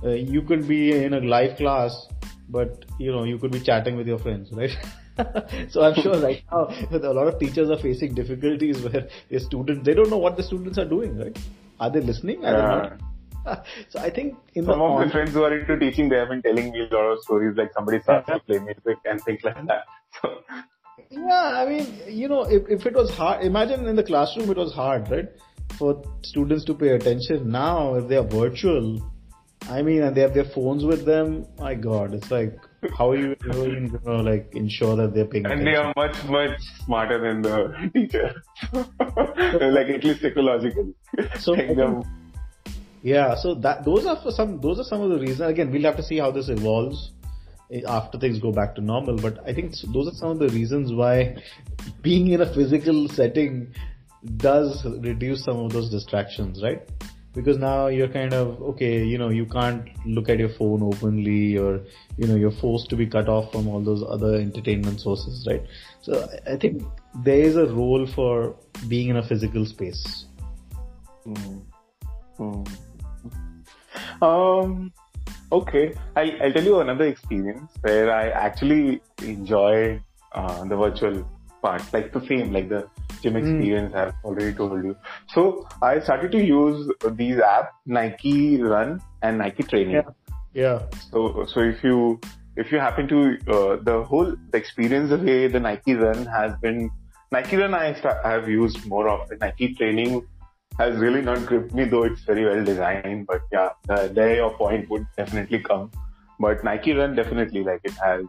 Uh, 0.05 0.11
you 0.11 0.43
could 0.43 0.69
be 0.69 0.93
in 0.93 1.15
a 1.15 1.21
live 1.21 1.57
class 1.57 2.07
but 2.49 2.85
you 2.99 3.11
know 3.11 3.25
you 3.25 3.39
could 3.39 3.51
be 3.51 3.61
chatting 3.61 3.97
with 3.97 4.07
your 4.07 4.19
friends 4.19 4.51
right? 4.53 4.77
So 5.71 5.83
i'm 5.83 5.95
sure 6.01 6.17
right 6.21 6.45
now 6.53 6.69
a 6.93 7.13
lot 7.13 7.27
of 7.27 7.41
teachers 7.41 7.71
are 7.71 7.79
facing 7.79 8.15
difficulties 8.15 8.81
where 8.85 9.09
their 9.29 9.41
students 9.41 9.85
they 9.85 9.95
don't 9.95 10.11
know 10.11 10.19
what 10.19 10.37
the 10.37 10.45
students 10.45 10.79
are 10.79 10.85
doing 10.85 11.19
right? 11.19 11.37
Are 11.81 11.91
they 11.91 12.01
listening? 12.01 12.45
Are 12.45 12.53
yeah. 12.53 12.61
they 12.61 12.89
not? 12.89 13.65
So 13.89 14.01
I 14.01 14.11
think 14.11 14.37
in 14.55 14.65
some 14.67 14.81
of 14.81 15.01
my 15.01 15.11
friends 15.11 15.33
who 15.33 15.43
are 15.43 15.57
into 15.57 15.79
teaching, 15.79 16.09
they 16.09 16.17
have 16.17 16.29
been 16.29 16.43
telling 16.43 16.71
me 16.71 16.87
a 16.91 16.95
lot 16.95 17.13
of 17.13 17.19
stories 17.21 17.57
like 17.57 17.73
somebody 17.73 18.01
starts 18.01 18.27
to 18.29 18.39
play 18.41 18.59
music 18.59 18.99
and 19.05 19.23
things 19.23 19.41
like 19.45 19.67
that. 19.67 19.85
So 20.23 20.43
yeah, 21.11 21.63
I 21.63 21.69
mean, 21.69 22.01
you 22.09 22.29
know, 22.29 22.43
if, 22.43 22.69
if 22.69 22.87
it 22.87 22.95
was 22.95 23.11
hard, 23.11 23.45
imagine 23.45 23.87
in 23.87 23.97
the 23.97 24.03
classroom 24.03 24.51
it 24.51 24.57
was 24.57 24.73
hard, 24.73 25.11
right? 25.11 25.29
For 25.79 26.03
students 26.23 26.65
to 26.67 26.75
pay 26.75 26.91
attention. 26.91 27.51
Now, 27.51 27.95
if 27.95 28.09
they 28.09 28.17
are 28.17 28.27
virtual, 28.27 29.01
I 29.69 29.83
mean, 29.83 30.03
and 30.03 30.17
they 30.17 30.21
have 30.23 30.35
their 30.35 30.45
phones 30.45 30.85
with 30.85 31.05
them, 31.05 31.47
my 31.59 31.75
god, 31.75 32.15
it's 32.15 32.31
like, 32.31 32.57
how 32.97 33.11
are 33.11 33.17
you 33.17 33.35
going 33.37 33.91
to 33.91 34.23
like 34.23 34.55
ensure 34.55 34.97
that 34.97 35.15
they're 35.15 35.27
paying 35.27 35.47
attention? 35.47 35.67
and 35.67 35.77
attention? 35.77 35.93
they 35.95 36.01
are 36.01 36.09
much, 36.09 36.25
much 36.25 36.61
smarter 36.85 37.21
than 37.21 37.43
the 37.43 37.91
teacher. 37.95 38.43
like 39.75 39.89
at 39.89 40.05
least 40.05 40.23
psychologically. 40.23 40.95
So, 41.39 41.55
yeah, 43.03 43.35
so 43.35 43.55
that, 43.57 43.85
those 43.85 44.07
are 44.07 44.17
for 44.23 44.31
some, 44.31 44.61
those 44.61 44.79
are 44.79 44.85
some 44.85 45.03
of 45.03 45.11
the 45.11 45.19
reasons. 45.19 45.41
Again, 45.41 45.71
we'll 45.71 45.83
have 45.83 45.97
to 45.97 46.03
see 46.03 46.19
how 46.19 46.31
this 46.31 46.49
evolves 46.49 47.13
after 47.87 48.19
things 48.19 48.39
go 48.39 48.53
back 48.53 48.75
to 48.77 48.81
normal. 48.81 49.17
But 49.17 49.47
I 49.47 49.53
think 49.53 49.75
those 49.93 50.09
are 50.09 50.15
some 50.15 50.31
of 50.31 50.39
the 50.39 50.49
reasons 50.49 50.93
why 50.93 51.43
being 52.03 52.29
in 52.29 52.41
a 52.41 52.53
physical 52.53 53.09
setting 53.09 53.75
does 54.37 54.85
reduce 54.85 55.45
some 55.45 55.59
of 55.59 55.73
those 55.73 55.91
distractions, 55.91 56.63
right? 56.63 56.83
Because 57.35 57.59
now 57.59 57.87
you're 57.87 58.09
kind 58.09 58.33
of, 58.33 58.61
okay, 58.63 59.05
you 59.05 59.19
know, 59.19 59.29
you 59.29 59.47
can't 59.47 59.89
look 60.07 60.29
at 60.29 60.39
your 60.39 60.49
phone 60.49 60.83
openly 60.83 61.57
or, 61.57 61.85
you 62.17 62.27
know, 62.27 62.35
you're 62.35 62.51
forced 62.51 62.89
to 62.91 62.97
be 62.97 63.07
cut 63.07 63.29
off 63.29 63.53
from 63.53 63.69
all 63.69 63.81
those 63.81 64.03
other 64.03 64.35
entertainment 64.35 65.01
sources, 65.01 65.47
right? 65.49 65.63
So 66.01 66.29
I 66.51 66.57
think 66.57 66.83
there 67.23 67.41
is 67.41 67.57
a 67.57 67.67
role 67.67 68.07
for 68.07 68.57
being 68.89 69.11
in 69.11 69.17
a 69.19 69.23
physical 69.23 69.67
space. 69.67 70.25
Mm. 71.27 71.63
Mm. 72.39 72.69
Um, 74.21 74.93
Okay, 75.51 75.95
I'll, 76.17 76.43
I'll 76.43 76.53
tell 76.53 76.65
you 76.65 76.81
another 76.81 77.07
experience 77.07 77.73
where 77.81 78.13
I 78.13 78.29
actually 78.29 79.01
enjoyed 79.23 80.03
uh, 80.33 80.65
the 80.65 80.77
virtual 80.77 81.27
part, 81.63 81.83
like 81.93 82.13
the 82.13 82.25
same, 82.27 82.53
like 82.53 82.69
the 82.69 82.89
gym 83.23 83.33
hmm. 83.33 83.39
experience 83.39 83.95
mm. 83.95 83.99
I've 83.99 84.15
already 84.25 84.53
told 84.55 84.85
you. 84.85 84.97
So 85.29 85.67
I 85.83 86.01
started 86.01 86.33
to 86.33 86.45
use 86.45 86.91
these 87.13 87.37
apps, 87.37 87.71
Nike 87.87 88.63
Run 88.63 89.01
and 89.23 89.39
Nike 89.39 89.63
Training. 89.63 89.95
Yeah. 89.95 90.11
yeah. 90.53 90.83
So 91.11 91.47
so 91.49 91.61
if 91.61 91.83
you 91.83 92.21
if 92.57 92.73
you 92.73 92.79
happen 92.79 93.09
to 93.09 93.39
uh, 93.49 93.77
the 93.83 94.05
whole 94.05 94.37
the 94.51 94.59
experience 94.59 95.11
the 95.11 95.19
way 95.19 95.49
the 95.49 95.61
Nike 95.61 95.95
Run 95.95 96.27
has 96.27 96.53
been 96.61 96.91
Nike 97.33 97.57
Run 97.57 97.75
I, 97.75 97.97
I 98.25 98.31
have 98.31 98.49
used 98.49 98.87
more 98.87 99.09
of 99.09 99.29
the 99.29 99.37
Nike 99.37 99.75
Training 99.75 100.27
has 100.79 100.97
really 100.99 101.23
not 101.23 101.45
gripped 101.47 101.75
me, 101.75 101.85
though 101.85 102.05
it's 102.05 102.23
very 102.23 102.45
well 102.45 102.65
designed. 102.65 103.27
But 103.27 103.43
yeah, 103.53 103.71
the, 103.87 104.11
there 104.15 104.37
your 104.37 104.57
point 104.57 104.89
would 104.91 105.07
definitely 105.17 105.61
come. 105.61 105.91
But 106.41 106.63
Nike 106.65 106.93
Run 106.93 107.17
definitely 107.17 107.65
like 107.65 107.81
it 107.85 107.95
has. 108.05 108.25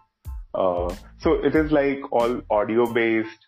Uh, 0.54 0.94
so 1.20 1.34
it 1.34 1.56
is 1.56 1.72
like 1.72 2.00
all 2.12 2.42
audio 2.50 2.92
based 2.92 3.46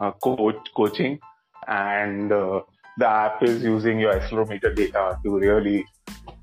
uh, 0.00 0.12
coach 0.12 0.68
coaching, 0.76 1.18
and 1.66 2.32
uh, 2.32 2.60
the 2.98 3.08
app 3.08 3.42
is 3.42 3.62
using 3.62 3.98
your 3.98 4.14
accelerometer 4.14 4.74
data 4.74 5.18
to 5.24 5.38
really 5.38 5.84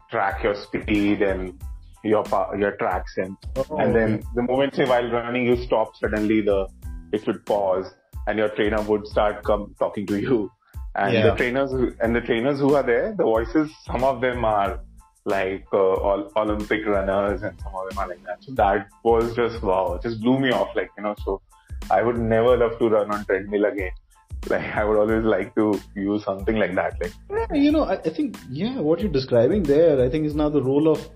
track 0.10 0.44
your 0.44 0.56
speed 0.56 1.22
and 1.22 1.62
your 2.04 2.26
your 2.58 2.72
tracks 2.78 3.14
and 3.18 3.38
oh, 3.56 3.78
and 3.78 3.96
then 3.96 4.24
the 4.36 4.42
moment 4.42 4.76
say 4.76 4.86
while 4.86 5.10
running 5.12 5.46
you 5.46 5.56
stop 5.56 5.96
suddenly 5.96 6.42
the 6.42 6.68
it 7.14 7.26
would 7.28 7.46
pause 7.46 7.94
and 8.28 8.40
your 8.40 8.50
trainer 8.50 8.82
would 8.82 9.06
start 9.06 9.44
come 9.44 9.74
talking 9.80 10.06
to 10.06 10.20
you 10.20 10.52
and 10.96 11.14
yeah. 11.14 11.30
the 11.30 11.36
trainers 11.36 11.72
and 12.00 12.16
the 12.16 12.22
trainers 12.22 12.60
who 12.60 12.76
are 12.76 12.84
there, 12.84 13.14
the 13.16 13.24
voices, 13.24 13.72
some 13.86 14.04
of 14.04 14.22
them 14.22 14.44
are 14.44 14.80
like 15.26 15.66
uh, 15.72 15.78
all 15.78 16.32
Olympic 16.36 16.86
runners, 16.86 17.44
and 17.44 17.60
some 17.62 17.74
of 17.76 17.90
them 17.90 17.98
are 18.00 18.08
like 18.08 18.24
that. 18.26 18.44
So 18.44 18.54
that 18.54 18.88
was 19.04 19.36
just 19.36 19.62
wow, 19.62 20.00
just 20.02 20.20
blew 20.22 20.40
me 20.40 20.52
off. 20.52 20.76
Like 20.76 20.90
you 20.98 21.04
know, 21.04 21.16
so 21.24 21.42
I 21.90 22.02
would 22.02 22.18
never 22.18 22.58
love 22.58 22.78
to 22.80 22.90
run 22.90 23.12
on 23.12 23.26
treadmill 23.26 23.66
again. 23.66 23.92
Like 24.50 24.76
I 24.76 24.84
would 24.84 24.98
always 24.98 25.24
like 25.24 25.54
to 25.54 25.80
use 25.96 26.24
something 26.24 26.56
like 26.56 26.74
that. 26.74 27.00
Like 27.00 27.14
yeah, 27.30 27.54
you 27.54 27.72
know, 27.72 27.84
I, 27.84 27.98
I 27.98 28.10
think 28.10 28.40
yeah, 28.50 28.80
what 28.80 29.00
you're 29.00 29.12
describing 29.12 29.62
there, 29.62 30.04
I 30.04 30.10
think 30.10 30.26
is 30.26 30.34
now 30.34 30.50
the 30.50 30.64
role 30.64 30.88
of 30.88 31.08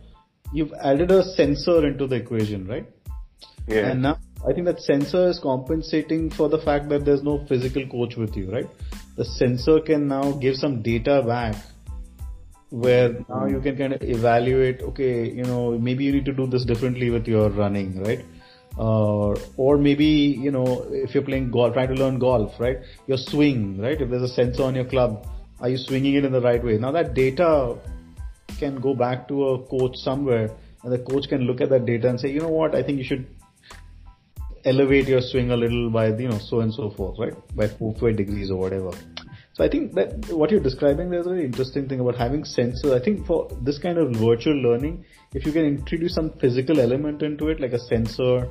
you've 0.54 0.72
added 0.74 1.10
a 1.10 1.24
sensor 1.24 1.88
into 1.88 2.06
the 2.06 2.18
equation, 2.18 2.68
right? 2.68 2.88
Yeah. 3.68 3.88
And 3.88 4.04
now 4.04 4.20
I 4.48 4.54
think 4.54 4.66
that 4.68 4.80
sensor 4.80 5.28
is 5.28 5.40
compensating 5.40 6.30
for 6.30 6.50
the 6.50 6.60
fact 6.60 6.88
that 6.90 7.04
there's 7.04 7.24
no 7.24 7.44
physical 7.48 7.88
coach 7.88 8.16
with 8.16 8.38
you, 8.38 8.52
right? 8.52 8.70
The 9.16 9.26
sensor 9.26 9.80
can 9.80 10.08
now 10.08 10.32
give 10.32 10.56
some 10.56 10.82
data 10.82 11.24
back 11.26 11.56
where 12.70 13.24
now 13.30 13.46
you 13.46 13.62
can 13.62 13.78
kind 13.78 13.94
of 13.94 14.04
evaluate, 14.04 14.82
okay, 14.82 15.30
you 15.30 15.44
know, 15.44 15.78
maybe 15.78 16.04
you 16.04 16.12
need 16.12 16.26
to 16.26 16.34
do 16.34 16.48
this 16.48 16.66
differently 16.66 17.10
with 17.10 17.28
your 17.28 17.50
running, 17.50 18.04
right? 18.04 18.26
Uh, 18.78 19.34
or 19.56 19.78
maybe, 19.78 20.06
you 20.06 20.52
know, 20.52 20.86
if 20.92 21.14
you're 21.14 21.24
playing 21.24 21.50
golf, 21.52 21.74
trying 21.74 21.88
to 21.88 21.94
learn 21.94 22.20
golf, 22.20 22.60
right? 22.60 22.80
Your 23.08 23.18
swing, 23.18 23.80
right? 23.80 24.02
If 24.02 24.10
there's 24.10 24.24
a 24.24 24.28
sensor 24.28 24.64
on 24.64 24.76
your 24.76 24.86
club, 24.86 25.26
are 25.62 25.70
you 25.70 25.78
swinging 25.78 26.16
it 26.16 26.26
in 26.26 26.34
the 26.34 26.42
right 26.42 26.62
way? 26.62 26.78
Now 26.78 26.92
that 26.92 27.14
data 27.14 27.78
can 28.60 28.82
go 28.82 28.94
back 28.94 29.28
to 29.30 29.48
a 29.50 29.64
coach 29.68 29.96
somewhere 29.98 30.52
and 30.84 30.92
the 30.92 31.00
coach 31.00 31.30
can 31.30 31.42
look 31.42 31.62
at 31.62 31.70
that 31.70 31.86
data 31.86 32.10
and 32.10 32.20
say, 32.20 32.32
you 32.32 32.42
know 32.42 32.50
what, 32.50 32.76
I 32.76 32.84
think 32.84 32.98
you 32.98 33.06
should 33.06 33.26
elevate 34.66 35.08
your 35.08 35.22
swing 35.22 35.52
a 35.52 35.58
little 35.58 35.90
by 35.90 36.08
you 36.08 36.28
know 36.28 36.40
so 36.40 36.60
and 36.62 36.74
so 36.74 36.90
forth, 36.90 37.18
right? 37.20 37.34
By 37.56 37.68
four 37.68 37.94
five 37.96 38.18
degrees 38.18 38.52
or 38.52 38.60
whatever. 38.60 38.92
So 39.54 39.64
I 39.64 39.70
think 39.70 39.94
that 39.94 40.30
what 40.30 40.52
you're 40.52 40.60
describing 40.60 41.10
there's 41.10 41.28
a 41.28 41.30
very 41.30 41.46
interesting 41.46 41.88
thing 41.88 42.02
about 42.02 42.16
having 42.16 42.44
sensors. 42.44 42.94
I 42.94 43.04
think 43.04 43.26
for 43.26 43.48
this 43.62 43.78
kind 43.78 43.98
of 43.98 44.12
virtual 44.16 44.56
learning, 44.56 45.06
if 45.34 45.46
you 45.46 45.52
can 45.52 45.66
introduce 45.66 46.14
some 46.14 46.32
physical 46.40 46.82
element 46.82 47.22
into 47.22 47.48
it, 47.50 47.62
like 47.62 47.72
a 47.72 47.80
sensor 47.80 48.50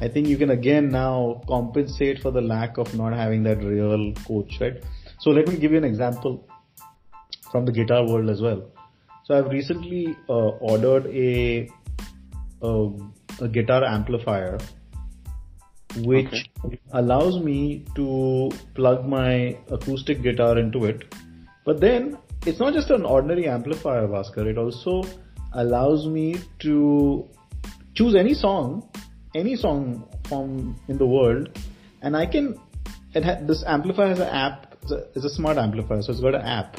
I 0.00 0.08
think 0.08 0.26
you 0.26 0.36
can 0.36 0.50
again 0.50 0.88
now 0.90 1.40
compensate 1.46 2.20
for 2.20 2.30
the 2.32 2.40
lack 2.40 2.78
of 2.78 2.94
not 2.94 3.12
having 3.12 3.44
that 3.44 3.58
real 3.58 4.12
coach, 4.26 4.60
right? 4.60 4.82
So 5.20 5.30
let 5.30 5.46
me 5.46 5.56
give 5.56 5.70
you 5.70 5.78
an 5.78 5.84
example 5.84 6.48
from 7.52 7.64
the 7.64 7.72
guitar 7.72 8.04
world 8.04 8.28
as 8.28 8.42
well. 8.42 8.64
So 9.24 9.38
I've 9.38 9.50
recently 9.50 10.16
uh, 10.28 10.50
ordered 10.72 11.06
a, 11.06 11.70
a, 12.60 12.90
a 13.40 13.48
guitar 13.48 13.84
amplifier 13.84 14.58
which 15.98 16.48
okay. 16.64 16.80
allows 16.92 17.38
me 17.38 17.84
to 17.94 18.50
plug 18.74 19.06
my 19.06 19.56
acoustic 19.70 20.22
guitar 20.22 20.58
into 20.58 20.84
it. 20.84 21.14
But 21.64 21.80
then 21.80 22.18
it's 22.46 22.58
not 22.58 22.74
just 22.74 22.90
an 22.90 23.04
ordinary 23.04 23.48
amplifier, 23.48 24.06
Bhaskar. 24.06 24.46
It 24.46 24.58
also 24.58 25.02
allows 25.52 26.06
me 26.06 26.36
to 26.60 27.28
choose 27.94 28.14
any 28.14 28.34
song, 28.34 28.88
any 29.34 29.56
song 29.56 30.08
from 30.28 30.76
in 30.88 30.98
the 30.98 31.06
world, 31.06 31.58
and 32.02 32.16
I 32.16 32.26
can. 32.26 32.58
It 33.14 33.24
ha- 33.24 33.38
this 33.42 33.62
amplifier 33.66 34.08
has 34.08 34.20
an 34.20 34.28
app. 34.28 34.76
It's 34.82 34.92
a, 34.92 35.06
it's 35.14 35.24
a 35.24 35.30
smart 35.30 35.56
amplifier, 35.56 36.02
so 36.02 36.12
it's 36.12 36.20
got 36.20 36.34
an 36.34 36.42
app. 36.42 36.76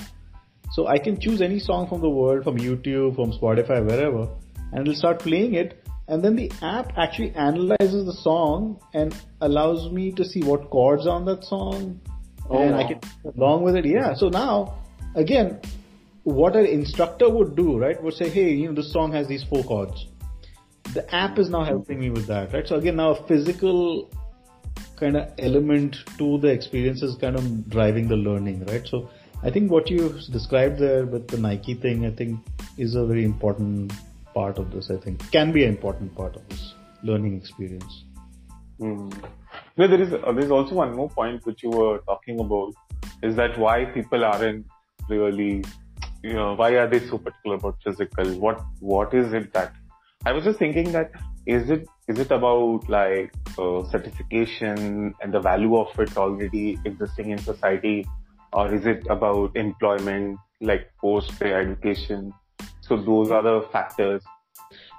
So 0.73 0.87
I 0.87 0.99
can 0.99 1.19
choose 1.19 1.41
any 1.41 1.59
song 1.59 1.87
from 1.87 2.01
the 2.01 2.09
world, 2.09 2.43
from 2.43 2.57
YouTube, 2.57 3.15
from 3.15 3.31
Spotify, 3.31 3.83
wherever, 3.85 4.27
and 4.71 4.81
it'll 4.81 4.93
start 4.95 5.19
playing 5.19 5.53
it. 5.53 5.84
And 6.07 6.23
then 6.23 6.35
the 6.35 6.51
app 6.61 6.97
actually 6.97 7.31
analyzes 7.31 8.05
the 8.05 8.13
song 8.13 8.79
and 8.93 9.15
allows 9.41 9.91
me 9.91 10.11
to 10.13 10.23
see 10.23 10.41
what 10.41 10.69
chords 10.69 11.07
are 11.07 11.15
on 11.15 11.25
that 11.25 11.43
song. 11.43 11.99
Oh, 12.49 12.61
and 12.61 12.71
wow. 12.73 12.79
I 12.79 12.87
can 12.87 12.99
along 13.35 13.63
with 13.63 13.75
it. 13.75 13.85
Yeah. 13.85 14.13
So 14.13 14.29
now, 14.29 14.83
again, 15.15 15.61
what 16.23 16.55
an 16.55 16.65
instructor 16.67 17.29
would 17.29 17.55
do, 17.55 17.77
right, 17.77 18.01
would 18.01 18.13
say, 18.13 18.29
hey, 18.29 18.51
you 18.51 18.67
know, 18.67 18.75
this 18.75 18.93
song 18.93 19.11
has 19.13 19.27
these 19.27 19.43
four 19.43 19.63
chords 19.63 20.07
the 20.95 21.13
app 21.13 21.37
is 21.37 21.49
now 21.49 21.63
helping 21.63 21.99
me 21.99 22.09
with 22.09 22.27
that, 22.27 22.53
right? 22.53 22.67
So 22.67 22.75
again, 22.75 22.95
now 22.95 23.11
a 23.11 23.27
physical 23.27 24.09
kind 24.97 25.17
of 25.17 25.29
element 25.39 25.97
to 26.17 26.37
the 26.39 26.47
experience 26.47 27.03
is 27.03 27.15
kind 27.19 27.35
of 27.35 27.69
driving 27.69 28.07
the 28.07 28.15
learning, 28.15 28.65
right? 28.65 28.87
So 28.87 29.09
I 29.43 29.51
think 29.51 29.69
what 29.69 29.89
you 29.89 30.17
described 30.31 30.79
there 30.79 31.05
with 31.05 31.27
the 31.27 31.37
Nike 31.37 31.73
thing, 31.75 32.05
I 32.05 32.11
think 32.11 32.39
is 32.77 32.95
a 32.95 33.05
very 33.05 33.25
important 33.25 33.91
part 34.35 34.59
of 34.59 34.71
this, 34.71 34.91
I 34.91 34.97
think 34.97 35.31
can 35.31 35.51
be 35.51 35.63
an 35.63 35.69
important 35.69 36.15
part 36.15 36.35
of 36.35 36.47
this 36.49 36.73
learning 37.03 37.37
experience. 37.37 38.03
Mm. 38.79 39.11
No, 39.77 39.87
there 39.87 40.01
is, 40.01 40.13
uh, 40.13 40.31
there's 40.33 40.51
also 40.51 40.75
one 40.75 40.95
more 40.95 41.09
point 41.09 41.45
which 41.45 41.63
you 41.63 41.69
were 41.69 41.99
talking 41.99 42.39
about 42.39 42.73
is 43.23 43.35
that 43.37 43.57
why 43.57 43.85
people 43.85 44.25
aren't 44.25 44.65
really, 45.09 45.63
you 46.23 46.33
know, 46.33 46.53
why 46.55 46.71
are 46.71 46.87
they 46.87 46.99
so 47.07 47.17
particular 47.17 47.55
about 47.55 47.77
physical? 47.83 48.33
What, 48.39 48.61
what 48.79 49.13
is 49.13 49.33
it 49.33 49.53
that 49.53 49.73
I 50.25 50.31
was 50.31 50.43
just 50.43 50.57
thinking 50.57 50.91
that 50.91 51.11
is 51.45 51.69
it 51.69 51.87
is 52.07 52.19
it 52.19 52.31
about 52.31 52.89
like 52.89 53.31
uh, 53.59 53.83
certification 53.91 55.13
and 55.21 55.33
the 55.33 55.39
value 55.39 55.75
of 55.77 55.99
it 55.99 56.17
already 56.17 56.79
existing 56.83 57.29
in 57.29 57.37
society, 57.37 58.07
or 58.51 58.73
is 58.73 58.87
it 58.87 59.05
about 59.09 59.55
employment 59.55 60.39
like 60.61 60.89
post 60.99 61.39
education? 61.41 62.33
So 62.87 62.97
those 62.97 63.31
are 63.31 63.41
the 63.41 63.67
factors. 63.71 64.23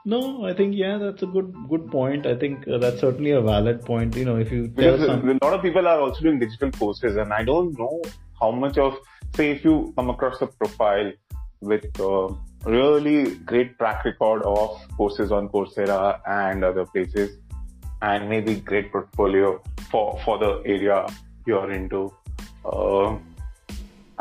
No, 0.04 0.44
I 0.46 0.54
think 0.54 0.74
yeah, 0.76 0.98
that's 0.98 1.22
a 1.22 1.26
good 1.26 1.52
good 1.68 1.90
point. 1.90 2.26
I 2.26 2.36
think 2.36 2.66
uh, 2.68 2.78
that's 2.78 3.00
certainly 3.00 3.32
a 3.32 3.40
valid 3.40 3.84
point. 3.84 4.16
You 4.16 4.24
know, 4.24 4.36
if 4.36 4.52
you 4.52 4.68
because 4.68 5.04
some... 5.04 5.28
a 5.28 5.38
lot 5.44 5.54
of 5.54 5.62
people 5.62 5.88
are 5.88 6.00
also 6.00 6.20
doing 6.20 6.38
digital 6.38 6.70
courses, 6.70 7.16
and 7.16 7.32
I 7.32 7.42
don't 7.42 7.76
know 7.78 8.02
how 8.40 8.50
much 8.50 8.78
of 8.78 8.98
say 9.34 9.50
if 9.50 9.64
you 9.64 9.92
come 9.96 10.10
across 10.10 10.40
a 10.42 10.46
profile 10.46 11.12
with 11.60 12.00
uh, 12.00 12.28
really 12.64 13.34
great 13.52 13.76
track 13.78 14.04
record 14.04 14.42
of 14.42 14.78
courses 14.96 15.32
on 15.32 15.48
Coursera 15.48 16.20
and 16.26 16.64
other 16.64 16.86
places, 16.86 17.38
and 18.02 18.28
maybe 18.28 18.56
great 18.60 18.92
portfolio 18.92 19.60
for 19.90 20.20
for 20.24 20.38
the 20.38 20.52
area 20.76 21.06
you're 21.46 21.72
into. 21.72 22.12
Uh, 22.64 23.16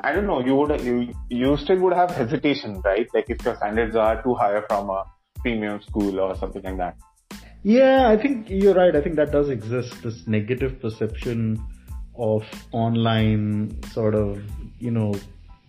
I 0.05 0.13
don't 0.13 0.27
know. 0.27 0.39
You 0.39 0.55
would 0.55 0.81
you 0.81 1.13
you 1.29 1.57
still 1.57 1.79
would 1.79 1.93
have 1.93 2.11
hesitation, 2.11 2.81
right? 2.85 3.07
Like 3.13 3.29
if 3.29 3.43
your 3.43 3.55
standards 3.55 3.95
are 3.95 4.21
too 4.23 4.35
high 4.35 4.61
from 4.67 4.89
a 4.89 5.03
premium 5.41 5.81
school 5.81 6.19
or 6.19 6.35
something 6.35 6.61
like 6.61 6.77
that. 6.77 6.97
Yeah, 7.63 8.09
I 8.09 8.17
think 8.17 8.49
you're 8.49 8.75
right. 8.75 8.95
I 8.95 9.01
think 9.01 9.15
that 9.15 9.31
does 9.31 9.49
exist. 9.49 10.03
This 10.03 10.27
negative 10.27 10.79
perception 10.79 11.59
of 12.17 12.43
online 12.71 13.81
sort 13.91 14.15
of 14.15 14.41
you 14.79 14.91
know 14.91 15.13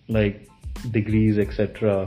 like 0.07 0.47
degrees, 0.91 1.37
etc 1.37 2.05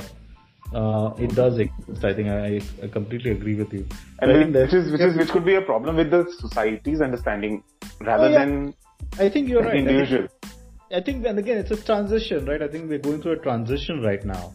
uh, 0.74 1.12
it 1.18 1.34
does 1.34 1.58
exist. 1.58 2.04
I 2.04 2.14
think 2.14 2.28
I, 2.28 2.60
I 2.82 2.88
completely 2.88 3.32
agree 3.32 3.54
with 3.54 3.72
you. 3.72 3.86
And 4.20 4.30
then, 4.30 4.62
which 4.62 4.72
is 4.72 4.92
which 4.92 5.00
is 5.00 5.16
which 5.16 5.28
could 5.30 5.44
be 5.44 5.56
a 5.56 5.62
problem 5.62 5.96
with 5.96 6.10
the 6.10 6.30
society's 6.38 7.00
understanding 7.00 7.62
rather 8.00 8.26
oh, 8.26 8.28
yeah. 8.28 8.38
than 8.38 8.74
I 9.18 9.28
think 9.28 9.48
you're 9.48 9.62
right. 9.62 9.76
Individual. 9.76 10.24
I 10.24 10.46
think, 10.46 10.49
I 10.92 11.00
think 11.00 11.26
and 11.26 11.38
again 11.38 11.58
it's 11.58 11.70
a 11.70 11.76
transition, 11.76 12.46
right? 12.46 12.62
I 12.62 12.68
think 12.68 12.88
we're 12.88 12.98
going 12.98 13.22
through 13.22 13.32
a 13.32 13.38
transition 13.38 14.02
right 14.02 14.24
now 14.24 14.52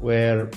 where 0.00 0.50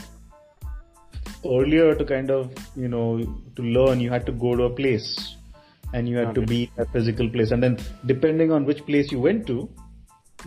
earlier 1.46 1.96
to 1.96 2.06
kind 2.06 2.30
of 2.32 2.52
you 2.76 2.88
know 2.88 3.20
to 3.56 3.62
learn 3.62 4.00
you 4.00 4.10
had 4.10 4.26
to 4.26 4.32
go 4.32 4.56
to 4.56 4.64
a 4.64 4.70
place 4.70 5.36
and 5.94 6.08
you 6.08 6.18
had 6.18 6.28
okay. 6.28 6.42
to 6.42 6.48
be 6.48 6.72
a 6.78 6.86
physical 6.86 7.30
place 7.30 7.52
and 7.52 7.62
then 7.64 7.78
depending 8.06 8.52
on 8.52 8.66
which 8.66 8.86
place 8.86 9.12
you 9.12 9.20
went 9.20 9.48
to 9.48 9.68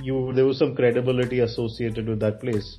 you 0.01 0.33
there 0.35 0.45
was 0.45 0.59
some 0.59 0.75
credibility 0.77 1.41
associated 1.41 2.09
with 2.09 2.21
that 2.21 2.41
place 2.41 2.79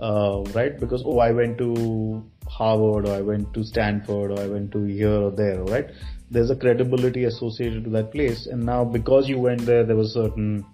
uh, 0.00 0.42
right? 0.54 0.78
Because 0.78 1.02
oh, 1.06 1.18
I 1.18 1.30
went 1.32 1.58
to 1.58 2.24
Harvard, 2.48 3.08
or 3.08 3.14
I 3.14 3.20
went 3.20 3.52
to 3.54 3.64
Stanford, 3.64 4.30
or 4.30 4.40
I 4.40 4.46
went 4.46 4.72
to 4.72 4.84
here 4.84 5.22
or 5.22 5.30
there, 5.30 5.62
right? 5.64 5.90
There's 6.30 6.50
a 6.50 6.56
credibility 6.56 7.24
associated 7.24 7.84
to 7.84 7.90
that 7.90 8.12
place, 8.12 8.46
and 8.46 8.64
now 8.64 8.84
because 8.84 9.28
you 9.28 9.38
went 9.38 9.62
there, 9.62 9.84
there 9.84 9.96
was 9.96 10.12
certain, 10.12 10.64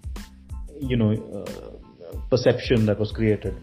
you 0.79 0.97
know, 0.97 1.11
uh, 1.11 2.15
perception 2.29 2.85
that 2.85 2.99
was 2.99 3.11
created. 3.11 3.55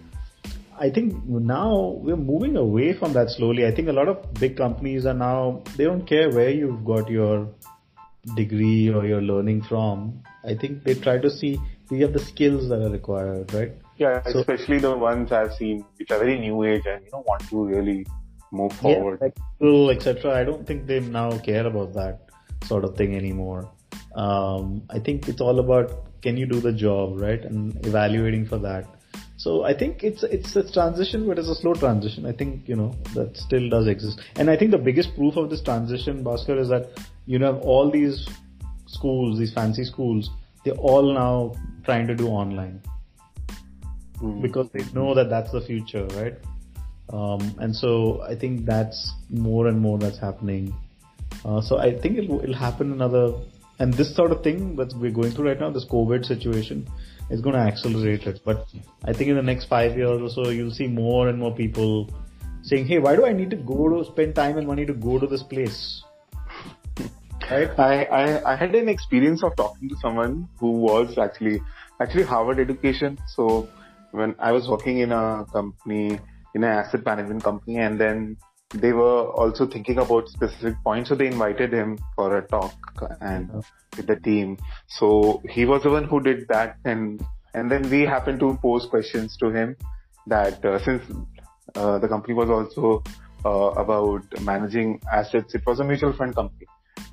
I 0.79 0.89
think 0.89 1.27
now 1.27 1.99
we're 2.01 2.17
moving 2.17 2.57
away 2.57 2.95
from 2.99 3.13
that 3.13 3.29
slowly. 3.29 3.67
I 3.67 3.75
think 3.75 3.89
a 3.89 3.93
lot 3.93 4.09
of 4.09 4.33
big 4.35 4.57
companies 4.57 5.05
are 5.05 5.15
now 5.15 5.63
they 5.77 5.85
don't 5.85 6.07
care 6.07 6.31
where 6.31 6.51
you've 6.51 6.85
got 6.85 7.11
your 7.11 7.49
degree 8.35 8.89
or 8.89 9.05
your 9.05 9.21
learning 9.21 9.63
from. 9.63 10.23
I 10.45 10.55
think 10.55 10.85
they 10.85 10.95
try 10.95 11.19
to 11.19 11.31
see 11.31 11.59
do 11.89 11.97
you 11.97 12.05
have 12.05 12.15
the 12.15 12.25
skills 12.25 12.69
that 12.71 12.81
are 12.81 12.89
required, 12.89 13.53
right? 13.53 13.73
Yeah, 13.99 14.23
so, 14.25 14.39
especially 14.39 14.79
the 14.79 14.97
ones 14.97 15.33
I've 15.33 15.53
seen 15.55 15.85
which 15.97 16.11
are 16.11 16.19
very 16.19 16.39
new 16.39 16.63
age 16.65 16.87
and 16.87 17.05
you 17.05 17.11
know 17.13 17.25
want 17.27 17.47
to 17.51 17.65
really 17.65 18.07
move 18.51 18.73
forward. 18.73 19.19
Yeah, 19.21 19.69
like 19.69 19.99
etc. 19.99 20.33
I 20.35 20.45
don't 20.45 20.67
think 20.67 20.87
they 20.87 21.01
now 21.01 21.37
care 21.39 21.67
about 21.67 21.93
that 21.95 22.31
sort 22.65 22.85
of 22.85 22.97
thing 22.97 23.15
anymore. 23.17 23.71
Um, 24.15 24.83
I 24.89 24.99
think 24.99 25.29
it's 25.29 25.41
all 25.41 25.59
about 25.59 26.10
can 26.23 26.37
you 26.37 26.47
do 26.47 26.61
the 26.61 26.73
job, 26.73 27.21
right, 27.21 27.43
and 27.45 27.85
evaluating 27.87 28.47
for 28.47 28.59
that. 28.59 28.87
So 29.37 29.65
I 29.65 29.73
think 29.73 30.05
it's 30.05 30.23
it's 30.23 30.55
a 30.57 30.71
transition, 30.71 31.27
but 31.27 31.39
it's 31.39 31.49
a 31.49 31.55
slow 31.55 31.75
transition. 31.75 32.27
I 32.27 32.33
think 32.33 32.69
you 32.69 32.77
know 32.77 32.95
that 33.15 33.37
still 33.37 33.71
does 33.71 33.87
exist, 33.87 34.21
and 34.37 34.51
I 34.51 34.57
think 34.57 34.71
the 34.71 34.79
biggest 34.79 35.15
proof 35.17 35.37
of 35.37 35.49
this 35.49 35.63
transition, 35.63 36.23
Bhaskar, 36.23 36.59
is 36.61 36.69
that 36.69 37.01
you 37.27 37.39
know 37.39 37.59
all 37.61 37.91
these 37.91 38.29
schools, 38.87 39.39
these 39.39 39.53
fancy 39.55 39.85
schools, 39.85 40.31
they're 40.65 40.75
all 40.75 41.15
now 41.15 41.55
trying 41.85 42.07
to 42.07 42.15
do 42.15 42.29
online 42.29 42.83
mm. 44.21 44.43
because 44.43 44.69
they 44.71 44.85
know 44.93 45.15
that 45.15 45.31
that's 45.31 45.53
the 45.53 45.61
future, 45.61 46.07
right? 46.21 46.35
Um, 47.13 47.55
and 47.59 47.75
so 47.75 48.23
I 48.23 48.35
think 48.35 48.67
that's 48.67 49.13
more 49.31 49.67
and 49.67 49.81
more 49.81 49.99
that's 49.99 50.19
happening. 50.19 50.75
Uh, 51.45 51.61
so 51.61 51.79
I 51.79 51.97
think 51.99 52.19
it'll, 52.19 52.41
it'll 52.41 52.55
happen 52.55 52.93
another, 52.93 53.33
and 53.81 53.95
this 53.95 54.15
sort 54.15 54.31
of 54.31 54.43
thing 54.45 54.77
that 54.77 54.93
we're 54.95 55.11
going 55.11 55.31
through 55.33 55.49
right 55.49 55.59
now, 55.59 55.71
this 55.71 55.87
COVID 55.87 56.27
situation, 56.27 56.87
is 57.31 57.41
going 57.41 57.55
to 57.55 57.61
accelerate 57.61 58.25
it. 58.25 58.41
But 58.45 58.67
I 59.05 59.15
think 59.15 59.31
in 59.31 59.37
the 59.37 59.43
next 59.43 59.65
five 59.65 59.97
years 59.97 60.21
or 60.21 60.29
so, 60.29 60.51
you'll 60.51 60.71
see 60.71 60.87
more 60.87 61.29
and 61.29 61.39
more 61.39 61.55
people 61.55 62.11
saying, 62.63 62.87
"Hey, 62.87 62.99
why 62.99 63.17
do 63.17 63.25
I 63.27 63.33
need 63.33 63.51
to 63.51 63.57
go 63.57 63.89
to 63.89 64.05
spend 64.05 64.35
time 64.35 64.59
and 64.59 64.67
money 64.67 64.85
to 64.85 64.93
go 64.93 65.19
to 65.19 65.27
this 65.27 65.43
place?" 65.43 66.03
Right? 67.51 67.71
I, 67.85 68.05
I 68.17 68.53
I 68.53 68.57
had 68.57 68.77
an 68.81 68.89
experience 68.89 69.43
of 69.43 69.57
talking 69.57 69.89
to 69.93 69.97
someone 70.03 70.49
who 70.61 70.73
was 70.83 71.17
actually 71.19 71.63
actually 72.01 72.27
Harvard 72.33 72.61
education. 72.65 73.19
So 73.37 73.69
when 74.13 74.37
I 74.39 74.53
was 74.53 74.69
working 74.69 74.99
in 74.99 75.11
a 75.11 75.47
company, 75.53 76.21
in 76.55 76.65
an 76.65 76.71
asset 76.83 77.05
management 77.05 77.43
company, 77.43 77.79
and 77.79 77.99
then 78.05 78.37
they 78.75 78.93
were 78.93 79.31
also 79.33 79.67
thinking 79.67 79.99
about 79.99 80.29
specific 80.29 80.77
points, 80.85 81.09
so 81.09 81.17
they 81.17 81.27
invited 81.27 81.73
him 81.73 81.99
for 82.15 82.37
a 82.37 82.47
talk 82.47 82.75
and 83.21 83.51
with 83.97 84.07
the 84.07 84.17
team. 84.17 84.59
So 84.87 85.43
he 85.49 85.65
was 85.65 85.83
the 85.83 85.91
one 85.91 86.05
who 86.05 86.21
did 86.21 86.47
that, 86.49 86.77
and 86.85 87.21
and 87.53 87.71
then 87.71 87.91
we 87.91 88.03
happened 88.03 88.39
to 88.41 88.57
pose 88.63 88.87
questions 88.87 89.37
to 89.39 89.51
him 89.51 89.77
that 90.29 90.65
uh, 90.65 90.79
since 90.85 91.03
uh, 91.75 91.99
the 91.99 92.07
company 92.07 92.35
was 92.35 92.49
also 92.49 93.03
uh, 93.45 93.73
about 93.81 94.23
managing 94.43 95.01
assets, 95.13 95.55
it 95.55 95.63
was 95.67 95.81
a 95.81 95.85
mutual 95.85 96.13
fund 96.13 96.35
company. 96.37 96.67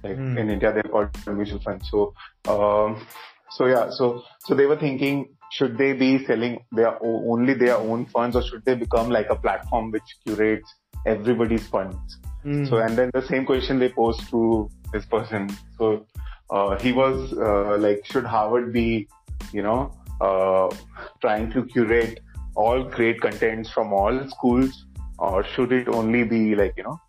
Like 0.03 0.17
mm. 0.17 0.37
in 0.37 0.49
India, 0.51 0.71
they're 0.71 0.83
called 0.83 1.09
mutual 1.25 1.59
fund. 1.59 1.81
So, 1.89 2.13
um, 2.47 3.07
so 3.49 3.65
yeah, 3.65 3.89
so 3.89 4.23
so 4.41 4.53
they 4.53 4.67
were 4.67 4.77
thinking 4.77 5.29
should 5.51 5.77
they 5.77 5.93
be 5.93 6.23
selling 6.25 6.59
their 6.71 7.01
only 7.01 7.53
their 7.53 7.77
own 7.77 8.05
funds 8.05 8.35
or 8.35 8.43
should 8.43 8.65
they 8.65 8.75
become 8.75 9.09
like 9.09 9.27
a 9.29 9.35
platform 9.35 9.91
which 9.91 10.17
curates 10.25 10.73
everybody's 11.07 11.67
funds 11.67 12.17
Mm. 12.47 12.69
So, 12.69 12.77
and 12.77 12.97
then 12.97 13.11
the 13.13 13.25
same 13.27 13.45
question 13.45 13.77
they 13.77 13.89
posed 13.89 14.29
to 14.29 14.69
this 14.93 15.05
person. 15.05 15.49
So, 15.77 16.05
uh, 16.49 16.79
he 16.79 16.93
was 16.93 17.33
uh, 17.33 17.77
like, 17.77 18.05
should 18.05 18.25
Harvard 18.25 18.71
be, 18.71 19.07
you 19.51 19.61
know, 19.61 19.91
uh, 20.21 20.73
trying 21.19 21.51
to 21.51 21.65
curate 21.65 22.21
all 22.55 22.83
great 22.83 23.19
contents 23.19 23.69
from 23.69 23.91
all 23.91 24.29
schools, 24.29 24.85
or 25.19 25.43
should 25.43 25.73
it 25.73 25.89
only 25.89 26.23
be 26.23 26.55
like, 26.55 26.73
you 26.77 26.83
know, 26.83 26.99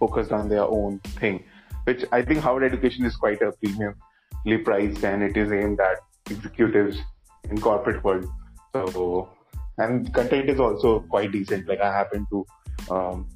focused 0.00 0.32
on 0.32 0.48
their 0.48 0.64
own 0.64 0.98
thing? 1.20 1.44
Which 1.84 2.04
I 2.10 2.22
think 2.22 2.40
Harvard 2.40 2.64
education 2.64 3.04
is 3.04 3.14
quite 3.14 3.40
a 3.40 3.52
premiumly 3.52 4.64
priced, 4.64 5.04
and 5.04 5.22
it 5.22 5.36
is 5.36 5.52
aimed 5.52 5.80
at 5.80 5.98
executives 6.28 6.98
in 7.44 7.60
corporate 7.60 8.02
world. 8.02 8.26
So, 8.74 9.28
and 9.78 10.12
content 10.12 10.50
is 10.50 10.58
also 10.58 11.00
quite 11.08 11.30
decent. 11.30 11.68
Like 11.68 11.80
I 11.80 11.96
happen 11.96 12.26
to 12.30 12.46
um, 12.90 13.28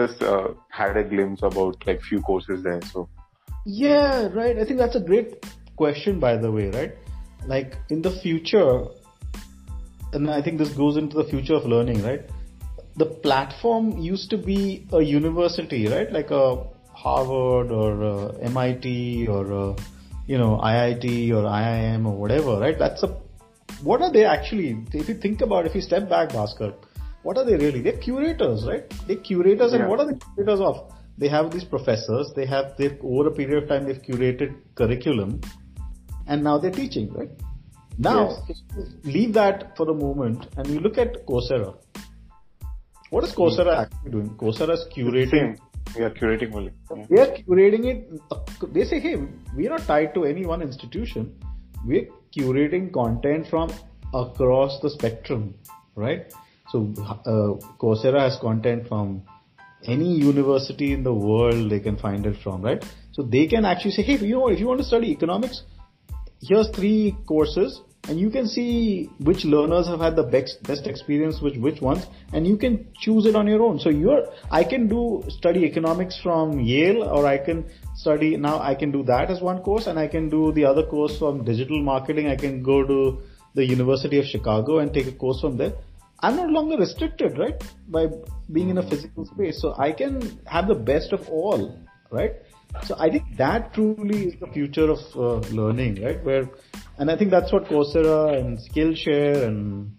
just 0.00 0.22
uh, 0.22 0.48
had 0.68 0.96
a 0.96 1.04
glimpse 1.04 1.42
about 1.42 1.86
like 1.86 2.02
few 2.02 2.20
courses 2.22 2.62
there. 2.62 2.80
So 2.92 3.08
yeah, 3.66 4.28
right. 4.32 4.58
I 4.58 4.64
think 4.64 4.78
that's 4.78 4.96
a 4.96 5.00
great 5.00 5.46
question, 5.76 6.20
by 6.20 6.36
the 6.36 6.50
way, 6.50 6.70
right? 6.70 6.94
Like 7.46 7.76
in 7.90 8.02
the 8.02 8.10
future, 8.10 8.84
and 10.12 10.30
I 10.30 10.42
think 10.42 10.58
this 10.58 10.70
goes 10.82 10.96
into 10.96 11.16
the 11.22 11.24
future 11.24 11.54
of 11.54 11.64
learning, 11.64 12.02
right? 12.02 12.22
The 12.96 13.06
platform 13.06 13.98
used 13.98 14.30
to 14.30 14.38
be 14.38 14.86
a 14.92 15.00
university, 15.00 15.86
right? 15.88 16.12
Like 16.12 16.30
a 16.30 16.64
Harvard 16.92 17.70
or 17.70 18.02
a 18.02 18.38
MIT 18.40 19.26
or 19.28 19.44
a, 19.62 19.76
you 20.26 20.38
know 20.38 20.60
IIT 20.62 21.30
or 21.30 21.44
IIM 21.44 22.06
or 22.06 22.16
whatever, 22.16 22.58
right? 22.58 22.78
That's 22.78 23.02
a 23.02 23.16
what 23.82 24.02
are 24.02 24.12
they 24.12 24.24
actually? 24.24 24.76
If 24.92 25.08
you 25.08 25.14
think 25.14 25.40
about, 25.40 25.66
if 25.66 25.74
you 25.74 25.80
step 25.80 26.08
back, 26.08 26.30
Bhaskar, 26.30 26.74
what 27.22 27.36
are 27.36 27.44
they 27.44 27.56
really? 27.56 27.80
They're 27.80 27.98
curators, 27.98 28.66
right? 28.66 28.84
They're 29.06 29.16
curators, 29.16 29.72
yeah. 29.72 29.80
and 29.80 29.88
what 29.88 30.00
are 30.00 30.06
the 30.06 30.18
curators 30.34 30.60
of? 30.60 30.92
They 31.18 31.28
have 31.28 31.50
these 31.50 31.64
professors. 31.64 32.32
They 32.34 32.46
have 32.46 32.76
they 32.78 32.98
over 33.02 33.28
a 33.28 33.30
period 33.32 33.62
of 33.62 33.68
time 33.68 33.86
they've 33.86 34.00
curated 34.00 34.54
curriculum, 34.74 35.40
and 36.26 36.42
now 36.42 36.58
they're 36.58 36.70
teaching, 36.70 37.12
right? 37.12 37.30
Now, 37.98 38.42
yes. 38.48 38.62
leave 39.04 39.34
that 39.34 39.76
for 39.76 39.84
the 39.84 39.92
moment, 39.92 40.46
and 40.56 40.66
you 40.68 40.80
look 40.80 40.96
at 40.96 41.26
Coursera. 41.26 41.76
What 43.10 43.24
is 43.24 43.32
Coursera 43.32 43.82
actually 43.82 44.12
doing? 44.12 44.30
Coursera 44.36 44.72
is 44.72 44.86
curating. 44.96 45.58
We 45.96 46.04
are 46.04 46.10
curating 46.10 46.54
only. 46.54 46.72
Yeah. 46.88 47.04
They 47.10 47.20
are 47.20 47.36
curating 47.38 47.84
it. 47.86 48.72
They 48.72 48.84
say, 48.84 49.00
hey, 49.00 49.16
we 49.56 49.66
are 49.66 49.70
not 49.70 49.86
tied 49.86 50.14
to 50.14 50.24
any 50.24 50.46
one 50.46 50.62
institution. 50.62 51.34
We're 51.84 52.06
curating 52.34 52.92
content 52.92 53.48
from 53.48 53.70
across 54.14 54.80
the 54.80 54.88
spectrum, 54.88 55.54
right? 55.96 56.32
So 56.70 56.92
uh, 56.98 57.58
Coursera 57.78 58.20
has 58.20 58.38
content 58.40 58.86
from 58.88 59.22
any 59.84 60.14
university 60.14 60.92
in 60.92 61.02
the 61.02 61.12
world 61.12 61.70
they 61.70 61.80
can 61.80 61.96
find 61.96 62.26
it 62.26 62.36
from, 62.42 62.62
right? 62.62 62.84
So 63.12 63.22
they 63.22 63.46
can 63.46 63.64
actually 63.64 63.92
say, 63.92 64.02
hey, 64.02 64.18
you 64.18 64.36
know, 64.36 64.48
if 64.48 64.60
you 64.60 64.66
want 64.66 64.80
to 64.80 64.86
study 64.86 65.10
economics, 65.10 65.62
here's 66.40 66.68
three 66.70 67.16
courses 67.26 67.80
and 68.08 68.18
you 68.18 68.30
can 68.30 68.46
see 68.46 69.10
which 69.18 69.44
learners 69.44 69.86
have 69.86 70.00
had 70.00 70.16
the 70.16 70.22
best 70.22 70.62
best 70.62 70.86
experience 70.86 71.40
with 71.42 71.56
which 71.56 71.82
ones 71.82 72.06
and 72.32 72.46
you 72.46 72.56
can 72.56 72.86
choose 72.98 73.26
it 73.26 73.36
on 73.36 73.46
your 73.46 73.62
own. 73.62 73.78
So 73.78 73.90
you're 73.90 74.26
i 74.50 74.64
can 74.64 74.88
do 74.88 75.22
study 75.28 75.64
economics 75.64 76.18
from 76.22 76.60
yale 76.60 77.02
or 77.02 77.26
i 77.26 77.36
can 77.36 77.66
study 77.96 78.36
now 78.38 78.58
i 78.60 78.74
can 78.74 78.90
do 78.90 79.02
that 79.02 79.30
as 79.30 79.42
one 79.42 79.60
course 79.60 79.86
and 79.86 79.98
i 79.98 80.06
can 80.06 80.30
do 80.30 80.50
the 80.52 80.64
other 80.64 80.86
course 80.86 81.18
from 81.18 81.44
digital 81.44 81.82
marketing. 81.82 82.28
I 82.28 82.36
can 82.36 82.62
go 82.62 82.86
to 82.86 83.18
the 83.54 83.66
university 83.66 84.18
of 84.18 84.24
chicago 84.24 84.78
and 84.78 84.94
take 84.94 85.06
a 85.06 85.12
course 85.12 85.40
from 85.42 85.58
there 85.58 85.74
i'm 86.22 86.36
no 86.36 86.44
longer 86.44 86.76
restricted 86.76 87.38
right 87.38 87.62
by 87.88 88.06
being 88.52 88.70
in 88.70 88.78
a 88.78 88.86
physical 88.90 89.24
space 89.26 89.60
so 89.60 89.74
i 89.78 89.90
can 89.92 90.20
have 90.46 90.68
the 90.68 90.74
best 90.74 91.12
of 91.12 91.28
all 91.28 91.78
right 92.10 92.34
so 92.84 92.96
I 92.98 93.10
think 93.10 93.36
that 93.36 93.74
truly 93.74 94.28
is 94.28 94.34
the 94.40 94.46
future 94.46 94.90
of 94.90 95.00
uh, 95.16 95.48
learning, 95.48 96.02
right? 96.02 96.22
Where, 96.24 96.48
and 96.98 97.10
I 97.10 97.16
think 97.16 97.30
that's 97.30 97.52
what 97.52 97.64
Coursera 97.64 98.38
and 98.38 98.58
Skillshare 98.58 99.44
and 99.44 99.96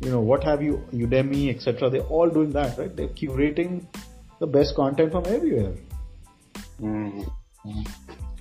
you 0.00 0.10
know 0.10 0.20
what 0.20 0.44
have 0.44 0.62
you, 0.62 0.84
Udemy, 0.92 1.54
etc. 1.54 1.90
They're 1.90 2.00
all 2.02 2.30
doing 2.30 2.52
that, 2.52 2.78
right? 2.78 2.94
They're 2.94 3.08
curating 3.08 3.86
the 4.40 4.46
best 4.46 4.74
content 4.74 5.12
from 5.12 5.26
everywhere. 5.26 5.74
Mm-hmm. 6.80 7.82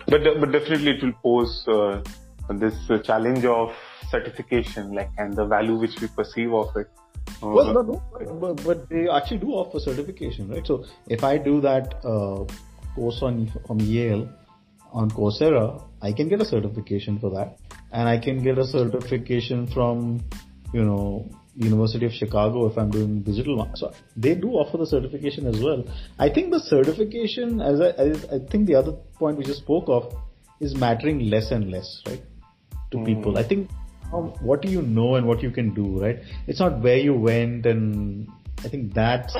But 0.07 0.21
but 0.39 0.51
definitely 0.51 0.91
it 0.91 1.03
will 1.03 1.13
pose 1.23 1.67
uh, 1.67 2.01
this 2.49 2.75
uh, 2.89 2.99
challenge 2.99 3.43
of 3.45 3.73
certification, 4.09 4.93
like 4.93 5.09
and 5.17 5.35
the 5.35 5.45
value 5.45 5.75
which 5.75 5.99
we 5.99 6.07
perceive 6.07 6.53
of 6.53 6.75
it. 6.77 6.89
Uh, 7.43 7.47
well, 7.47 7.73
no, 7.73 7.81
no, 7.81 8.03
but, 8.41 8.63
but, 8.63 8.89
they 8.89 9.07
actually 9.09 9.37
do 9.37 9.51
offer 9.51 9.79
certification, 9.79 10.49
right? 10.49 10.65
So 10.65 10.85
if 11.07 11.23
I 11.23 11.37
do 11.37 11.61
that 11.61 11.93
uh, 12.03 12.45
course 12.95 13.19
on 13.21 13.51
from 13.65 13.79
Yale 13.79 14.27
on 14.91 15.11
Coursera, 15.11 15.83
I 16.01 16.11
can 16.13 16.29
get 16.29 16.41
a 16.41 16.45
certification 16.45 17.19
for 17.19 17.29
that, 17.31 17.57
and 17.91 18.09
I 18.09 18.17
can 18.17 18.41
get 18.43 18.57
a 18.57 18.65
certification 18.65 19.67
from 19.67 20.23
you 20.73 20.83
know 20.83 21.29
University 21.55 22.05
of 22.05 22.13
Chicago 22.13 22.67
if 22.67 22.77
I'm 22.77 22.91
doing 22.91 23.21
digital. 23.21 23.69
So 23.75 23.91
they 24.15 24.35
do 24.35 24.49
offer 24.49 24.77
the 24.77 24.85
certification 24.85 25.47
as 25.47 25.61
well. 25.61 25.83
I 26.19 26.29
think 26.29 26.51
the 26.51 26.59
certification, 26.59 27.61
as 27.61 27.81
I, 27.81 27.89
as 27.89 28.25
I 28.25 28.39
think 28.51 28.67
the 28.67 28.75
other 28.75 28.93
point 29.19 29.37
we 29.37 29.43
just 29.43 29.59
spoke 29.59 29.85
of, 29.87 30.13
is 30.59 30.75
mattering 30.75 31.29
less 31.29 31.51
and 31.51 31.71
less, 31.71 32.01
right, 32.07 32.21
to 32.91 32.97
mm. 32.97 33.05
people. 33.05 33.37
I 33.37 33.43
think 33.43 33.69
um, 34.13 34.33
what 34.41 34.61
do 34.61 34.69
you 34.69 34.81
know 34.81 35.15
and 35.15 35.27
what 35.27 35.43
you 35.43 35.51
can 35.51 35.73
do, 35.73 36.01
right? 36.01 36.19
It's 36.47 36.59
not 36.59 36.79
where 36.81 36.97
you 36.97 37.13
went, 37.13 37.65
and 37.65 38.27
I 38.63 38.69
think 38.69 38.93
that's 38.93 39.35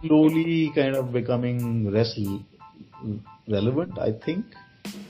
slowly 0.00 0.72
kind 0.74 0.96
of 0.96 1.12
becoming 1.12 1.90
less 1.90 2.18
relevant, 3.48 3.98
I 3.98 4.12
think, 4.12 4.46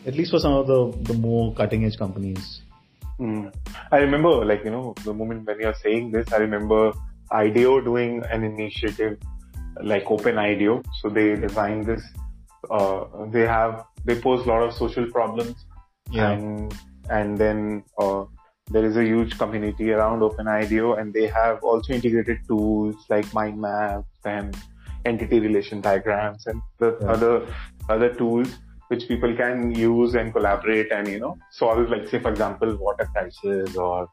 at 0.07 0.15
least 0.15 0.31
for 0.31 0.39
some 0.39 0.53
of 0.53 0.67
the, 0.67 1.13
the 1.13 1.15
more 1.15 1.55
cutting 1.55 1.85
edge 1.85 1.97
companies. 1.99 2.63
Mm. 3.19 3.53
I 3.91 3.99
remember, 3.99 4.45
like, 4.45 4.65
you 4.65 4.71
know, 4.71 4.95
the 5.05 5.13
moment 5.13 5.47
when 5.47 5.61
you're 5.61 5.75
saying 5.83 6.11
this, 6.13 6.33
I 6.33 6.37
remember 6.37 6.93
IDEO 7.31 7.81
doing 7.81 8.23
an 8.31 8.43
initiative 8.43 9.19
like 9.81 10.05
Open 10.11 10.39
IDEO. 10.39 10.83
So 11.01 11.09
they 11.09 11.37
designed 11.37 11.87
this, 11.87 12.03
uh, 12.71 13.05
they 13.31 13.43
have, 13.43 13.85
they 14.05 14.21
pose 14.21 14.45
a 14.45 14.49
lot 14.49 14.63
of 14.63 14.75
social 14.75 15.11
problems. 15.11 15.55
Yeah. 16.11 16.33
And, 16.33 16.75
and 17.09 17.39
then, 17.39 17.85
uh, 17.99 18.25
there 18.71 18.85
is 18.85 18.97
a 18.97 19.05
huge 19.05 19.37
community 19.39 19.91
around 19.93 20.23
Open 20.23 20.49
IDEO 20.49 20.95
and 20.95 21.13
they 21.13 21.27
have 21.27 21.63
also 21.63 21.93
integrated 21.93 22.39
tools 22.47 22.97
like 23.09 23.33
mind 23.35 23.61
maps 23.61 24.07
and 24.25 24.57
entity 25.05 25.41
relation 25.41 25.81
diagrams 25.81 26.47
and 26.47 26.63
the 26.79 26.97
yeah. 27.01 27.09
other 27.09 27.47
other 27.89 28.15
tools 28.15 28.59
which 28.89 29.09
people 29.09 29.35
can 29.35 29.75
use 29.75 30.15
and 30.15 30.33
collaborate 30.33 30.93
and 30.93 31.09
you 31.09 31.19
know 31.19 31.37
solve 31.51 31.89
like 31.89 32.09
say 32.09 32.21
for 32.21 32.31
example 32.31 32.77
water 32.77 33.09
crisis 33.13 33.77
or 33.77 34.07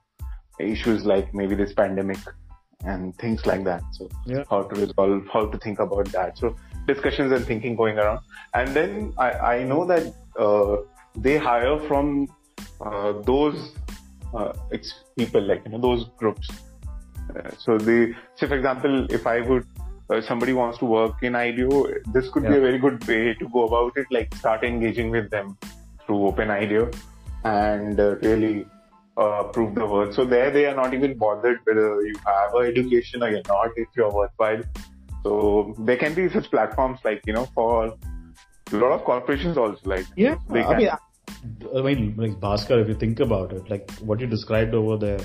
issues 0.60 1.06
like 1.06 1.34
maybe 1.34 1.56
this 1.56 1.74
pandemic 1.74 2.18
and 2.86 3.16
things 3.18 3.46
like 3.46 3.64
that 3.64 3.84
so 3.92 4.10
yeah. 4.26 4.44
how 4.50 4.64
to 4.64 4.82
resolve 4.82 5.28
how 5.32 5.46
to 5.46 5.58
think 5.60 5.80
about 5.80 6.06
that 6.12 6.38
so 6.38 6.56
discussions 6.88 7.32
and 7.32 7.46
thinking 7.46 7.76
going 7.76 8.00
around 8.00 8.20
and 8.54 8.70
then 8.70 9.14
i, 9.18 9.32
I 9.32 9.64
know 9.64 9.86
that 9.86 10.14
uh, 10.40 10.78
they 11.16 11.38
hire 11.38 11.78
from 11.88 12.28
uh, 12.82 13.14
those 13.22 13.74
uh, 14.34 14.54
people 15.18 15.42
like 15.42 15.62
you 15.66 15.72
know 15.72 15.82
those 15.82 16.06
groups 16.18 16.50
uh, 17.36 17.50
so 17.58 17.78
they 17.78 18.14
say 18.36 18.48
for 18.48 18.56
example 18.56 19.06
if 19.10 19.26
i 19.28 19.40
would 19.42 19.66
uh, 20.10 20.22
somebody 20.22 20.54
wants 20.54 20.78
to 20.80 20.86
work 20.86 21.22
in 21.22 21.36
IDEO, 21.36 21.88
this 22.14 22.30
could 22.30 22.44
yeah. 22.44 22.50
be 22.50 22.58
a 22.58 22.62
very 22.62 22.80
good 22.80 23.06
way 23.08 23.34
to 23.36 23.48
go 23.50 23.66
about 23.66 23.96
it. 23.96 24.08
Like 24.12 24.34
start 24.36 24.64
engaging 24.64 25.12
with 25.12 25.30
them 25.30 25.58
through 26.06 26.26
Open 26.28 26.50
IDEO 26.50 26.90
and 27.44 28.00
uh, 28.00 28.16
really 28.18 28.66
uh, 29.18 29.44
prove 29.44 29.76
the 29.76 29.86
worth. 29.86 30.16
So 30.16 30.26
there 30.26 30.52
they 30.52 30.66
are 30.66 30.76
not 30.76 30.94
even 30.94 31.18
bothered 31.18 31.60
whether 31.64 32.02
you 32.02 32.16
have 32.26 32.54
an 32.56 32.66
education 32.66 33.24
or 33.24 33.30
you're 33.30 33.42
not, 33.48 33.70
if 33.76 33.88
you're 33.96 34.12
worthwhile. 34.12 34.64
So 35.24 35.76
there 35.80 35.98
can 35.98 36.14
be 36.14 36.30
such 36.30 36.50
platforms 36.50 37.00
like, 37.04 37.22
you 37.28 37.34
know, 37.34 37.46
for 37.54 37.96
a 38.72 38.76
lot 38.76 38.92
of 38.92 39.04
corporations 39.04 39.58
also 39.58 39.80
like. 39.84 40.06
Yeah. 40.16 40.38
I 40.50 40.78
mean, 40.78 40.90
I 41.76 41.82
mean, 41.82 42.16
like 42.18 42.40
Bhaskar, 42.40 42.82
if 42.82 42.88
you 42.88 42.96
think 42.96 43.20
about 43.20 43.54
it, 43.54 43.70
like 43.70 43.90
what 44.00 44.20
you 44.20 44.28
described 44.28 44.74
over 44.74 44.98
there, 44.98 45.20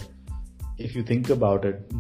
if 0.78 0.94
you 0.94 1.02
think 1.02 1.30
about 1.30 1.64
it, 1.64 1.92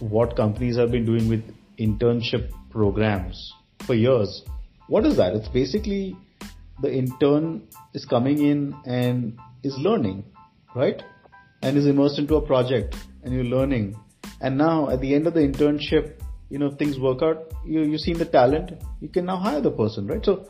what 0.00 0.36
companies 0.36 0.76
have 0.76 0.90
been 0.90 1.04
doing 1.04 1.28
with 1.28 1.42
internship 1.78 2.50
programs 2.70 3.52
for 3.86 3.94
years. 3.94 4.44
What 4.88 5.06
is 5.06 5.16
that? 5.16 5.34
It's 5.34 5.48
basically 5.48 6.16
the 6.82 6.92
intern 6.92 7.68
is 7.94 8.04
coming 8.04 8.44
in 8.44 8.74
and 8.86 9.38
is 9.62 9.76
learning, 9.78 10.24
right? 10.74 11.02
And 11.62 11.76
is 11.76 11.86
immersed 11.86 12.18
into 12.18 12.36
a 12.36 12.46
project 12.46 12.96
and 13.22 13.34
you're 13.34 13.44
learning. 13.44 13.98
And 14.40 14.56
now 14.56 14.90
at 14.90 15.00
the 15.00 15.14
end 15.14 15.26
of 15.26 15.34
the 15.34 15.40
internship, 15.40 16.20
you 16.50 16.58
know, 16.58 16.70
things 16.70 16.98
work 16.98 17.22
out, 17.22 17.52
you, 17.66 17.82
you've 17.82 18.00
seen 18.00 18.18
the 18.18 18.24
talent, 18.24 18.72
you 19.00 19.08
can 19.08 19.26
now 19.26 19.36
hire 19.36 19.60
the 19.60 19.70
person, 19.70 20.06
right? 20.06 20.24
So 20.24 20.48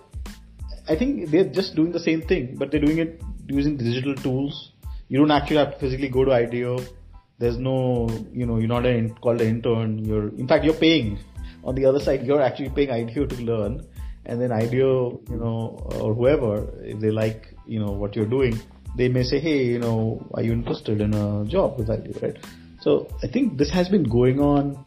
I 0.89 0.97
think 0.97 1.31
they're 1.31 1.45
just 1.45 1.75
doing 1.75 1.93
the 1.93 2.01
same 2.01 2.23
thing, 2.23 2.57
but 2.57 2.71
they're 2.71 2.81
doing 2.81 2.99
it 2.99 3.23
using 3.47 3.77
digital 3.77 4.15
tools. 4.15 4.73
You 5.09 5.19
don't 5.19 5.31
actually 5.31 5.57
have 5.57 5.73
to 5.73 5.79
physically 5.79 6.09
go 6.09 6.25
to 6.25 6.33
IDEO 6.33 6.79
there's 7.39 7.57
no, 7.57 8.09
you 8.33 8.47
know, 8.47 8.59
you're 8.59 8.69
not 8.69 8.85
an, 8.85 9.15
called 9.15 9.41
an 9.41 9.49
intern. 9.49 10.05
You're, 10.05 10.29
in 10.31 10.49
fact, 10.49 10.65
you're 10.65 10.75
paying. 10.75 11.19
On 11.65 11.75
the 11.75 11.87
other 11.87 12.01
side, 12.01 12.27
you're 12.27 12.43
actually 12.43 12.71
paying 12.71 12.91
IDEO 12.91 13.27
to 13.27 13.37
learn, 13.43 13.87
and 14.27 14.41
then 14.41 14.53
IDEO, 14.53 15.21
you 15.31 15.37
know, 15.37 15.89
or 16.01 16.15
whoever, 16.15 16.69
if 16.83 17.01
they 17.01 17.11
like, 17.11 17.55
you 17.67 17.79
know, 17.79 17.93
what 17.93 18.17
you're 18.17 18.27
doing, 18.27 18.59
they 18.97 19.09
may 19.09 19.23
say, 19.23 19.39
hey, 19.39 19.65
you 19.65 19.79
know, 19.79 20.27
are 20.35 20.43
you 20.43 20.53
interested 20.53 21.01
in 21.01 21.15
a 21.15 21.45
job 21.45 21.79
with 21.79 21.91
IDEO, 21.91 22.19
right? 22.21 22.37
So 22.81 23.09
I 23.23 23.29
think 23.29 23.57
this 23.57 23.71
has 23.71 23.89
been 23.89 24.05
going 24.05 24.41
on. 24.41 24.85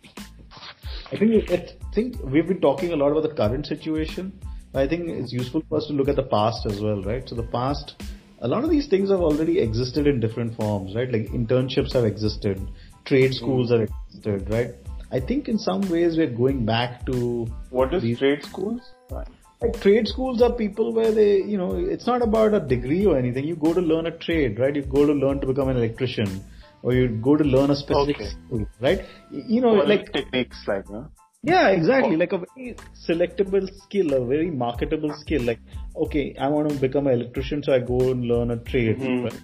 I 1.12 1.18
think 1.18 1.52
I 1.52 1.74
think 1.94 2.22
we've 2.24 2.48
been 2.48 2.62
talking 2.62 2.94
a 2.94 2.96
lot 2.96 3.12
about 3.12 3.24
the 3.24 3.36
current 3.36 3.66
situation. 3.66 4.32
I 4.74 4.88
think 4.88 5.10
it's 5.10 5.34
useful 5.34 5.64
for 5.68 5.78
us 5.78 5.88
to 5.88 5.94
look 5.94 6.08
at 6.08 6.16
the 6.16 6.24
past 6.24 6.66
as 6.66 6.80
well, 6.80 7.02
right? 7.04 7.28
So 7.28 7.36
the 7.36 7.44
past, 7.44 8.02
a 8.40 8.48
lot 8.48 8.64
of 8.64 8.70
these 8.70 8.88
things 8.88 9.10
have 9.10 9.20
already 9.20 9.60
existed 9.60 10.08
in 10.08 10.20
different 10.20 10.56
forms, 10.56 10.96
right? 10.96 11.12
Like 11.12 11.28
internships 11.28 11.94
have 11.94 12.06
existed, 12.06 12.62
trade 13.06 13.34
schools 13.34 13.70
mm. 13.70 13.82
have 13.82 13.90
existed, 13.90 14.50
right? 14.50 14.72
I 15.12 15.20
think 15.20 15.50
in 15.50 15.58
some 15.58 15.82
ways 15.90 16.16
we're 16.16 16.28
going 16.32 16.66
back 16.66 17.06
to 17.08 17.48
what 17.70 17.94
is 17.94 18.18
trade 18.18 18.44
schools? 18.46 18.82
Like 19.10 19.80
trade 19.82 20.08
schools 20.08 20.42
are 20.42 20.54
people 20.54 20.94
where 20.94 21.12
they, 21.12 21.44
you 21.44 21.58
know, 21.58 21.76
it's 21.76 22.08
not 22.08 22.22
about 22.22 22.54
a 22.54 22.62
degree 22.62 23.06
or 23.06 23.18
anything. 23.18 23.46
You 23.46 23.58
go 23.58 23.74
to 23.74 23.82
learn 23.82 24.08
a 24.08 24.18
trade, 24.18 24.58
right? 24.58 24.74
You 24.74 24.84
go 24.84 25.06
to 25.06 25.12
learn 25.12 25.42
to 25.42 25.48
become 25.48 25.68
an 25.68 25.78
electrician, 25.78 26.44
or 26.82 26.94
you 26.94 27.10
go 27.10 27.36
to 27.36 27.44
learn 27.44 27.72
a 27.72 27.76
specific 27.76 28.16
okay. 28.16 28.30
skill, 28.30 28.66
right? 28.80 29.06
You 29.32 29.60
know, 29.62 29.74
like 29.74 30.14
techniques, 30.14 30.64
like, 30.66 30.90
no? 30.90 31.10
Yeah, 31.44 31.70
exactly. 31.70 32.18
Like 32.18 32.34
a 32.34 32.38
very 32.38 32.76
selectable 33.08 33.68
skill, 33.84 34.14
a 34.14 34.26
very 34.26 34.52
marketable 34.52 35.14
skill. 35.16 35.42
Like, 35.42 35.60
okay, 35.96 36.36
I 36.40 36.48
want 36.50 36.70
to 36.70 36.76
become 36.76 37.08
an 37.08 37.14
electrician, 37.14 37.64
so 37.64 37.74
I 37.74 37.80
go 37.80 38.12
and 38.12 38.26
learn 38.26 38.52
a 38.52 38.58
trade. 38.58 39.00
Mm-hmm. 39.00 39.24
Right? 39.24 39.40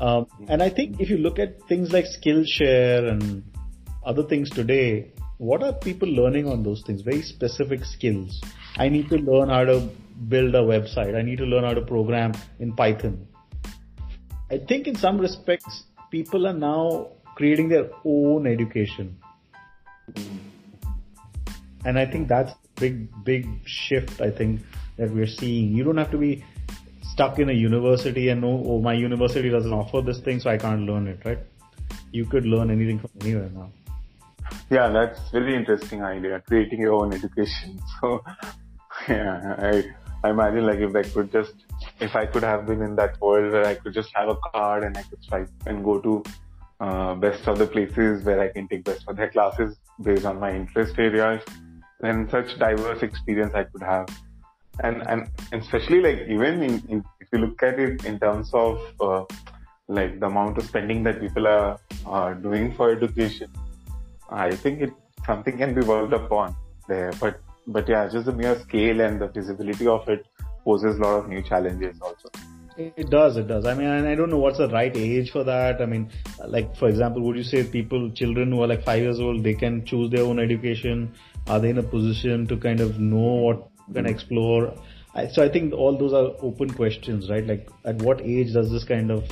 Um, 0.00 0.26
and 0.48 0.62
I 0.62 0.68
think 0.68 1.00
if 1.00 1.08
you 1.08 1.16
look 1.16 1.38
at 1.38 1.62
things 1.66 1.92
like 1.92 2.04
Skillshare 2.04 3.10
and 3.10 3.42
other 4.04 4.22
things 4.22 4.50
today, 4.50 5.12
what 5.38 5.62
are 5.62 5.72
people 5.72 6.08
learning 6.08 6.46
on 6.46 6.62
those 6.62 6.82
things? 6.86 7.00
Very 7.00 7.22
specific 7.22 7.86
skills. 7.86 8.38
I 8.76 8.90
need 8.90 9.08
to 9.08 9.16
learn 9.16 9.48
how 9.48 9.64
to 9.64 9.88
build 10.28 10.54
a 10.54 10.60
website. 10.60 11.16
I 11.16 11.22
need 11.22 11.38
to 11.38 11.46
learn 11.46 11.64
how 11.64 11.72
to 11.72 11.80
program 11.80 12.32
in 12.58 12.74
Python. 12.74 13.26
I 14.50 14.58
think 14.58 14.86
in 14.86 14.96
some 14.96 15.18
respects, 15.18 15.84
people 16.10 16.46
are 16.46 16.52
now 16.52 17.12
creating 17.36 17.70
their 17.70 17.88
own 18.04 18.46
education. 18.46 19.16
And 21.84 21.98
I 21.98 22.06
think 22.06 22.28
that's 22.28 22.52
big, 22.76 23.08
big 23.24 23.46
shift, 23.66 24.20
I 24.20 24.30
think, 24.30 24.60
that 24.96 25.10
we're 25.10 25.26
seeing. 25.26 25.74
You 25.74 25.84
don't 25.84 25.96
have 25.96 26.10
to 26.10 26.18
be 26.18 26.44
stuck 27.12 27.38
in 27.38 27.50
a 27.50 27.52
university 27.52 28.28
and 28.28 28.40
know, 28.40 28.62
oh, 28.66 28.80
my 28.80 28.92
university 28.92 29.50
doesn't 29.50 29.72
offer 29.72 30.00
this 30.00 30.20
thing, 30.20 30.40
so 30.40 30.50
I 30.50 30.58
can't 30.58 30.82
learn 30.82 31.06
it, 31.06 31.20
right? 31.24 31.38
You 32.12 32.26
could 32.26 32.44
learn 32.44 32.70
anything 32.70 32.98
from 32.98 33.10
anywhere 33.20 33.50
now. 33.50 33.70
Yeah, 34.70 34.88
that's 34.88 35.30
very 35.30 35.54
interesting 35.54 36.02
idea. 36.02 36.42
Creating 36.46 36.80
your 36.80 36.94
own 36.94 37.14
education. 37.14 37.80
So, 38.00 38.24
yeah, 39.08 39.56
I 39.58 39.84
I 40.22 40.30
imagine 40.30 40.66
like 40.66 40.80
if 40.80 40.94
I 40.94 41.02
could 41.02 41.32
just 41.32 41.54
if 42.00 42.14
I 42.14 42.26
could 42.26 42.42
have 42.42 42.66
been 42.66 42.82
in 42.82 42.96
that 42.96 43.20
world 43.20 43.52
where 43.52 43.66
I 43.66 43.74
could 43.74 43.94
just 43.94 44.10
have 44.14 44.28
a 44.28 44.36
card 44.52 44.84
and 44.84 44.96
I 44.96 45.02
could 45.02 45.22
swipe 45.24 45.48
and 45.66 45.84
go 45.84 45.98
to 46.00 46.22
uh, 46.80 47.14
best 47.14 47.46
of 47.46 47.58
the 47.58 47.66
places 47.66 48.24
where 48.24 48.40
I 48.40 48.48
can 48.48 48.68
take 48.68 48.84
best 48.84 49.04
of 49.08 49.16
their 49.16 49.30
classes 49.30 49.76
based 50.02 50.24
on 50.24 50.40
my 50.40 50.54
interest 50.54 50.98
areas, 50.98 51.42
then 52.00 52.28
such 52.30 52.58
diverse 52.58 53.02
experience 53.02 53.54
I 53.54 53.64
could 53.64 53.82
have. 53.82 54.08
And 54.82 55.02
and 55.02 55.28
especially 55.52 56.00
like 56.00 56.20
even 56.28 56.62
in, 56.62 56.82
in 56.88 57.04
if 57.20 57.28
you 57.32 57.38
look 57.38 57.62
at 57.62 57.78
it 57.78 58.04
in 58.04 58.18
terms 58.18 58.50
of 58.54 58.80
uh, 59.00 59.24
like 59.88 60.20
the 60.20 60.26
amount 60.26 60.58
of 60.58 60.64
spending 60.64 61.02
that 61.04 61.20
people 61.20 61.46
are, 61.46 61.78
are 62.06 62.34
doing 62.34 62.74
for 62.74 62.90
education, 62.90 63.50
I 64.30 64.50
think 64.52 64.80
it 64.80 64.92
something 65.26 65.58
can 65.58 65.74
be 65.74 65.82
worked 65.82 66.12
upon 66.12 66.56
there. 66.88 67.12
But 67.20 67.40
but 67.66 67.88
yeah, 67.88 68.08
just 68.08 68.26
the 68.26 68.32
mere 68.32 68.58
scale 68.60 69.00
and 69.00 69.20
the 69.20 69.28
visibility 69.28 69.86
of 69.86 70.08
it 70.08 70.26
poses 70.64 70.96
a 70.96 71.00
lot 71.00 71.18
of 71.18 71.28
new 71.28 71.42
challenges 71.42 72.00
also. 72.00 72.30
It 72.76 73.10
does, 73.10 73.36
it 73.36 73.46
does. 73.46 73.66
I 73.66 73.74
mean, 73.74 73.88
I 73.88 74.14
don't 74.14 74.30
know 74.30 74.38
what's 74.38 74.58
the 74.58 74.68
right 74.68 74.96
age 74.96 75.30
for 75.32 75.44
that. 75.44 75.82
I 75.82 75.86
mean, 75.86 76.10
like 76.46 76.76
for 76.76 76.88
example, 76.88 77.20
would 77.22 77.36
you 77.36 77.42
say 77.42 77.64
people, 77.64 78.10
children 78.12 78.52
who 78.52 78.62
are 78.62 78.66
like 78.66 78.84
five 78.84 79.02
years 79.02 79.20
old, 79.20 79.44
they 79.44 79.54
can 79.54 79.84
choose 79.84 80.10
their 80.10 80.22
own 80.22 80.38
education? 80.38 81.12
Are 81.50 81.58
they 81.58 81.70
in 81.70 81.78
a 81.78 81.82
position 81.82 82.46
to 82.46 82.56
kind 82.56 82.80
of 82.80 82.98
know 83.00 83.34
what 83.46 83.68
can 83.92 84.06
explore? 84.06 84.72
I, 85.14 85.26
so 85.26 85.42
I 85.42 85.48
think 85.48 85.72
all 85.72 85.98
those 85.98 86.12
are 86.12 86.30
open 86.48 86.72
questions, 86.72 87.28
right? 87.28 87.46
Like, 87.46 87.68
at 87.84 87.96
what 88.02 88.20
age 88.20 88.52
does 88.52 88.70
this 88.70 88.84
kind 88.84 89.10
of 89.10 89.28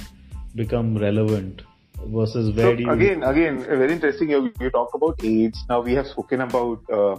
become 0.55 0.97
relevant? 0.99 1.63
versus 2.07 2.55
where 2.57 2.67
so 2.67 2.77
do 2.77 2.83
you 2.85 2.91
again 2.91 3.23
again 3.23 3.59
very 3.59 3.93
interesting 3.93 4.31
you, 4.31 4.53
you 4.61 4.71
talk 4.71 4.95
about 4.95 5.21
age 5.23 5.57
now 5.69 5.81
we 5.81 5.93
have 5.93 6.07
spoken 6.07 6.43
about 6.43 6.81
uh, 6.93 7.17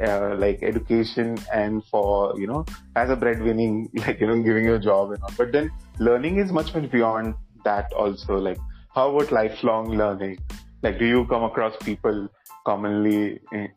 uh, 0.00 0.34
like 0.38 0.62
education 0.62 1.38
and 1.52 1.84
for 1.84 2.38
you 2.38 2.46
know 2.46 2.64
as 2.96 3.10
a 3.10 3.16
breadwinning 3.16 3.88
like 4.06 4.20
you 4.20 4.26
know 4.26 4.42
giving 4.42 4.64
you 4.64 4.74
a 4.74 4.78
job 4.78 5.12
and 5.12 5.22
all 5.22 5.32
but 5.36 5.52
then 5.52 5.70
learning 5.98 6.38
is 6.38 6.52
much 6.52 6.74
much 6.74 6.90
beyond 6.90 7.34
that 7.64 7.92
also 7.92 8.36
like 8.36 8.58
how 8.94 9.14
about 9.14 9.30
lifelong 9.30 9.90
learning 9.90 10.38
like 10.82 10.98
do 10.98 11.04
you 11.04 11.26
come 11.26 11.44
across 11.44 11.76
people 11.84 12.28
commonly 12.66 13.38
eh, 13.52 13.68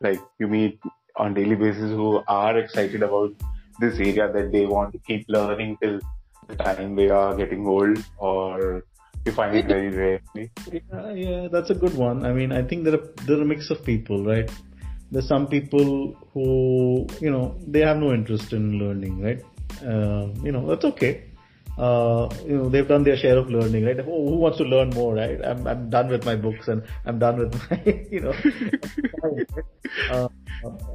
like 0.00 0.20
you 0.38 0.48
meet 0.48 0.78
on 1.16 1.34
daily 1.34 1.54
basis 1.54 1.90
who 1.90 2.22
are 2.28 2.58
excited 2.58 3.02
about 3.02 3.32
this 3.80 3.98
area 3.98 4.30
that 4.32 4.52
they 4.52 4.66
want 4.66 4.92
to 4.92 4.98
keep 4.98 5.24
learning 5.28 5.76
till 5.82 6.00
the 6.48 6.56
time 6.56 6.94
they 6.94 7.08
are 7.08 7.34
getting 7.36 7.66
old 7.66 7.98
or 8.18 8.84
you 9.24 9.32
find 9.32 9.56
it 9.56 9.66
very 9.66 9.90
rarely. 9.90 10.50
Yeah, 10.72 11.12
yeah, 11.12 11.48
that's 11.48 11.70
a 11.70 11.74
good 11.74 11.94
one. 11.94 12.24
I 12.24 12.32
mean, 12.32 12.52
I 12.52 12.62
think 12.62 12.84
there 12.84 12.94
are 12.94 13.06
there 13.26 13.38
are 13.38 13.42
a 13.42 13.44
mix 13.44 13.70
of 13.70 13.84
people, 13.84 14.24
right? 14.24 14.50
There's 15.10 15.28
some 15.28 15.46
people 15.48 16.16
who 16.32 17.06
you 17.20 17.30
know 17.30 17.56
they 17.66 17.80
have 17.80 17.96
no 17.96 18.12
interest 18.12 18.52
in 18.52 18.78
learning, 18.78 19.20
right? 19.20 19.42
Uh, 19.82 20.28
you 20.42 20.52
know 20.52 20.66
that's 20.66 20.84
okay. 20.92 21.24
Uh, 21.78 22.28
you 22.46 22.56
know 22.56 22.68
they've 22.70 22.88
done 22.88 23.04
their 23.04 23.16
share 23.16 23.36
of 23.36 23.50
learning, 23.50 23.84
right? 23.84 23.98
Oh, 24.00 24.28
who 24.28 24.36
wants 24.36 24.58
to 24.58 24.64
learn 24.64 24.90
more, 24.90 25.14
right? 25.14 25.38
I'm 25.44 25.66
I'm 25.66 25.90
done 25.90 26.08
with 26.08 26.24
my 26.24 26.34
books 26.34 26.68
and 26.68 26.82
I'm 27.04 27.18
done 27.18 27.38
with 27.38 27.70
my 27.70 27.80
you 28.10 28.20
know. 28.20 28.34
uh, 30.10 30.28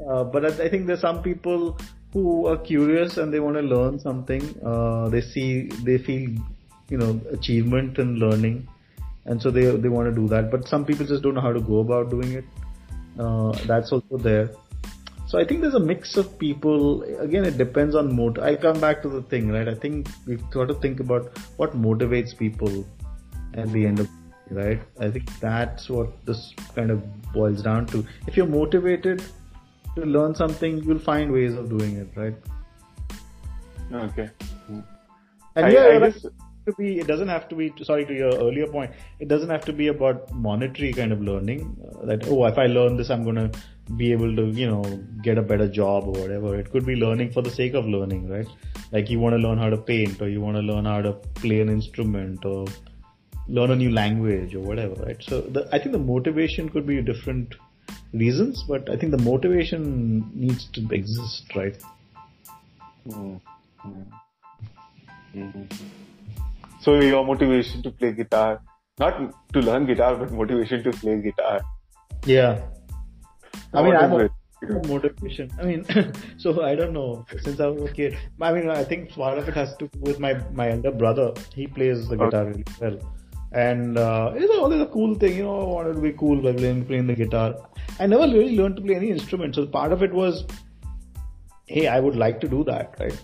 uh, 0.10 0.24
but 0.24 0.46
I, 0.46 0.66
I, 0.66 0.70
think 0.70 0.88
there's 0.88 1.02
some 1.02 1.22
people 1.22 1.78
who 2.14 2.48
are 2.48 2.58
curious 2.58 3.18
and 3.18 3.32
they 3.32 3.40
want 3.40 3.58
to 3.58 3.62
learn 3.62 4.00
something. 4.00 4.44
Uh, 4.66 5.08
they 5.10 5.22
see 5.22 5.68
they 5.84 6.00
feel 6.00 6.32
you 6.90 6.98
know 6.98 7.20
achievement 7.32 8.00
and 8.00 8.18
learning 8.18 8.68
and 9.26 9.42
so 9.42 9.52
they 9.52 9.66
they 9.84 9.90
want 9.90 10.10
to 10.10 10.16
do 10.22 10.28
that 10.28 10.50
but 10.52 10.68
some 10.68 10.86
people 10.86 11.06
just 11.06 11.24
don't 11.24 11.36
know 11.36 11.46
how 11.48 11.54
to 11.54 11.62
go 11.62 11.80
about 11.80 12.10
doing 12.10 12.34
it 12.34 12.46
uh, 13.20 13.52
that's 13.72 13.92
also 13.92 14.18
there 14.18 14.50
so 15.32 15.40
i 15.40 15.46
think 15.50 15.62
there's 15.62 15.76
a 15.76 15.86
mix 15.92 16.18
of 16.18 16.38
people. 16.38 17.04
Again 17.26 17.46
it 17.50 17.58
depends 17.58 17.96
on 18.00 18.14
mot 18.16 18.40
i 18.48 18.56
come 18.64 18.80
back 18.82 19.02
to 19.04 19.10
the 19.10 19.22
thing 19.34 19.52
right? 19.52 19.70
I 19.74 19.76
think 19.84 20.10
we've 20.28 20.50
got 20.56 20.68
to 20.72 20.74
think 20.86 21.00
about 21.00 21.38
what 21.58 21.78
motivates 21.84 22.38
people 22.38 22.86
at 23.54 23.72
the 23.72 23.86
end 23.86 24.02
of 24.02 24.10
right? 24.50 24.82
I 25.00 25.10
think 25.10 25.32
that's 25.40 25.90
what 25.90 26.26
this 26.26 26.54
kind 26.76 26.92
of 26.92 27.04
boils 27.32 27.62
down 27.64 27.86
to. 27.94 28.06
If 28.28 28.36
you're 28.36 28.52
motivated 28.54 29.24
to 29.96 30.06
learn 30.18 30.36
something 30.36 30.84
you'll 30.84 31.06
find 31.08 31.32
ways 31.32 31.56
of 31.56 31.70
doing 31.70 31.96
it 31.96 32.10
right? 32.16 32.36
Okay. 34.06 34.30
And 35.56 35.66
I, 35.66 35.70
yeah, 35.70 35.88
I 35.96 36.00
guess, 36.00 36.26
to 36.66 36.74
be 36.78 37.00
it 37.00 37.08
doesn't 37.08 37.30
have 37.30 37.48
to 37.50 37.56
be 37.56 37.74
sorry 37.82 38.06
to 38.06 38.14
your 38.14 38.34
earlier 38.48 38.68
point 38.68 38.92
it 39.20 39.28
doesn't 39.28 39.50
have 39.50 39.66
to 39.66 39.74
be 39.74 39.88
about 39.88 40.32
monetary 40.34 40.94
kind 40.94 41.12
of 41.12 41.22
learning 41.22 41.62
uh, 41.86 42.06
that 42.06 42.28
oh 42.28 42.46
if 42.46 42.58
i 42.58 42.66
learn 42.68 42.98
this 42.98 43.10
i'm 43.10 43.24
going 43.24 43.36
to 43.36 43.50
be 43.98 44.12
able 44.12 44.36
to 44.36 44.46
you 44.62 44.68
know 44.68 44.84
get 45.24 45.38
a 45.38 45.42
better 45.42 45.68
job 45.68 46.08
or 46.08 46.14
whatever 46.22 46.56
it 46.58 46.72
could 46.72 46.86
be 46.86 46.96
learning 46.96 47.32
for 47.32 47.42
the 47.42 47.50
sake 47.50 47.74
of 47.74 47.86
learning 47.86 48.30
right 48.30 48.48
like 48.92 49.10
you 49.10 49.20
want 49.20 49.34
to 49.34 49.42
learn 49.46 49.58
how 49.58 49.70
to 49.70 49.78
paint 49.78 50.22
or 50.22 50.30
you 50.30 50.42
want 50.42 50.56
to 50.56 50.62
learn 50.62 50.86
how 50.86 51.02
to 51.02 51.14
play 51.42 51.60
an 51.62 51.70
instrument 51.70 52.46
or 52.46 52.66
learn 53.48 53.72
a 53.72 53.76
new 53.76 53.92
language 53.92 54.56
or 54.56 54.60
whatever 54.60 54.96
right 55.06 55.22
so 55.22 55.42
the, 55.42 55.68
i 55.74 55.80
think 55.80 55.92
the 55.92 56.06
motivation 56.14 56.70
could 56.70 56.86
be 56.86 57.02
different 57.02 57.56
reasons 58.14 58.64
but 58.68 58.90
i 58.90 58.96
think 58.96 59.12
the 59.12 59.24
motivation 59.32 60.30
needs 60.36 60.66
to 60.66 60.88
exist 60.92 61.56
right 61.56 61.78
mm-hmm. 63.08 63.36
Mm-hmm. 65.36 65.64
So 66.82 67.00
your 67.00 67.26
motivation 67.26 67.84
to 67.84 67.92
play 67.92 68.12
guitar, 68.12 68.62
not 69.00 69.34
to 69.54 69.60
learn 69.60 69.86
guitar, 69.86 70.16
but 70.16 70.32
motivation 70.32 70.84
to 70.84 70.92
play 70.92 71.22
guitar. 71.22 71.62
Yeah. 72.26 72.60
I 73.74 73.84
mean, 73.84 73.96
I'm 73.96 74.14
a, 74.14 74.30
motivation. 74.88 75.52
I 75.60 75.64
mean, 75.64 75.86
so 76.38 76.64
I 76.64 76.76
don't 76.76 76.94
know. 76.94 77.26
Since 77.42 77.60
I 77.60 77.68
was 77.68 77.90
a 77.90 77.94
kid, 77.94 78.18
I 78.40 78.52
mean, 78.54 78.70
I 78.70 78.84
think 78.84 79.12
part 79.12 79.38
of 79.38 79.48
it 79.48 79.56
has 79.56 79.76
to 79.78 79.88
do 79.88 80.00
with 80.00 80.20
my 80.20 80.34
my 80.52 80.70
elder 80.72 80.92
brother. 80.92 81.34
He 81.56 81.68
plays 81.68 82.08
the 82.08 82.18
guitar 82.18 82.44
okay. 82.44 82.52
really 82.52 82.66
well, 82.80 82.98
and 83.54 83.98
uh, 83.98 84.34
it's 84.36 84.54
always 84.58 84.82
a 84.82 84.88
cool 84.88 85.16
thing. 85.16 85.38
You 85.38 85.44
know, 85.44 85.62
I 85.62 85.66
wanted 85.66 85.94
to 85.96 86.02
be 86.02 86.14
cool 86.14 86.42
by 86.42 86.54
playing 86.54 86.86
playing 86.86 87.08
the 87.08 87.16
guitar. 87.16 87.56
I 88.00 88.08
never 88.08 88.24
really 88.24 88.56
learned 88.58 88.76
to 88.78 88.82
play 88.82 88.96
any 88.96 89.12
instrument, 89.12 89.56
so 89.56 89.66
part 89.66 89.92
of 89.92 90.04
it 90.04 90.14
was, 90.14 90.46
hey, 91.66 91.88
I 91.88 92.00
would 92.00 92.16
like 92.16 92.40
to 92.42 92.48
do 92.48 92.64
that, 92.66 92.96
right? 93.00 93.20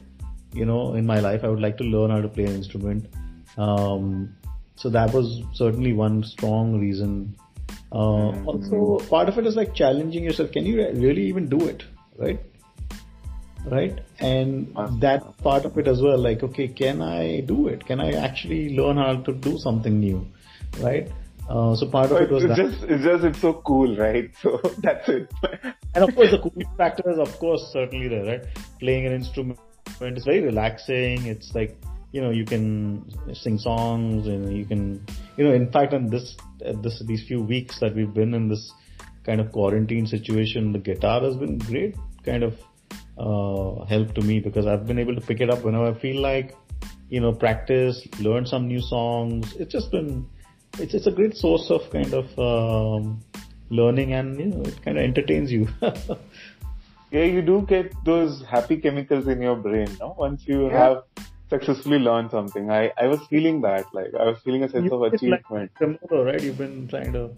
You 0.54 0.66
know, 0.66 0.94
in 0.96 1.06
my 1.06 1.20
life, 1.20 1.44
I 1.44 1.50
would 1.50 1.60
like 1.60 1.78
to 1.78 1.84
learn 1.84 2.10
how 2.10 2.22
to 2.22 2.28
play 2.28 2.46
an 2.46 2.56
instrument 2.56 3.08
um, 3.58 4.36
so 4.76 4.90
that 4.90 5.14
was 5.14 5.42
certainly 5.54 5.94
one 5.94 6.24
strong 6.24 6.80
reason. 6.80 7.36
Uh. 7.92 8.44
Also, 8.44 9.00
part 9.10 9.30
of 9.30 9.38
it 9.38 9.46
is 9.46 9.56
like 9.56 9.74
challenging 9.74 10.24
yourself. 10.24 10.52
Can 10.52 10.66
you 10.66 10.78
really 10.78 11.24
even 11.28 11.48
do 11.48 11.68
it, 11.68 11.84
right? 12.18 12.40
right? 13.70 14.00
And 14.20 14.76
that 15.02 15.38
part 15.38 15.66
of 15.66 15.78
it 15.78 15.88
as 15.88 16.02
well, 16.02 16.18
like, 16.18 16.44
okay, 16.44 16.68
can 16.68 17.02
I 17.02 17.42
do 17.42 17.68
it? 17.68 17.86
Can 17.86 18.00
I 18.00 18.12
actually 18.14 18.76
learn 18.76 18.98
how 18.98 19.18
to 19.18 19.34
do 19.34 19.58
something 19.58 20.00
new, 20.00 20.28
right? 20.80 21.10
Uh, 21.50 21.76
so 21.76 21.88
part 21.88 22.12
of 22.12 22.22
it 22.22 22.30
was 22.30 22.44
it's 22.44 22.58
that. 22.58 22.70
just 22.72 22.84
it's 22.84 23.04
just 23.04 23.24
it's 23.24 23.40
so 23.40 23.54
cool, 23.66 23.96
right? 23.96 24.30
So 24.42 24.60
that's 24.80 25.08
it. 25.08 25.32
And 25.96 26.04
of 26.04 26.14
course, 26.14 26.32
the 26.32 26.40
cool 26.40 26.52
factor 26.78 27.10
is, 27.10 27.18
of 27.18 27.40
course, 27.40 27.70
certainly 27.72 28.08
there, 28.08 28.26
right? 28.26 28.46
Playing 28.80 29.06
an 29.06 29.14
instrument 29.14 29.60
is 30.02 30.26
very 30.26 30.42
relaxing. 30.42 31.26
It's 31.26 31.56
like, 31.56 31.78
you 32.12 32.22
know, 32.22 32.32
you 32.32 32.46
can 32.46 33.10
sing 33.34 33.58
songs 33.58 34.28
and 34.28 34.58
you 34.58 34.66
can, 34.66 35.06
you 35.38 35.44
know, 35.44 35.54
in 35.54 35.72
fact, 35.72 35.94
in 35.94 36.10
this, 36.10 36.36
uh, 36.66 36.74
this, 36.82 37.02
these 37.06 37.24
few 37.28 37.42
weeks 37.42 37.80
that 37.80 37.96
we've 37.96 38.14
been 38.14 38.34
in 38.34 38.50
this 38.50 38.72
kind 39.24 39.40
of 39.40 39.52
quarantine 39.52 40.08
situation, 40.08 40.72
the 40.72 40.80
guitar 40.80 41.22
has 41.22 41.36
been 41.36 41.58
great 41.60 41.96
kind 42.24 42.44
of, 42.44 42.60
uh, 43.18 43.86
help 43.86 44.14
to 44.16 44.22
me 44.22 44.40
because 44.40 44.68
I've 44.68 44.86
been 44.86 45.00
able 45.00 45.16
to 45.16 45.22
pick 45.22 45.40
it 45.40 45.50
up 45.50 45.64
whenever 45.64 45.88
I 45.88 45.94
feel 45.94 46.22
like, 46.22 46.56
you 47.10 47.20
know, 47.22 47.32
practice, 47.34 48.06
learn 48.20 48.46
some 48.46 48.68
new 48.68 48.82
songs. 48.82 49.56
It's 49.58 49.72
just 49.72 49.92
been, 49.92 50.28
it's, 50.80 50.94
it's 50.94 51.08
a 51.08 51.12
great 51.12 51.36
source 51.36 51.70
of 51.70 51.90
kind 51.92 52.14
of, 52.14 52.40
um, 52.40 53.22
learning 53.70 54.14
and, 54.14 54.40
you 54.40 54.46
know, 54.48 54.62
it 54.64 54.82
kind 54.84 54.98
of 54.98 55.04
entertains 55.04 55.52
you. 55.52 55.68
yeah, 57.12 57.24
you 57.24 57.42
do 57.42 57.66
get 57.68 57.94
those 58.06 58.44
happy 58.46 58.78
chemicals 58.78 59.28
in 59.28 59.42
your 59.42 59.56
brain, 59.56 59.88
no? 60.00 60.16
Once 60.18 60.44
you 60.48 60.68
Yeah. 60.68 60.78
have 60.78 61.04
successfully 61.50 62.00
learned 62.00 62.32
something. 62.32 62.70
I, 62.72 62.92
I 62.98 63.08
was 63.08 63.20
feeling 63.30 63.62
that, 63.62 63.86
like, 63.94 64.14
I 64.20 64.26
was 64.26 64.40
feeling 64.44 64.64
a 64.64 64.70
sense 64.70 64.92
of 64.92 65.02
It's 65.04 65.24
like 65.24 65.42
achievement. 65.42 65.72
Tremolo, 65.78 66.26
right? 66.26 66.42
You've 66.42 66.58
been 66.58 66.88
trying 66.88 67.14
to. 67.14 67.32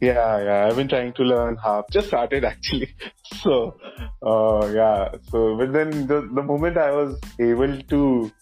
Yeah, 0.00 0.42
yeah, 0.44 0.66
I've 0.66 0.76
been 0.76 0.88
trying 0.88 1.12
to 1.14 1.22
learn 1.24 1.56
harp. 1.56 1.90
Just 1.90 2.08
started 2.08 2.44
actually. 2.44 2.94
So, 3.42 3.78
uh, 4.26 4.66
yeah, 4.74 5.12
so, 5.30 5.56
but 5.56 5.72
then 5.72 6.08
the, 6.08 6.22
the 6.34 6.42
moment 6.42 6.76
I 6.76 6.90
was 6.90 7.20
able 7.38 7.80
to 7.80 8.32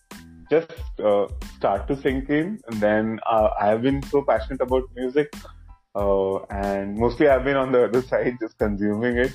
just, 0.49 0.71
uh, 1.05 1.27
start 1.57 1.87
to 1.89 2.01
sink 2.01 2.31
in, 2.31 2.61
and 2.69 2.81
then, 2.81 3.19
uh, 3.31 3.51
I 3.61 3.67
have 3.67 3.83
been 3.83 4.03
so 4.05 4.23
passionate 4.23 4.63
about 4.63 4.85
music, 4.95 5.35
uh, 5.95 6.37
and 6.45 6.97
mostly 6.97 7.29
I've 7.29 7.45
been 7.45 7.57
on 7.57 7.73
the 7.73 7.85
other 7.85 8.01
side, 8.11 8.39
just 8.41 8.57
consuming 8.59 9.19
it, 9.19 9.33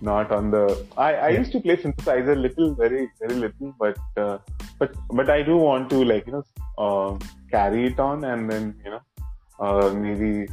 not 0.00 0.30
on 0.30 0.52
the, 0.52 0.86
I, 0.96 1.14
I 1.14 1.28
used 1.30 1.50
to 1.52 1.60
play 1.60 1.76
synthesizer 1.76 2.40
little, 2.40 2.74
very, 2.74 3.10
very 3.20 3.34
little, 3.34 3.74
but, 3.80 3.98
uh, 4.16 4.38
but, 4.80 4.94
but 5.10 5.28
I 5.28 5.42
do 5.42 5.56
want 5.58 5.90
to 5.90 6.02
like, 6.02 6.26
you 6.26 6.32
know, 6.32 6.44
uh, 6.78 7.18
carry 7.50 7.86
it 7.88 8.00
on 8.00 8.24
and 8.24 8.50
then, 8.50 8.74
you 8.82 8.90
know, 8.90 9.00
uh, 9.60 9.92
maybe, 9.92 10.48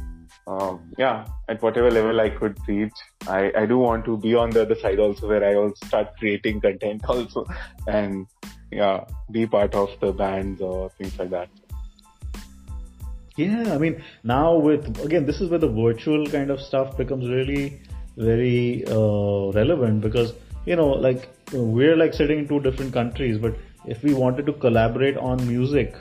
um, 0.46 0.92
yeah, 0.98 1.26
at 1.48 1.62
whatever 1.62 1.90
level 1.90 2.20
I 2.20 2.28
could 2.28 2.58
reach, 2.68 2.92
I, 3.26 3.50
I 3.56 3.64
do 3.64 3.78
want 3.78 4.04
to 4.04 4.18
be 4.18 4.34
on 4.34 4.50
the 4.50 4.62
other 4.62 4.76
side 4.76 4.98
also 4.98 5.28
where 5.28 5.42
I 5.42 5.56
will 5.56 5.74
start 5.86 6.08
creating 6.18 6.60
content 6.60 7.04
also 7.08 7.46
and 7.86 8.26
yeah, 8.70 9.04
be 9.30 9.46
part 9.46 9.74
of 9.74 9.88
the 10.00 10.12
bands 10.12 10.60
or 10.60 10.90
things 10.90 11.18
like 11.18 11.30
that. 11.30 11.48
Yeah, 13.36 13.72
I 13.72 13.78
mean, 13.78 14.02
now 14.24 14.56
with, 14.56 15.02
again, 15.02 15.24
this 15.24 15.40
is 15.40 15.48
where 15.48 15.60
the 15.60 15.70
virtual 15.70 16.26
kind 16.26 16.50
of 16.50 16.60
stuff 16.60 16.98
becomes 16.98 17.30
really 17.30 17.80
very 18.18 18.84
uh, 18.88 19.52
relevant 19.52 20.02
because, 20.02 20.34
you 20.66 20.76
know, 20.76 20.88
like 20.88 21.30
we're 21.52 21.96
like 21.96 22.12
sitting 22.12 22.40
in 22.40 22.48
two 22.48 22.60
different 22.60 22.92
countries, 22.92 23.38
but 23.38 23.56
if 23.94 24.02
we 24.02 24.14
wanted 24.14 24.46
to 24.46 24.52
collaborate 24.52 25.16
on 25.16 25.46
music, 25.48 25.94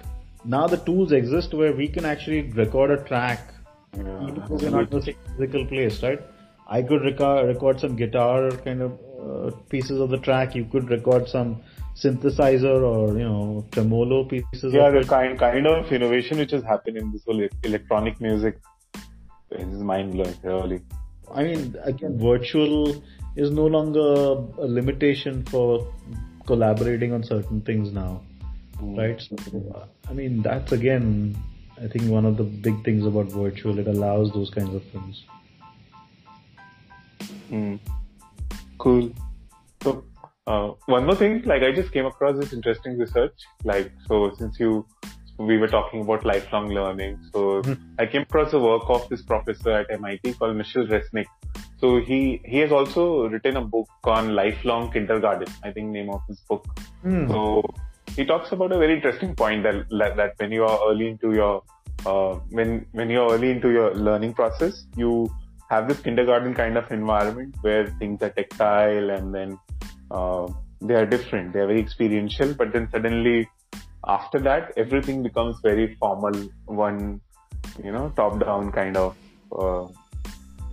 now 0.46 0.68
the 0.68 0.78
tools 0.78 1.12
exist 1.12 1.54
where 1.54 1.74
we 1.74 1.88
can 1.88 2.06
actually 2.06 2.42
record 2.64 2.92
a 2.92 2.98
track 3.04 3.54
Yeah, 3.96 4.28
even 4.28 4.44
though 4.48 4.56
we're 4.56 4.70
not 4.70 4.92
in 4.92 5.00
the 5.00 5.02
same 5.02 5.16
physical 5.28 5.66
place, 5.66 6.04
right? 6.04 6.22
I 6.68 6.82
could 6.82 7.02
record, 7.02 7.48
record 7.48 7.80
some 7.80 7.96
guitar 7.96 8.52
kind 8.52 8.82
of 8.82 9.00
uh, 9.26 9.52
pieces 9.70 10.02
of 10.02 10.10
the 10.10 10.18
track. 10.18 10.56
You 10.56 10.66
could 10.66 10.90
record 10.90 11.30
some 11.30 11.62
synthesizer 11.96 12.82
or, 12.92 13.18
you 13.18 13.24
know, 13.24 13.66
tremolo 13.72 14.26
pieces 14.26 14.74
yeah, 14.74 14.88
of 14.88 14.94
the 14.94 15.00
it. 15.00 15.08
kind 15.08 15.40
kind 15.40 15.66
of 15.66 15.92
innovation 15.92 16.38
which 16.38 16.52
has 16.52 16.64
happened 16.64 16.98
in 16.98 17.12
this 17.12 17.24
whole 17.26 17.48
electronic 17.64 18.20
music 18.22 18.60
is 19.52 19.80
mind 19.80 20.14
blowing, 20.14 20.36
really. 20.44 20.82
I 21.34 21.44
mean, 21.44 21.76
again, 21.84 22.20
virtual 22.20 23.02
is 23.36 23.52
no 23.52 23.66
longer 23.66 24.10
a 24.62 24.68
limitation 24.68 25.44
for 25.46 25.88
collaborating 26.48 27.14
on 27.14 27.24
certain 27.24 27.62
things 27.62 27.92
now, 27.92 28.22
Mm. 28.82 28.98
right? 28.98 29.22
So, 29.22 29.62
uh, 29.76 29.86
I 30.10 30.14
mean, 30.14 30.42
that's 30.42 30.72
again, 30.72 31.36
I 31.84 31.88
think 31.88 32.10
one 32.10 32.26
of 32.26 32.38
the 32.38 32.44
big 32.44 32.84
things 32.84 33.06
about 33.06 33.32
virtual. 33.32 33.80
It 33.80 33.88
allows 33.88 34.32
those 34.34 34.50
kinds 34.50 34.74
of 34.74 34.84
things. 34.92 35.24
Mm. 37.52 37.80
Cool. 38.78 39.12
So, 39.84 40.04
uh, 40.48 40.72
one 40.86 41.06
more 41.06 41.16
thing, 41.16 41.42
like 41.44 41.64
I 41.64 41.72
just 41.72 41.92
came 41.92 42.06
across 42.06 42.38
this 42.40 42.54
interesting 42.54 42.98
research. 42.98 43.34
Like, 43.64 43.92
so 44.08 44.34
since 44.38 44.60
you, 44.60 44.86
we 45.38 45.58
were 45.58 45.68
talking 45.68 46.02
about 46.02 46.26
lifelong 46.26 46.70
learning, 46.70 47.20
so 47.32 47.62
Mhm. 47.62 47.78
I 48.00 48.06
came 48.06 48.24
across 48.24 48.54
a 48.54 48.60
work 48.60 48.90
of 48.90 49.08
this 49.10 49.22
professor 49.22 49.72
at 49.72 49.92
MIT 49.92 50.34
called 50.34 50.58
Mitchel 50.58 50.88
Resnick. 50.88 51.28
So 51.80 52.02
he, 52.02 52.42
he 52.44 52.58
has 52.60 52.72
also 52.72 53.28
written 53.28 53.58
a 53.58 53.62
book 53.62 53.88
on 54.04 54.34
lifelong 54.34 54.92
kindergarten, 54.92 55.54
I 55.64 55.72
think 55.72 55.90
name 55.90 56.10
of 56.10 56.22
his 56.28 56.40
book. 56.42 56.66
So 57.30 57.64
he 58.16 58.26
talks 58.26 58.52
about 58.52 58.72
a 58.72 58.78
very 58.78 58.96
interesting 58.96 59.36
point 59.36 59.64
that 59.64 59.88
that, 60.00 60.16
that 60.18 60.34
when 60.38 60.52
you 60.52 60.64
are 60.64 60.80
early 60.90 61.08
into 61.08 61.34
your 61.34 61.64
uh, 62.06 62.36
when 62.50 62.86
when 62.94 63.10
you're 63.10 63.32
early 63.32 63.52
into 63.52 63.70
your 63.70 63.94
learning 63.94 64.34
process, 64.34 64.86
you 64.96 65.30
have 65.70 65.88
this 65.88 66.00
kindergarten 66.00 66.54
kind 66.54 66.78
of 66.78 66.92
environment 66.92 67.56
where 67.62 67.88
things 68.00 68.22
are 68.22 68.30
tactile 68.30 69.10
and 69.12 69.34
then 69.36 69.60
uh, 70.10 70.48
they 70.82 70.96
are 70.96 71.06
different. 71.06 71.54
They 71.54 71.60
are 71.60 71.68
very 71.68 71.80
experiential, 71.80 72.54
but 72.54 72.74
then 72.74 72.90
suddenly 72.92 73.50
after 74.08 74.40
that, 74.40 74.74
everything 74.78 75.22
becomes 75.22 75.58
very 75.62 75.96
formal. 75.96 76.34
One, 76.66 77.22
you 77.84 77.92
know, 77.92 78.12
top 78.16 78.40
down 78.40 78.72
kind 78.72 78.96
of 78.96 79.16
uh, 79.52 79.88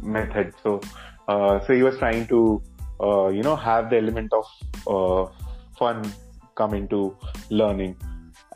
method. 0.03 0.55
So, 0.63 0.81
uh, 1.29 1.61
so 1.67 1.73
he 1.73 1.83
was 1.83 1.97
trying 1.99 2.27
to, 2.29 2.63
uh, 3.01 3.29
you 3.29 3.43
know, 3.43 3.57
have 3.57 3.91
the 3.91 3.99
element 3.99 4.33
of 4.33 4.45
uh, 4.87 5.33
fun 5.79 6.13
come 6.57 6.75
into 6.75 7.17
learning. 7.51 7.97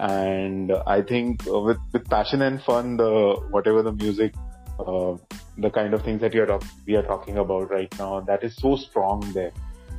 And 0.01 0.73
I 0.87 1.03
think 1.03 1.43
with 1.47 1.79
with 1.93 2.09
passion 2.09 2.43
and 2.43 2.63
fun, 2.63 2.97
the 2.97 3.37
whatever 3.51 3.83
the 3.83 3.93
music, 3.93 4.35
uh, 4.79 5.17
the 5.57 5.71
kind 5.71 5.93
of 5.95 6.03
things 6.03 6.21
that 6.21 6.35
you 6.35 6.43
are 6.43 6.47
talk- 6.47 6.65
we 6.87 6.95
are 6.95 7.03
talking 7.03 7.39
about 7.39 7.71
right 7.71 7.93
now, 7.99 8.21
that 8.21 8.45
is 8.45 8.55
so 8.57 8.77
strong 8.77 9.21
there. 9.35 9.53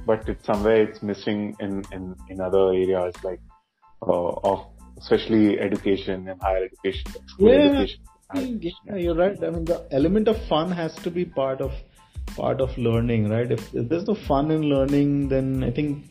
But 0.05 0.29
it's 0.29 0.45
somewhere 0.45 0.83
it's 0.83 1.03
missing 1.03 1.55
in 1.59 1.83
in 1.91 2.15
in 2.29 2.39
other 2.39 2.67
areas 2.69 3.13
like 3.23 3.41
uh, 4.07 4.29
of 4.51 4.67
especially 4.97 5.59
education 5.59 6.27
and 6.27 6.41
higher 6.41 6.63
education, 6.63 7.11
school 7.27 7.49
Yeah. 7.49 7.65
education. 7.65 7.99
Yeah, 8.33 8.95
you're 8.95 9.15
right. 9.15 9.43
I 9.43 9.49
mean, 9.49 9.65
the 9.65 9.87
element 9.91 10.27
of 10.27 10.37
fun 10.47 10.71
has 10.71 10.95
to 10.97 11.09
be 11.09 11.25
part 11.25 11.61
of 11.61 11.71
part 12.35 12.61
of 12.61 12.77
learning, 12.77 13.29
right? 13.29 13.51
If, 13.51 13.73
if 13.73 13.89
there's 13.89 14.07
no 14.07 14.13
fun 14.13 14.51
in 14.51 14.61
learning, 14.63 15.29
then 15.29 15.63
I 15.63 15.71
think 15.71 16.05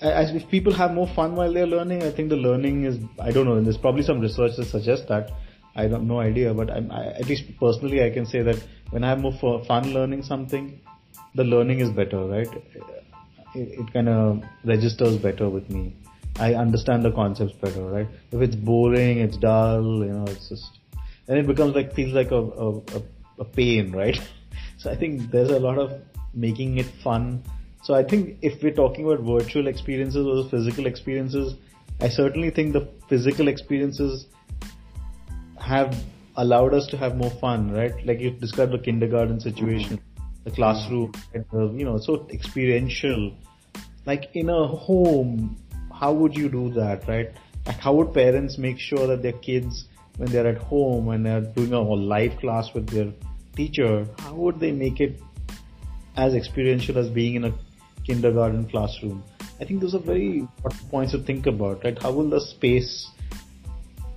as 0.00 0.34
if 0.34 0.48
people 0.48 0.72
have 0.72 0.94
more 0.94 1.08
fun 1.08 1.34
while 1.34 1.52
they're 1.52 1.66
learning, 1.66 2.02
I 2.02 2.10
think 2.10 2.28
the 2.28 2.36
learning 2.36 2.84
is. 2.84 2.98
I 3.18 3.32
don't 3.32 3.46
know. 3.46 3.54
And 3.54 3.66
there's 3.66 3.76
probably 3.76 4.02
some 4.02 4.20
research 4.20 4.56
that 4.56 4.66
suggests 4.66 5.06
that. 5.08 5.32
I 5.76 5.86
don't 5.86 6.08
no 6.08 6.20
idea, 6.20 6.52
but 6.52 6.68
I'm, 6.68 6.90
I, 6.90 7.06
at 7.12 7.26
least 7.26 7.44
personally, 7.60 8.02
I 8.04 8.10
can 8.10 8.26
say 8.26 8.42
that 8.42 8.56
when 8.90 9.04
I 9.04 9.08
have 9.10 9.20
more 9.20 9.32
fun 9.64 9.92
learning 9.92 10.24
something, 10.24 10.80
the 11.36 11.44
learning 11.44 11.78
is 11.78 11.90
better, 11.90 12.24
right? 12.26 12.48
It, 13.54 13.78
it 13.78 13.92
kind 13.92 14.08
of 14.08 14.42
registers 14.64 15.16
better 15.18 15.48
with 15.48 15.70
me. 15.70 15.94
I 16.40 16.54
understand 16.54 17.04
the 17.04 17.12
concepts 17.12 17.52
better, 17.52 17.82
right? 17.82 18.08
If 18.32 18.40
it's 18.40 18.56
boring, 18.56 19.18
it's 19.18 19.36
dull, 19.36 20.04
you 20.04 20.12
know, 20.12 20.24
it's 20.24 20.48
just, 20.48 20.79
then 21.26 21.38
it 21.38 21.46
becomes 21.46 21.74
like, 21.74 21.94
feels 21.94 22.12
like 22.12 22.30
a, 22.30 22.42
a, 22.42 22.78
a, 22.78 23.02
a 23.40 23.44
pain, 23.44 23.92
right? 23.92 24.20
So 24.78 24.90
I 24.90 24.96
think 24.96 25.30
there's 25.30 25.50
a 25.50 25.58
lot 25.58 25.78
of 25.78 26.00
making 26.32 26.78
it 26.78 26.86
fun. 27.04 27.42
So 27.82 27.92
I 27.92 28.02
think 28.02 28.38
if 28.40 28.62
we're 28.62 28.72
talking 28.72 29.04
about 29.04 29.20
virtual 29.20 29.66
experiences 29.66 30.26
or 30.26 30.48
physical 30.48 30.86
experiences, 30.86 31.54
I 32.00 32.08
certainly 32.08 32.48
think 32.48 32.72
the 32.72 32.88
physical 33.08 33.48
experiences 33.48 34.26
have 35.60 35.94
allowed 36.36 36.72
us 36.72 36.86
to 36.88 36.96
have 36.96 37.16
more 37.16 37.30
fun, 37.30 37.70
right? 37.70 37.92
Like 38.06 38.20
you 38.20 38.30
described 38.30 38.72
the 38.72 38.78
kindergarten 38.78 39.38
situation, 39.40 40.00
the 40.44 40.50
classroom, 40.50 41.12
and 41.34 41.44
you 41.78 41.84
know, 41.84 41.98
so 41.98 42.26
experiential. 42.30 43.34
Like 44.06 44.30
in 44.34 44.48
a 44.48 44.66
home, 44.66 45.58
how 45.92 46.12
would 46.14 46.34
you 46.34 46.48
do 46.48 46.70
that, 46.70 47.06
right? 47.06 47.30
Like 47.66 47.78
how 47.78 47.94
would 47.94 48.14
parents 48.14 48.56
make 48.56 48.78
sure 48.78 49.06
that 49.06 49.22
their 49.22 49.32
kids, 49.32 49.84
when 50.16 50.30
they're 50.30 50.46
at 50.46 50.58
home 50.58 51.08
and 51.08 51.24
they're 51.24 51.40
doing 51.40 51.72
a 51.72 51.80
live 51.80 52.38
class 52.38 52.72
with 52.74 52.88
their 52.88 53.12
teacher, 53.56 54.06
how 54.18 54.34
would 54.34 54.60
they 54.60 54.72
make 54.72 55.00
it 55.00 55.20
as 56.16 56.34
experiential 56.34 56.98
as 56.98 57.08
being 57.08 57.34
in 57.34 57.44
a 57.44 57.52
kindergarten 58.04 58.68
classroom? 58.68 59.22
I 59.60 59.64
think 59.64 59.80
those 59.80 59.94
are 59.94 59.98
very 59.98 60.38
important 60.38 60.90
points 60.90 61.12
to 61.12 61.18
think 61.18 61.46
about, 61.46 61.84
right? 61.84 62.00
How 62.02 62.10
will 62.10 62.28
the 62.28 62.40
space, 62.40 63.10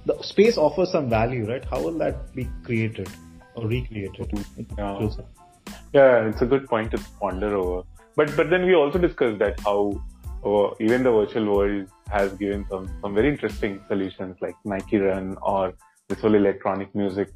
the 0.06 0.22
space 0.22 0.58
offers 0.58 0.91
some 0.91 1.10
value, 1.10 1.46
right? 1.48 1.64
How 1.66 1.82
will 1.82 1.98
that 2.00 2.34
be 2.34 2.48
created 2.64 3.10
or 3.56 3.68
recreated? 3.68 4.32
Yeah. 4.78 5.10
Yeah, 5.94 6.28
it's 6.28 6.41
a 6.41 6.46
good 6.46 6.68
point 6.68 6.91
to 6.91 7.04
ponder 7.20 7.56
over. 7.56 7.84
But 8.16 8.36
but 8.36 8.50
then 8.50 8.66
we 8.66 8.74
also 8.74 8.98
discussed 9.00 9.39
that 9.39 9.60
how 9.60 10.02
or 10.41 10.76
even 10.80 11.04
the 11.04 11.12
virtual 11.12 11.56
world 11.56 11.88
has 12.14 12.34
given 12.34 12.66
some, 12.70 12.89
some 13.01 13.14
very 13.14 13.30
interesting 13.30 13.82
solutions 13.88 14.38
like 14.41 14.55
Nike 14.64 14.97
Run 14.97 15.38
or 15.41 15.74
this 16.07 16.22
whole 16.22 16.36
electronic 16.36 16.93
music 16.95 17.30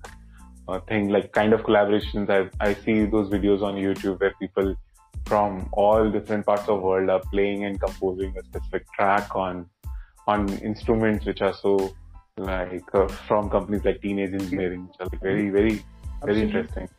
uh, 0.67 0.79
thing, 0.81 1.09
like 1.09 1.31
kind 1.31 1.53
of 1.53 1.61
collaborations. 1.61 2.29
I, 2.29 2.49
I 2.63 2.73
see 2.73 3.05
those 3.05 3.29
videos 3.29 3.61
on 3.61 3.75
YouTube 3.75 4.19
where 4.19 4.33
people 4.39 4.75
from 5.25 5.69
all 5.73 6.09
different 6.09 6.45
parts 6.45 6.61
of 6.61 6.67
the 6.67 6.75
world 6.75 7.09
are 7.09 7.21
playing 7.31 7.65
and 7.65 7.79
composing 7.79 8.33
a 8.37 8.43
specific 8.43 8.85
track 8.93 9.35
on, 9.35 9.69
on 10.27 10.47
instruments 10.59 11.25
which 11.25 11.41
are 11.41 11.53
so 11.53 11.93
like 12.37 12.83
uh, 12.93 13.07
from 13.27 13.49
companies 13.49 13.83
like 13.83 14.01
Teenage 14.01 14.33
Engineering, 14.33 14.87
which 14.87 14.95
are 14.99 15.07
like 15.11 15.21
very, 15.21 15.49
very, 15.49 15.83
very 16.23 16.43
Absolutely. 16.43 16.43
interesting. 16.43 16.89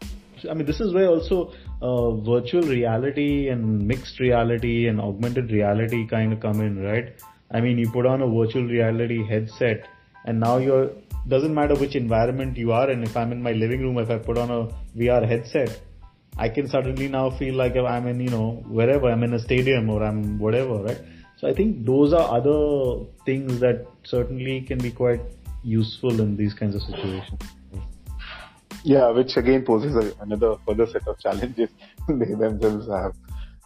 I 0.51 0.55
mean, 0.55 0.66
this 0.66 0.81
is 0.81 0.95
where 0.95 1.09
also 1.09 1.53
uh, 1.83 2.12
virtual 2.12 2.62
reality 2.62 3.49
and 3.49 3.87
mixed 3.87 4.20
reality 4.20 4.87
and 4.87 5.01
augmented 5.01 5.51
reality 5.51 6.07
kind 6.07 6.33
of 6.33 6.41
come 6.41 6.61
in, 6.61 6.83
right? 6.83 7.14
I 7.51 7.61
mean, 7.61 7.78
you 7.78 7.90
put 7.90 8.07
on 8.07 8.22
a 8.22 8.26
virtual 8.26 8.64
reality 8.64 9.26
headset 9.26 9.88
and 10.24 10.40
now 10.40 10.59
you're, 10.59 10.90
doesn't 11.26 11.55
matter 11.55 11.74
which 11.74 11.96
environment 11.96 12.57
you 12.57 12.72
are 12.72 12.90
in. 12.90 13.03
If 13.03 13.16
I'm 13.16 13.32
in 13.32 13.42
my 13.42 13.53
living 13.53 13.80
room, 13.80 13.99
if 13.99 14.11
I 14.11 14.18
put 14.18 14.38
on 14.38 14.51
a 14.51 14.68
VR 14.96 15.26
headset, 15.26 15.80
I 16.36 16.49
can 16.49 16.68
suddenly 16.68 17.09
now 17.09 17.30
feel 17.30 17.55
like 17.55 17.76
I'm 17.76 18.07
in, 18.07 18.20
you 18.20 18.30
know, 18.30 18.62
wherever, 18.66 19.11
I'm 19.11 19.22
in 19.22 19.34
a 19.34 19.38
stadium 19.38 19.90
or 19.90 20.05
I'm 20.05 20.38
whatever, 20.38 20.82
right? 20.82 21.01
So 21.38 21.49
I 21.49 21.55
think 21.55 21.86
those 21.86 22.12
are 22.12 22.36
other 22.36 23.07
things 23.24 23.61
that 23.61 23.86
certainly 24.05 24.61
can 24.62 24.78
be 24.78 24.90
quite 24.90 25.20
useful 25.62 26.20
in 26.20 26.36
these 26.36 26.55
kinds 26.55 26.74
of 26.74 26.82
situations. 26.82 27.40
Yeah, 28.84 29.11
which 29.11 29.36
again 29.36 29.64
poses 29.64 30.14
another 30.20 30.57
further 30.66 30.86
set 30.86 31.07
of 31.09 31.18
challenges 31.18 31.70
they 32.09 32.34
themselves 32.34 32.88
have. 32.88 33.14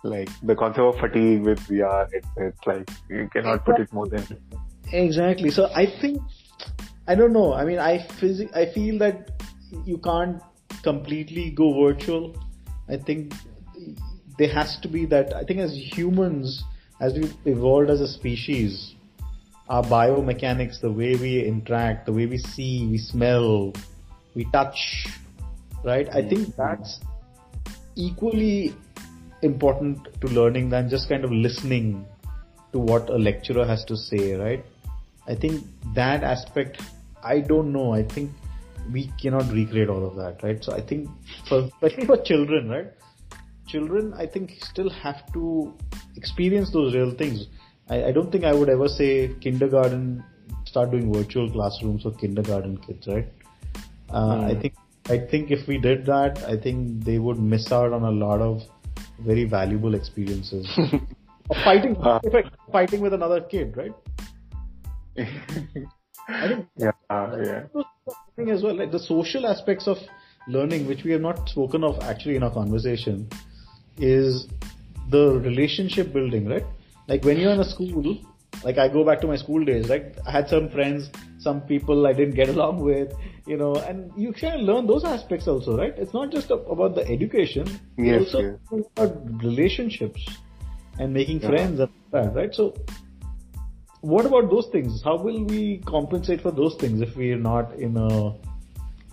Like 0.02 0.28
the 0.42 0.56
concept 0.56 0.80
of 0.80 0.98
fatigue 0.98 1.42
with 1.42 1.60
VR 1.60 2.08
it's 2.12 2.66
like 2.66 2.90
you 3.08 3.28
cannot 3.32 3.64
put 3.64 3.78
it 3.78 3.92
more 3.92 4.08
than. 4.08 4.26
Exactly. 4.92 5.50
So 5.50 5.70
I 5.74 5.86
think, 5.86 6.20
I 7.06 7.14
don't 7.14 7.32
know. 7.32 7.52
I 7.54 7.64
mean, 7.64 7.78
I 7.78 7.98
phys- 7.98 8.54
I 8.54 8.66
feel 8.72 8.98
that 8.98 9.30
you 9.84 9.98
can't 9.98 10.42
completely 10.82 11.50
go 11.50 11.84
virtual. 11.84 12.36
I 12.88 12.96
think 12.96 13.32
there 14.38 14.52
has 14.52 14.78
to 14.80 14.88
be 14.88 15.06
that. 15.06 15.34
I 15.34 15.44
think 15.44 15.60
as 15.60 15.72
humans, 15.72 16.64
as 17.00 17.14
we 17.14 17.32
evolved 17.44 17.90
as 17.90 18.00
a 18.00 18.08
species, 18.08 18.94
our 19.68 19.82
biomechanics, 19.84 20.80
the 20.80 20.90
way 20.90 21.14
we 21.14 21.44
interact, 21.44 22.06
the 22.06 22.12
way 22.12 22.26
we 22.26 22.38
see, 22.38 22.88
we 22.88 22.98
smell, 22.98 23.72
we 24.34 24.44
touch, 24.52 25.06
right? 25.84 26.08
I 26.08 26.22
think 26.22 26.48
mm-hmm. 26.48 26.62
that's 26.62 27.00
equally 27.94 28.74
important 29.42 30.20
to 30.20 30.26
learning 30.28 30.70
than 30.70 30.88
just 30.88 31.08
kind 31.08 31.24
of 31.24 31.32
listening 31.32 32.06
to 32.72 32.78
what 32.78 33.08
a 33.10 33.16
lecturer 33.16 33.66
has 33.66 33.84
to 33.84 33.96
say, 33.96 34.34
right? 34.34 34.64
I 35.26 35.34
think 35.34 35.64
that 35.94 36.24
aspect, 36.24 36.82
I 37.22 37.40
don't 37.40 37.72
know. 37.72 37.92
I 37.92 38.02
think 38.02 38.30
we 38.90 39.10
cannot 39.20 39.50
recreate 39.52 39.88
all 39.88 40.06
of 40.06 40.16
that, 40.16 40.42
right? 40.42 40.62
So 40.64 40.72
I 40.72 40.80
think 40.80 41.08
for, 41.48 41.60
especially 41.60 42.06
for 42.06 42.16
children, 42.16 42.68
right? 42.68 42.92
Children, 43.66 44.14
I 44.14 44.26
think 44.26 44.52
still 44.62 44.90
have 44.90 45.32
to 45.32 45.72
experience 46.16 46.72
those 46.72 46.94
real 46.94 47.12
things. 47.12 47.46
I, 47.88 48.06
I 48.06 48.12
don't 48.12 48.32
think 48.32 48.44
I 48.44 48.52
would 48.52 48.68
ever 48.68 48.88
say 48.88 49.34
kindergarten, 49.40 50.24
start 50.64 50.90
doing 50.90 51.12
virtual 51.12 51.50
classrooms 51.50 52.02
for 52.02 52.12
kindergarten 52.12 52.78
kids, 52.78 53.06
right? 53.06 53.28
Uh, 54.10 54.36
mm. 54.36 54.56
I 54.56 54.60
think 54.60 54.74
I 55.08 55.18
think 55.18 55.50
if 55.50 55.66
we 55.66 55.78
did 55.78 56.06
that, 56.06 56.44
I 56.44 56.56
think 56.56 57.04
they 57.04 57.18
would 57.18 57.38
miss 57.38 57.72
out 57.72 57.92
on 57.92 58.02
a 58.04 58.10
lot 58.10 58.40
of 58.40 58.62
very 59.24 59.44
valuable 59.44 59.94
experiences. 59.94 60.68
fighting, 61.64 61.96
uh, 61.96 62.20
fighting 62.70 63.00
with 63.00 63.14
another 63.14 63.40
kid, 63.40 63.76
right? 63.76 63.92
I 66.28 66.48
think 66.48 66.66
yeah, 66.76 66.92
uh, 67.10 67.36
yeah. 67.42 67.62
Thing 68.36 68.50
as 68.50 68.62
well, 68.62 68.74
like 68.74 68.90
the 68.90 68.98
social 68.98 69.46
aspects 69.46 69.86
of 69.86 69.98
learning, 70.48 70.86
which 70.86 71.04
we 71.04 71.12
have 71.12 71.20
not 71.20 71.48
spoken 71.48 71.84
of 71.84 72.00
actually 72.02 72.36
in 72.36 72.42
our 72.42 72.52
conversation, 72.52 73.28
is 73.98 74.46
the 75.10 75.38
relationship 75.40 76.12
building, 76.12 76.46
right? 76.46 76.64
Like 77.08 77.24
when 77.24 77.38
you're 77.38 77.52
in 77.52 77.60
a 77.60 77.68
school, 77.68 78.18
like 78.64 78.78
I 78.78 78.88
go 78.88 79.04
back 79.04 79.20
to 79.20 79.26
my 79.26 79.36
school 79.36 79.64
days, 79.64 79.88
right? 79.88 80.14
I 80.26 80.30
had 80.30 80.48
some 80.48 80.70
friends, 80.70 81.10
some 81.42 81.60
people 81.62 82.06
I 82.06 82.12
didn't 82.12 82.34
get 82.34 82.48
along 82.56 82.80
with, 82.80 83.12
you 83.46 83.56
know, 83.56 83.76
and 83.76 84.12
you 84.16 84.32
can 84.32 84.60
learn 84.60 84.86
those 84.86 85.04
aspects 85.04 85.48
also, 85.48 85.76
right? 85.76 85.94
It's 85.96 86.14
not 86.14 86.30
just 86.30 86.50
about 86.50 86.94
the 86.94 87.06
education, 87.08 87.66
yes, 87.96 88.22
also 88.22 88.58
yes. 88.72 88.84
about 88.96 89.42
relationships 89.42 90.26
and 90.98 91.12
making 91.12 91.40
yeah. 91.40 91.48
friends 91.48 91.80
and 91.80 91.90
that, 92.12 92.34
right? 92.34 92.54
So, 92.54 92.74
what 94.00 94.26
about 94.26 94.50
those 94.50 94.66
things? 94.68 95.02
How 95.02 95.16
will 95.16 95.44
we 95.44 95.78
compensate 95.86 96.40
for 96.40 96.50
those 96.50 96.74
things 96.76 97.00
if 97.00 97.16
we 97.16 97.32
are 97.32 97.38
not 97.38 97.74
in 97.74 97.96
a 97.96 98.34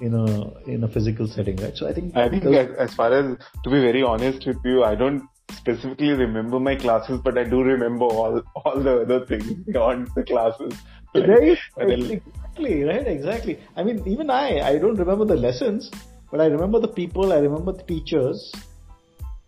in 0.02 0.14
a 0.14 0.70
in 0.70 0.84
a 0.84 0.88
physical 0.88 1.28
setting, 1.28 1.56
right? 1.58 1.76
So 1.76 1.88
I 1.88 1.94
think 1.94 2.16
I 2.16 2.30
think 2.30 2.44
as, 2.46 2.70
as 2.78 2.94
far 2.94 3.14
as 3.14 3.38
to 3.64 3.70
be 3.70 3.80
very 3.80 4.04
honest 4.04 4.46
with 4.46 4.58
you, 4.64 4.84
I 4.84 4.96
don't 4.96 5.28
specifically 5.52 6.12
remember 6.12 6.60
my 6.60 6.76
classes, 6.76 7.20
but 7.24 7.38
I 7.38 7.44
do 7.44 7.62
remember 7.62 8.06
all 8.06 8.42
all 8.56 8.80
the 8.80 9.02
other 9.02 9.26
things 9.26 9.54
beyond 9.68 10.10
the 10.16 10.24
classes. 10.24 10.74
Right? 11.16 11.58
Exactly, 11.80 12.84
right? 12.84 13.08
Exactly. 13.08 13.60
I 13.76 13.84
mean, 13.84 14.08
even 14.08 14.30
I, 14.30 14.60
I 14.60 14.78
don't 14.78 14.96
remember 14.96 15.26
the 15.26 15.36
lessons, 15.36 15.90
but 16.32 16.42
I 16.42 16.46
remember 16.46 16.80
the 16.80 16.88
people, 16.88 17.34
I 17.34 17.38
remember 17.38 17.72
the 17.74 17.84
teachers. 17.84 18.52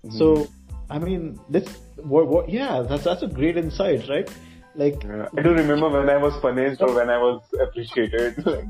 Mm-hmm. 0.03 0.17
So, 0.17 0.47
I 0.89 0.99
mean, 0.99 1.39
this, 1.49 1.67
what, 1.97 2.27
what, 2.27 2.49
yeah, 2.49 2.81
that's 2.81 3.03
that's 3.03 3.21
a 3.23 3.27
great 3.27 3.57
insight, 3.57 4.07
right? 4.09 4.29
Like, 4.75 5.03
yeah, 5.03 5.27
I 5.37 5.41
do 5.41 5.53
remember 5.53 5.89
when 5.89 6.09
I 6.09 6.17
was 6.17 6.33
punished 6.41 6.81
or 6.81 6.95
when 6.95 7.09
I 7.09 7.17
was 7.17 7.41
appreciated. 7.59 8.43
Like, 8.45 8.65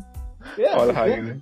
yeah, 0.58 0.74
all 0.74 0.92
high. 0.92 1.40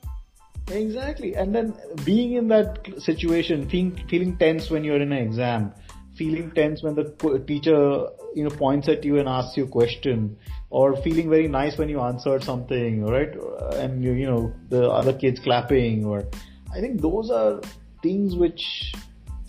Exactly. 0.69 1.35
And 1.35 1.55
then 1.55 1.73
being 2.03 2.33
in 2.33 2.49
that 2.49 3.01
situation, 3.01 3.69
feeling, 3.69 4.05
feeling 4.09 4.37
tense 4.37 4.69
when 4.69 4.83
you're 4.83 4.97
in 4.97 5.13
an 5.13 5.17
exam, 5.17 5.73
feeling 6.15 6.51
tense 6.51 6.83
when 6.83 6.95
the 6.95 7.05
teacher, 7.47 8.07
you 8.35 8.43
know, 8.43 8.49
points 8.49 8.89
at 8.89 9.03
you 9.05 9.17
and 9.17 9.27
asks 9.27 9.57
you 9.57 9.63
a 9.63 9.67
question, 9.67 10.37
or 10.69 10.95
feeling 11.01 11.29
very 11.29 11.47
nice 11.47 11.77
when 11.77 11.89
you 11.89 11.99
answered 12.01 12.43
something, 12.43 13.03
right? 13.05 13.29
And 13.73 14.03
you, 14.03 14.13
you 14.13 14.27
know, 14.27 14.53
the 14.69 14.89
other 14.89 15.13
kids 15.13 15.39
clapping, 15.39 16.05
or 16.05 16.25
I 16.75 16.79
think 16.79 17.01
those 17.01 17.31
are 17.31 17.61
things 18.03 18.35
which 18.35 18.93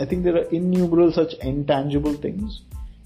I 0.01 0.07
think 0.07 0.25
there 0.25 0.37
are 0.37 0.49
innumerable 0.51 1.13
such 1.13 1.35
intangible 1.43 2.15
things 2.15 2.63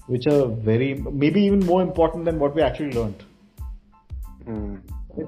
which 0.07 0.27
are 0.27 0.47
very, 0.47 0.93
maybe 0.93 1.41
even 1.41 1.65
more 1.65 1.81
important 1.81 2.25
than 2.25 2.39
what 2.39 2.55
we 2.55 2.61
actually 2.61 2.91
learned. 2.91 3.23
Mm 4.47 4.81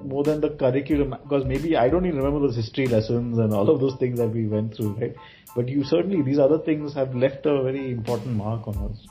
more 0.04 0.24
than 0.24 0.42
the 0.42 0.50
curriculum 0.50 1.16
because 1.24 1.46
maybe 1.46 1.78
I 1.78 1.90
don't 1.90 2.06
even 2.06 2.18
remember 2.18 2.48
those 2.48 2.56
history 2.56 2.88
lessons 2.88 3.38
and 3.38 3.54
all 3.54 3.70
of 3.70 3.80
those 3.80 3.96
things 4.00 4.20
that 4.20 4.30
we 4.30 4.46
went 4.46 4.76
through, 4.76 4.94
right? 5.00 5.16
But 5.56 5.70
you 5.70 5.84
certainly 5.84 6.22
these 6.22 6.40
other 6.40 6.60
things 6.60 6.94
have 6.94 7.16
left 7.16 7.46
a 7.46 7.64
very 7.64 7.92
important 7.92 8.36
mark 8.36 8.68
on 8.68 8.78
us. 8.78 9.08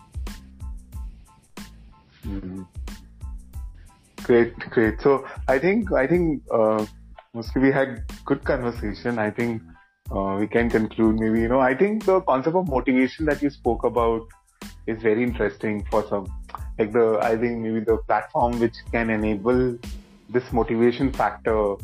Mm-hmm. 2.27 2.63
Great, 4.27 4.59
great. 4.71 5.01
So 5.01 5.25
I 5.47 5.57
think 5.61 5.93
I 5.93 6.05
think 6.09 6.43
uh, 6.53 6.85
mostly 7.33 7.63
we 7.63 7.71
had 7.71 8.03
good 8.25 8.43
conversation. 8.45 9.21
I 9.21 9.31
think 9.31 9.63
uh, 10.11 10.37
we 10.41 10.49
can 10.49 10.69
conclude. 10.69 11.21
Maybe 11.21 11.43
you 11.43 11.49
know 11.49 11.61
I 11.61 11.77
think 11.77 12.07
the 12.07 12.21
concept 12.23 12.57
of 12.57 12.67
motivation 12.69 13.25
that 13.27 13.41
you 13.41 13.51
spoke 13.51 13.85
about 13.85 14.27
is 14.89 15.01
very 15.01 15.23
interesting 15.23 15.85
for 15.93 16.05
some 16.09 16.27
like 16.77 16.93
the 16.93 17.21
I 17.23 17.37
think 17.37 17.61
maybe 17.61 17.85
the 17.93 17.99
platform 18.09 18.59
which 18.59 18.75
can 18.91 19.11
enable 19.11 19.79
this 20.29 20.53
motivation 20.53 21.13
factor 21.13 21.77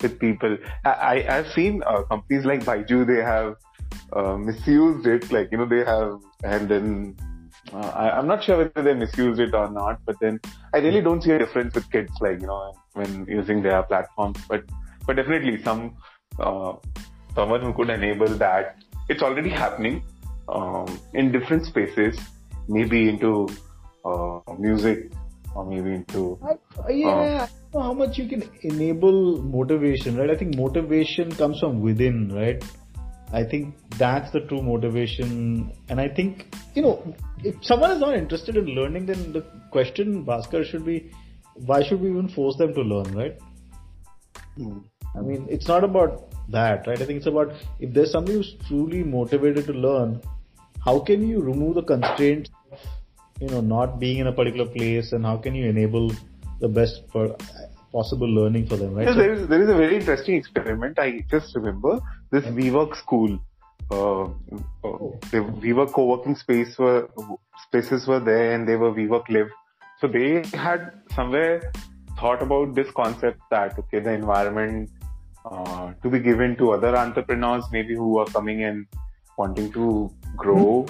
with 0.00 0.20
people. 0.20 0.56
I, 0.84 1.24
I 1.26 1.34
have 1.38 1.48
seen 1.48 1.82
uh, 1.84 2.02
companies 2.04 2.44
like 2.44 2.64
Byju, 2.64 3.06
they 3.08 3.22
have 3.22 3.56
uh, 4.12 4.36
misused 4.36 5.08
it. 5.08 5.32
Like 5.32 5.50
you 5.50 5.58
know, 5.58 5.66
they 5.66 5.84
have 5.84 6.20
and 6.44 6.68
then 6.68 7.16
uh, 7.72 7.92
I, 7.94 8.18
am 8.18 8.26
not 8.26 8.44
sure 8.44 8.58
whether 8.58 8.82
they 8.82 8.94
misused 8.94 9.40
it 9.40 9.54
or 9.54 9.70
not. 9.70 10.00
But 10.04 10.16
then 10.20 10.40
I 10.74 10.78
really 10.78 11.00
don't 11.00 11.22
see 11.22 11.32
a 11.32 11.38
difference 11.38 11.74
with 11.74 11.90
kids, 11.90 12.12
like 12.20 12.40
you 12.40 12.46
know, 12.46 12.74
when 12.94 13.26
using 13.26 13.62
their 13.62 13.82
platforms. 13.82 14.38
But 14.48 14.64
but 15.06 15.16
definitely 15.16 15.62
some 15.62 15.96
uh, 16.38 16.74
someone 17.34 17.62
who 17.62 17.72
could 17.72 17.90
enable 17.90 18.28
that. 18.28 18.76
It's 19.08 19.22
already 19.22 19.50
happening 19.50 20.04
um, 20.48 20.98
in 21.14 21.32
different 21.32 21.66
spaces, 21.66 22.18
maybe 22.68 23.08
into 23.08 23.48
uh, 24.04 24.40
music 24.58 25.10
or 25.54 25.66
maybe 25.66 25.94
into. 25.94 26.38
yeah 26.88 27.48
know 27.74 27.80
how 27.80 27.92
much 27.92 28.18
you 28.18 28.28
can 28.28 28.42
enable 28.62 29.42
motivation, 29.42 30.16
right? 30.16 30.30
I 30.30 30.36
think 30.36 30.56
motivation 30.56 31.30
comes 31.32 31.60
from 31.60 31.80
within, 31.80 32.28
right? 32.34 32.62
I 33.32 33.44
think 33.44 33.74
that's 33.96 34.30
the 34.30 34.40
true 34.40 34.62
motivation. 34.62 35.72
And 35.88 36.00
I 36.00 36.08
think, 36.08 36.54
you 36.74 36.82
know, 36.82 37.14
if 37.42 37.64
someone 37.64 37.90
is 37.90 38.00
not 38.00 38.14
interested 38.14 38.56
in 38.56 38.66
learning, 38.66 39.06
then 39.06 39.32
the 39.32 39.40
question, 39.70 40.24
Bhaskar, 40.24 40.64
should 40.64 40.84
be 40.84 41.10
why 41.54 41.82
should 41.82 42.00
we 42.00 42.10
even 42.10 42.28
force 42.28 42.56
them 42.56 42.74
to 42.74 42.82
learn, 42.82 43.14
right? 43.14 43.38
Hmm. 44.56 44.78
I 45.16 45.20
mean, 45.20 45.46
it's 45.50 45.68
not 45.68 45.84
about 45.84 46.32
that, 46.50 46.86
right? 46.86 47.00
I 47.00 47.04
think 47.04 47.18
it's 47.18 47.26
about 47.26 47.52
if 47.80 47.92
there's 47.92 48.10
somebody 48.10 48.36
who's 48.36 48.54
truly 48.66 49.02
motivated 49.02 49.66
to 49.66 49.72
learn, 49.72 50.20
how 50.84 50.98
can 50.98 51.26
you 51.28 51.40
remove 51.40 51.74
the 51.74 51.82
constraints 51.82 52.50
you 53.42 53.48
know 53.48 53.60
not 53.60 53.98
being 53.98 54.18
in 54.18 54.28
a 54.28 54.32
particular 54.32 54.66
place 54.66 55.12
and 55.12 55.24
how 55.24 55.36
can 55.36 55.54
you 55.54 55.68
enable 55.68 56.10
the 56.60 56.68
best 56.68 57.02
for 57.12 57.36
possible 57.92 58.28
learning 58.28 58.66
for 58.66 58.76
them, 58.76 58.94
right? 58.94 59.06
Yeah, 59.06 59.14
there 59.14 59.32
is 59.32 59.48
there 59.48 59.62
is 59.62 59.68
a 59.68 59.74
very 59.74 59.96
interesting 59.96 60.36
experiment. 60.36 60.98
I 60.98 61.24
just 61.30 61.54
remember 61.54 62.00
this 62.30 62.44
WeWork 62.44 62.96
school. 62.96 63.38
Uh, 63.90 64.22
uh, 64.22 64.98
the 65.32 65.40
WeWork 65.64 65.92
co-working 65.92 66.36
space 66.36 66.78
were 66.78 67.08
spaces 67.66 68.06
were 68.06 68.20
there, 68.20 68.52
and 68.54 68.68
they 68.68 68.76
were 68.76 68.92
WeWork 68.92 69.28
live. 69.28 69.50
So 70.00 70.08
they 70.08 70.42
had 70.56 70.92
somewhere 71.14 71.72
thought 72.18 72.42
about 72.42 72.74
this 72.74 72.90
concept 72.96 73.40
that 73.50 73.78
okay, 73.78 74.00
the 74.00 74.12
environment 74.12 74.90
uh, 75.44 75.92
to 76.02 76.08
be 76.08 76.20
given 76.20 76.56
to 76.56 76.72
other 76.72 76.96
entrepreneurs, 76.96 77.64
maybe 77.72 77.94
who 77.94 78.18
are 78.18 78.26
coming 78.26 78.60
in 78.60 78.86
wanting 79.36 79.72
to 79.72 80.10
grow 80.36 80.86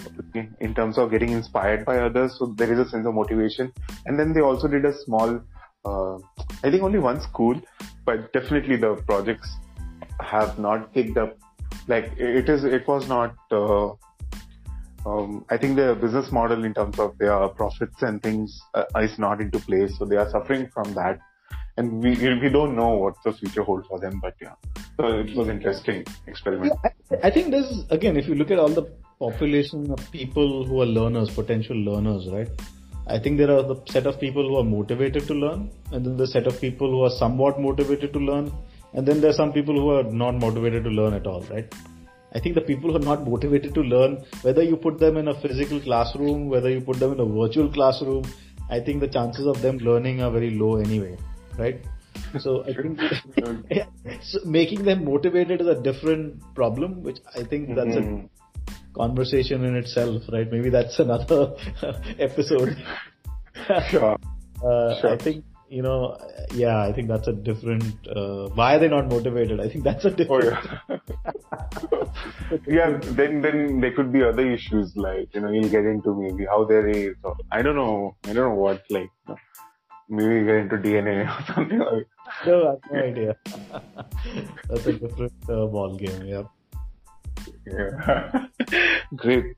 in 0.60 0.74
terms 0.74 0.98
of 0.98 1.10
getting 1.10 1.30
inspired 1.30 1.84
by 1.84 1.98
others. 1.98 2.36
So 2.38 2.46
there 2.46 2.72
is 2.72 2.78
a 2.78 2.88
sense 2.88 3.06
of 3.06 3.14
motivation. 3.14 3.72
And 4.06 4.18
then 4.18 4.32
they 4.32 4.40
also 4.40 4.68
did 4.68 4.84
a 4.84 4.94
small, 5.04 5.40
uh, 5.84 6.16
I 6.64 6.70
think 6.70 6.82
only 6.82 6.98
one 6.98 7.20
school, 7.20 7.60
but 8.04 8.32
definitely 8.32 8.76
the 8.76 8.96
projects 9.06 9.48
have 10.20 10.58
not 10.58 10.92
picked 10.94 11.16
up. 11.16 11.36
Like 11.88 12.12
it 12.16 12.48
is, 12.48 12.64
it 12.64 12.86
was 12.86 13.08
not, 13.08 13.34
uh, 13.50 13.90
um, 15.04 15.44
I 15.50 15.56
think 15.56 15.76
the 15.76 15.96
business 16.00 16.30
model 16.30 16.64
in 16.64 16.74
terms 16.74 16.98
of 16.98 17.18
their 17.18 17.48
profits 17.48 18.02
and 18.02 18.22
things 18.22 18.60
uh, 18.74 18.84
is 19.00 19.18
not 19.18 19.40
into 19.40 19.58
place. 19.58 19.98
So 19.98 20.04
they 20.04 20.16
are 20.16 20.30
suffering 20.30 20.68
from 20.72 20.94
that. 20.94 21.18
And 21.78 22.02
we, 22.02 22.10
we 22.10 22.50
don't 22.50 22.76
know 22.76 22.90
what 22.90 23.14
the 23.24 23.32
future 23.32 23.62
holds 23.62 23.88
for 23.88 23.98
them, 23.98 24.20
but 24.20 24.34
yeah. 24.40 24.54
So 24.98 25.20
it 25.20 25.34
was 25.34 25.48
interesting 25.48 26.04
experiment. 26.26 26.74
Yeah, 26.84 26.90
I, 27.22 27.28
I 27.28 27.30
think 27.30 27.50
there's, 27.50 27.86
again, 27.88 28.18
if 28.18 28.28
you 28.28 28.34
look 28.34 28.50
at 28.50 28.58
all 28.58 28.68
the 28.68 28.82
population 29.18 29.90
of 29.90 30.10
people 30.12 30.66
who 30.66 30.82
are 30.82 30.86
learners, 30.86 31.30
potential 31.30 31.76
learners, 31.76 32.28
right? 32.28 32.48
I 33.06 33.18
think 33.18 33.38
there 33.38 33.50
are 33.50 33.62
the 33.62 33.76
set 33.90 34.06
of 34.06 34.20
people 34.20 34.48
who 34.48 34.56
are 34.56 34.64
motivated 34.64 35.26
to 35.26 35.34
learn, 35.34 35.70
and 35.90 36.04
then 36.06 36.16
the 36.16 36.26
set 36.26 36.46
of 36.46 36.60
people 36.60 36.88
who 36.90 37.02
are 37.02 37.10
somewhat 37.10 37.60
motivated 37.60 38.12
to 38.12 38.18
learn, 38.18 38.52
and 38.94 39.06
then 39.06 39.20
there 39.20 39.30
are 39.30 39.40
some 39.42 39.52
people 39.52 39.74
who 39.74 39.90
are 39.90 40.04
not 40.04 40.36
motivated 40.36 40.84
to 40.84 40.90
learn 40.90 41.14
at 41.14 41.26
all, 41.26 41.42
right? 41.50 41.72
I 42.34 42.38
think 42.38 42.54
the 42.54 42.62
people 42.62 42.90
who 42.90 42.96
are 42.96 43.08
not 43.16 43.26
motivated 43.26 43.74
to 43.74 43.82
learn, 43.82 44.24
whether 44.42 44.62
you 44.62 44.76
put 44.76 44.98
them 44.98 45.16
in 45.16 45.28
a 45.28 45.34
physical 45.34 45.80
classroom, 45.80 46.48
whether 46.48 46.70
you 46.70 46.80
put 46.80 46.98
them 46.98 47.12
in 47.12 47.20
a 47.20 47.24
virtual 47.24 47.70
classroom, 47.70 48.24
I 48.70 48.80
think 48.80 49.00
the 49.00 49.08
chances 49.08 49.46
of 49.46 49.60
them 49.60 49.78
learning 49.78 50.22
are 50.22 50.30
very 50.30 50.50
low 50.50 50.76
anyway, 50.76 51.18
right? 51.58 51.84
So 52.38 52.64
I 52.64 52.72
think 52.72 53.00
so 54.22 54.38
making 54.44 54.84
them 54.84 55.04
motivated 55.04 55.60
is 55.60 55.66
a 55.66 55.74
different 55.74 56.42
problem, 56.54 57.02
which 57.02 57.18
I 57.36 57.42
think 57.42 57.74
that's 57.74 57.96
mm-hmm. 57.96 58.26
a 58.26 58.41
conversation 58.94 59.64
in 59.64 59.76
itself, 59.76 60.22
right? 60.32 60.50
Maybe 60.50 60.70
that's 60.70 60.98
another 61.06 61.54
episode. 62.18 62.76
sure. 63.90 64.16
Uh, 64.64 65.00
sure. 65.00 65.10
I 65.10 65.18
think 65.18 65.44
you 65.72 65.80
know, 65.80 66.18
yeah, 66.54 66.82
I 66.82 66.92
think 66.92 67.08
that's 67.08 67.28
a 67.28 67.32
different. 67.32 68.06
Uh, 68.06 68.48
why 68.50 68.76
are 68.76 68.78
they 68.78 68.88
not 68.88 69.08
motivated? 69.08 69.58
I 69.58 69.70
think 69.70 69.84
that's 69.84 70.04
a 70.04 70.10
different. 70.10 70.58
Oh, 70.90 70.98
yeah. 71.08 72.58
yeah, 72.66 73.00
then 73.02 73.40
then 73.40 73.80
there 73.80 73.92
could 73.92 74.12
be 74.12 74.22
other 74.22 74.50
issues 74.52 74.92
like 74.96 75.34
you 75.34 75.40
know 75.40 75.50
you'll 75.50 75.70
get 75.70 75.86
into 75.86 76.14
maybe 76.14 76.44
how 76.44 76.64
they 76.66 76.74
raised 76.74 77.20
or 77.24 77.36
I 77.50 77.62
don't 77.62 77.76
know 77.76 78.16
I 78.24 78.34
don't 78.34 78.50
know 78.50 78.60
what 78.62 78.82
like 78.90 79.10
maybe 80.10 80.44
get 80.44 80.56
into 80.56 80.76
DNA 80.76 81.24
or 81.24 81.54
something 81.54 81.78
like. 81.78 82.06
No, 82.46 82.56
I 82.66 82.70
have 82.70 82.92
no 82.92 83.00
idea. 83.00 83.36
that's 84.68 84.86
a 84.86 84.92
different 84.92 85.32
uh, 85.48 85.66
ball 85.66 85.96
game. 85.96 86.26
Yeah. 86.26 86.42
Yeah. 87.66 88.46
Great. 89.16 89.56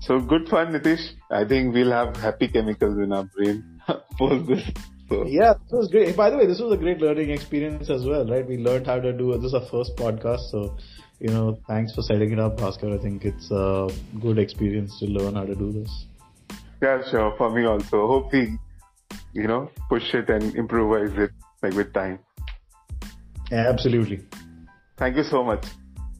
So 0.00 0.20
good 0.20 0.48
fun, 0.48 0.72
Nitish. 0.72 1.10
I 1.30 1.44
think 1.44 1.74
we'll 1.74 1.92
have 1.92 2.16
happy 2.16 2.48
chemicals 2.48 2.96
in 2.98 3.12
our 3.12 3.24
brain 3.24 3.80
post 4.18 4.46
this. 4.46 4.62
So. 5.08 5.26
Yeah, 5.26 5.54
this 5.54 5.72
was 5.72 5.88
great. 5.90 6.16
By 6.16 6.28
the 6.28 6.36
way, 6.36 6.46
this 6.46 6.60
was 6.60 6.72
a 6.72 6.76
great 6.76 6.98
learning 6.98 7.30
experience 7.30 7.88
as 7.88 8.04
well, 8.04 8.26
right? 8.26 8.46
We 8.46 8.58
learned 8.58 8.86
how 8.86 9.00
to 9.00 9.12
do 9.12 9.32
this 9.38 9.46
is 9.46 9.54
our 9.54 9.66
first 9.70 9.96
podcast, 9.96 10.50
so 10.50 10.76
you 11.18 11.28
know, 11.28 11.58
thanks 11.66 11.94
for 11.94 12.02
setting 12.02 12.32
it 12.32 12.38
up, 12.38 12.56
Bhaskar. 12.58 12.98
I 12.98 13.02
think 13.02 13.24
it's 13.24 13.50
a 13.50 13.88
good 14.20 14.38
experience 14.38 14.98
to 15.00 15.06
learn 15.06 15.34
how 15.34 15.44
to 15.44 15.54
do 15.54 15.72
this. 15.72 16.06
Yeah, 16.80 17.02
sure. 17.10 17.34
For 17.36 17.50
me 17.50 17.64
also. 17.64 18.06
Hope 18.06 18.32
we, 18.32 18.58
you 19.32 19.48
know, 19.48 19.70
push 19.88 20.14
it 20.14 20.30
and 20.30 20.54
improvise 20.54 21.16
it 21.16 21.30
like 21.62 21.74
with 21.74 21.92
time. 21.92 22.20
Yeah, 23.50 23.68
absolutely. 23.68 24.20
Thank 24.96 25.16
you 25.16 25.24
so 25.24 25.42
much. 25.42 25.64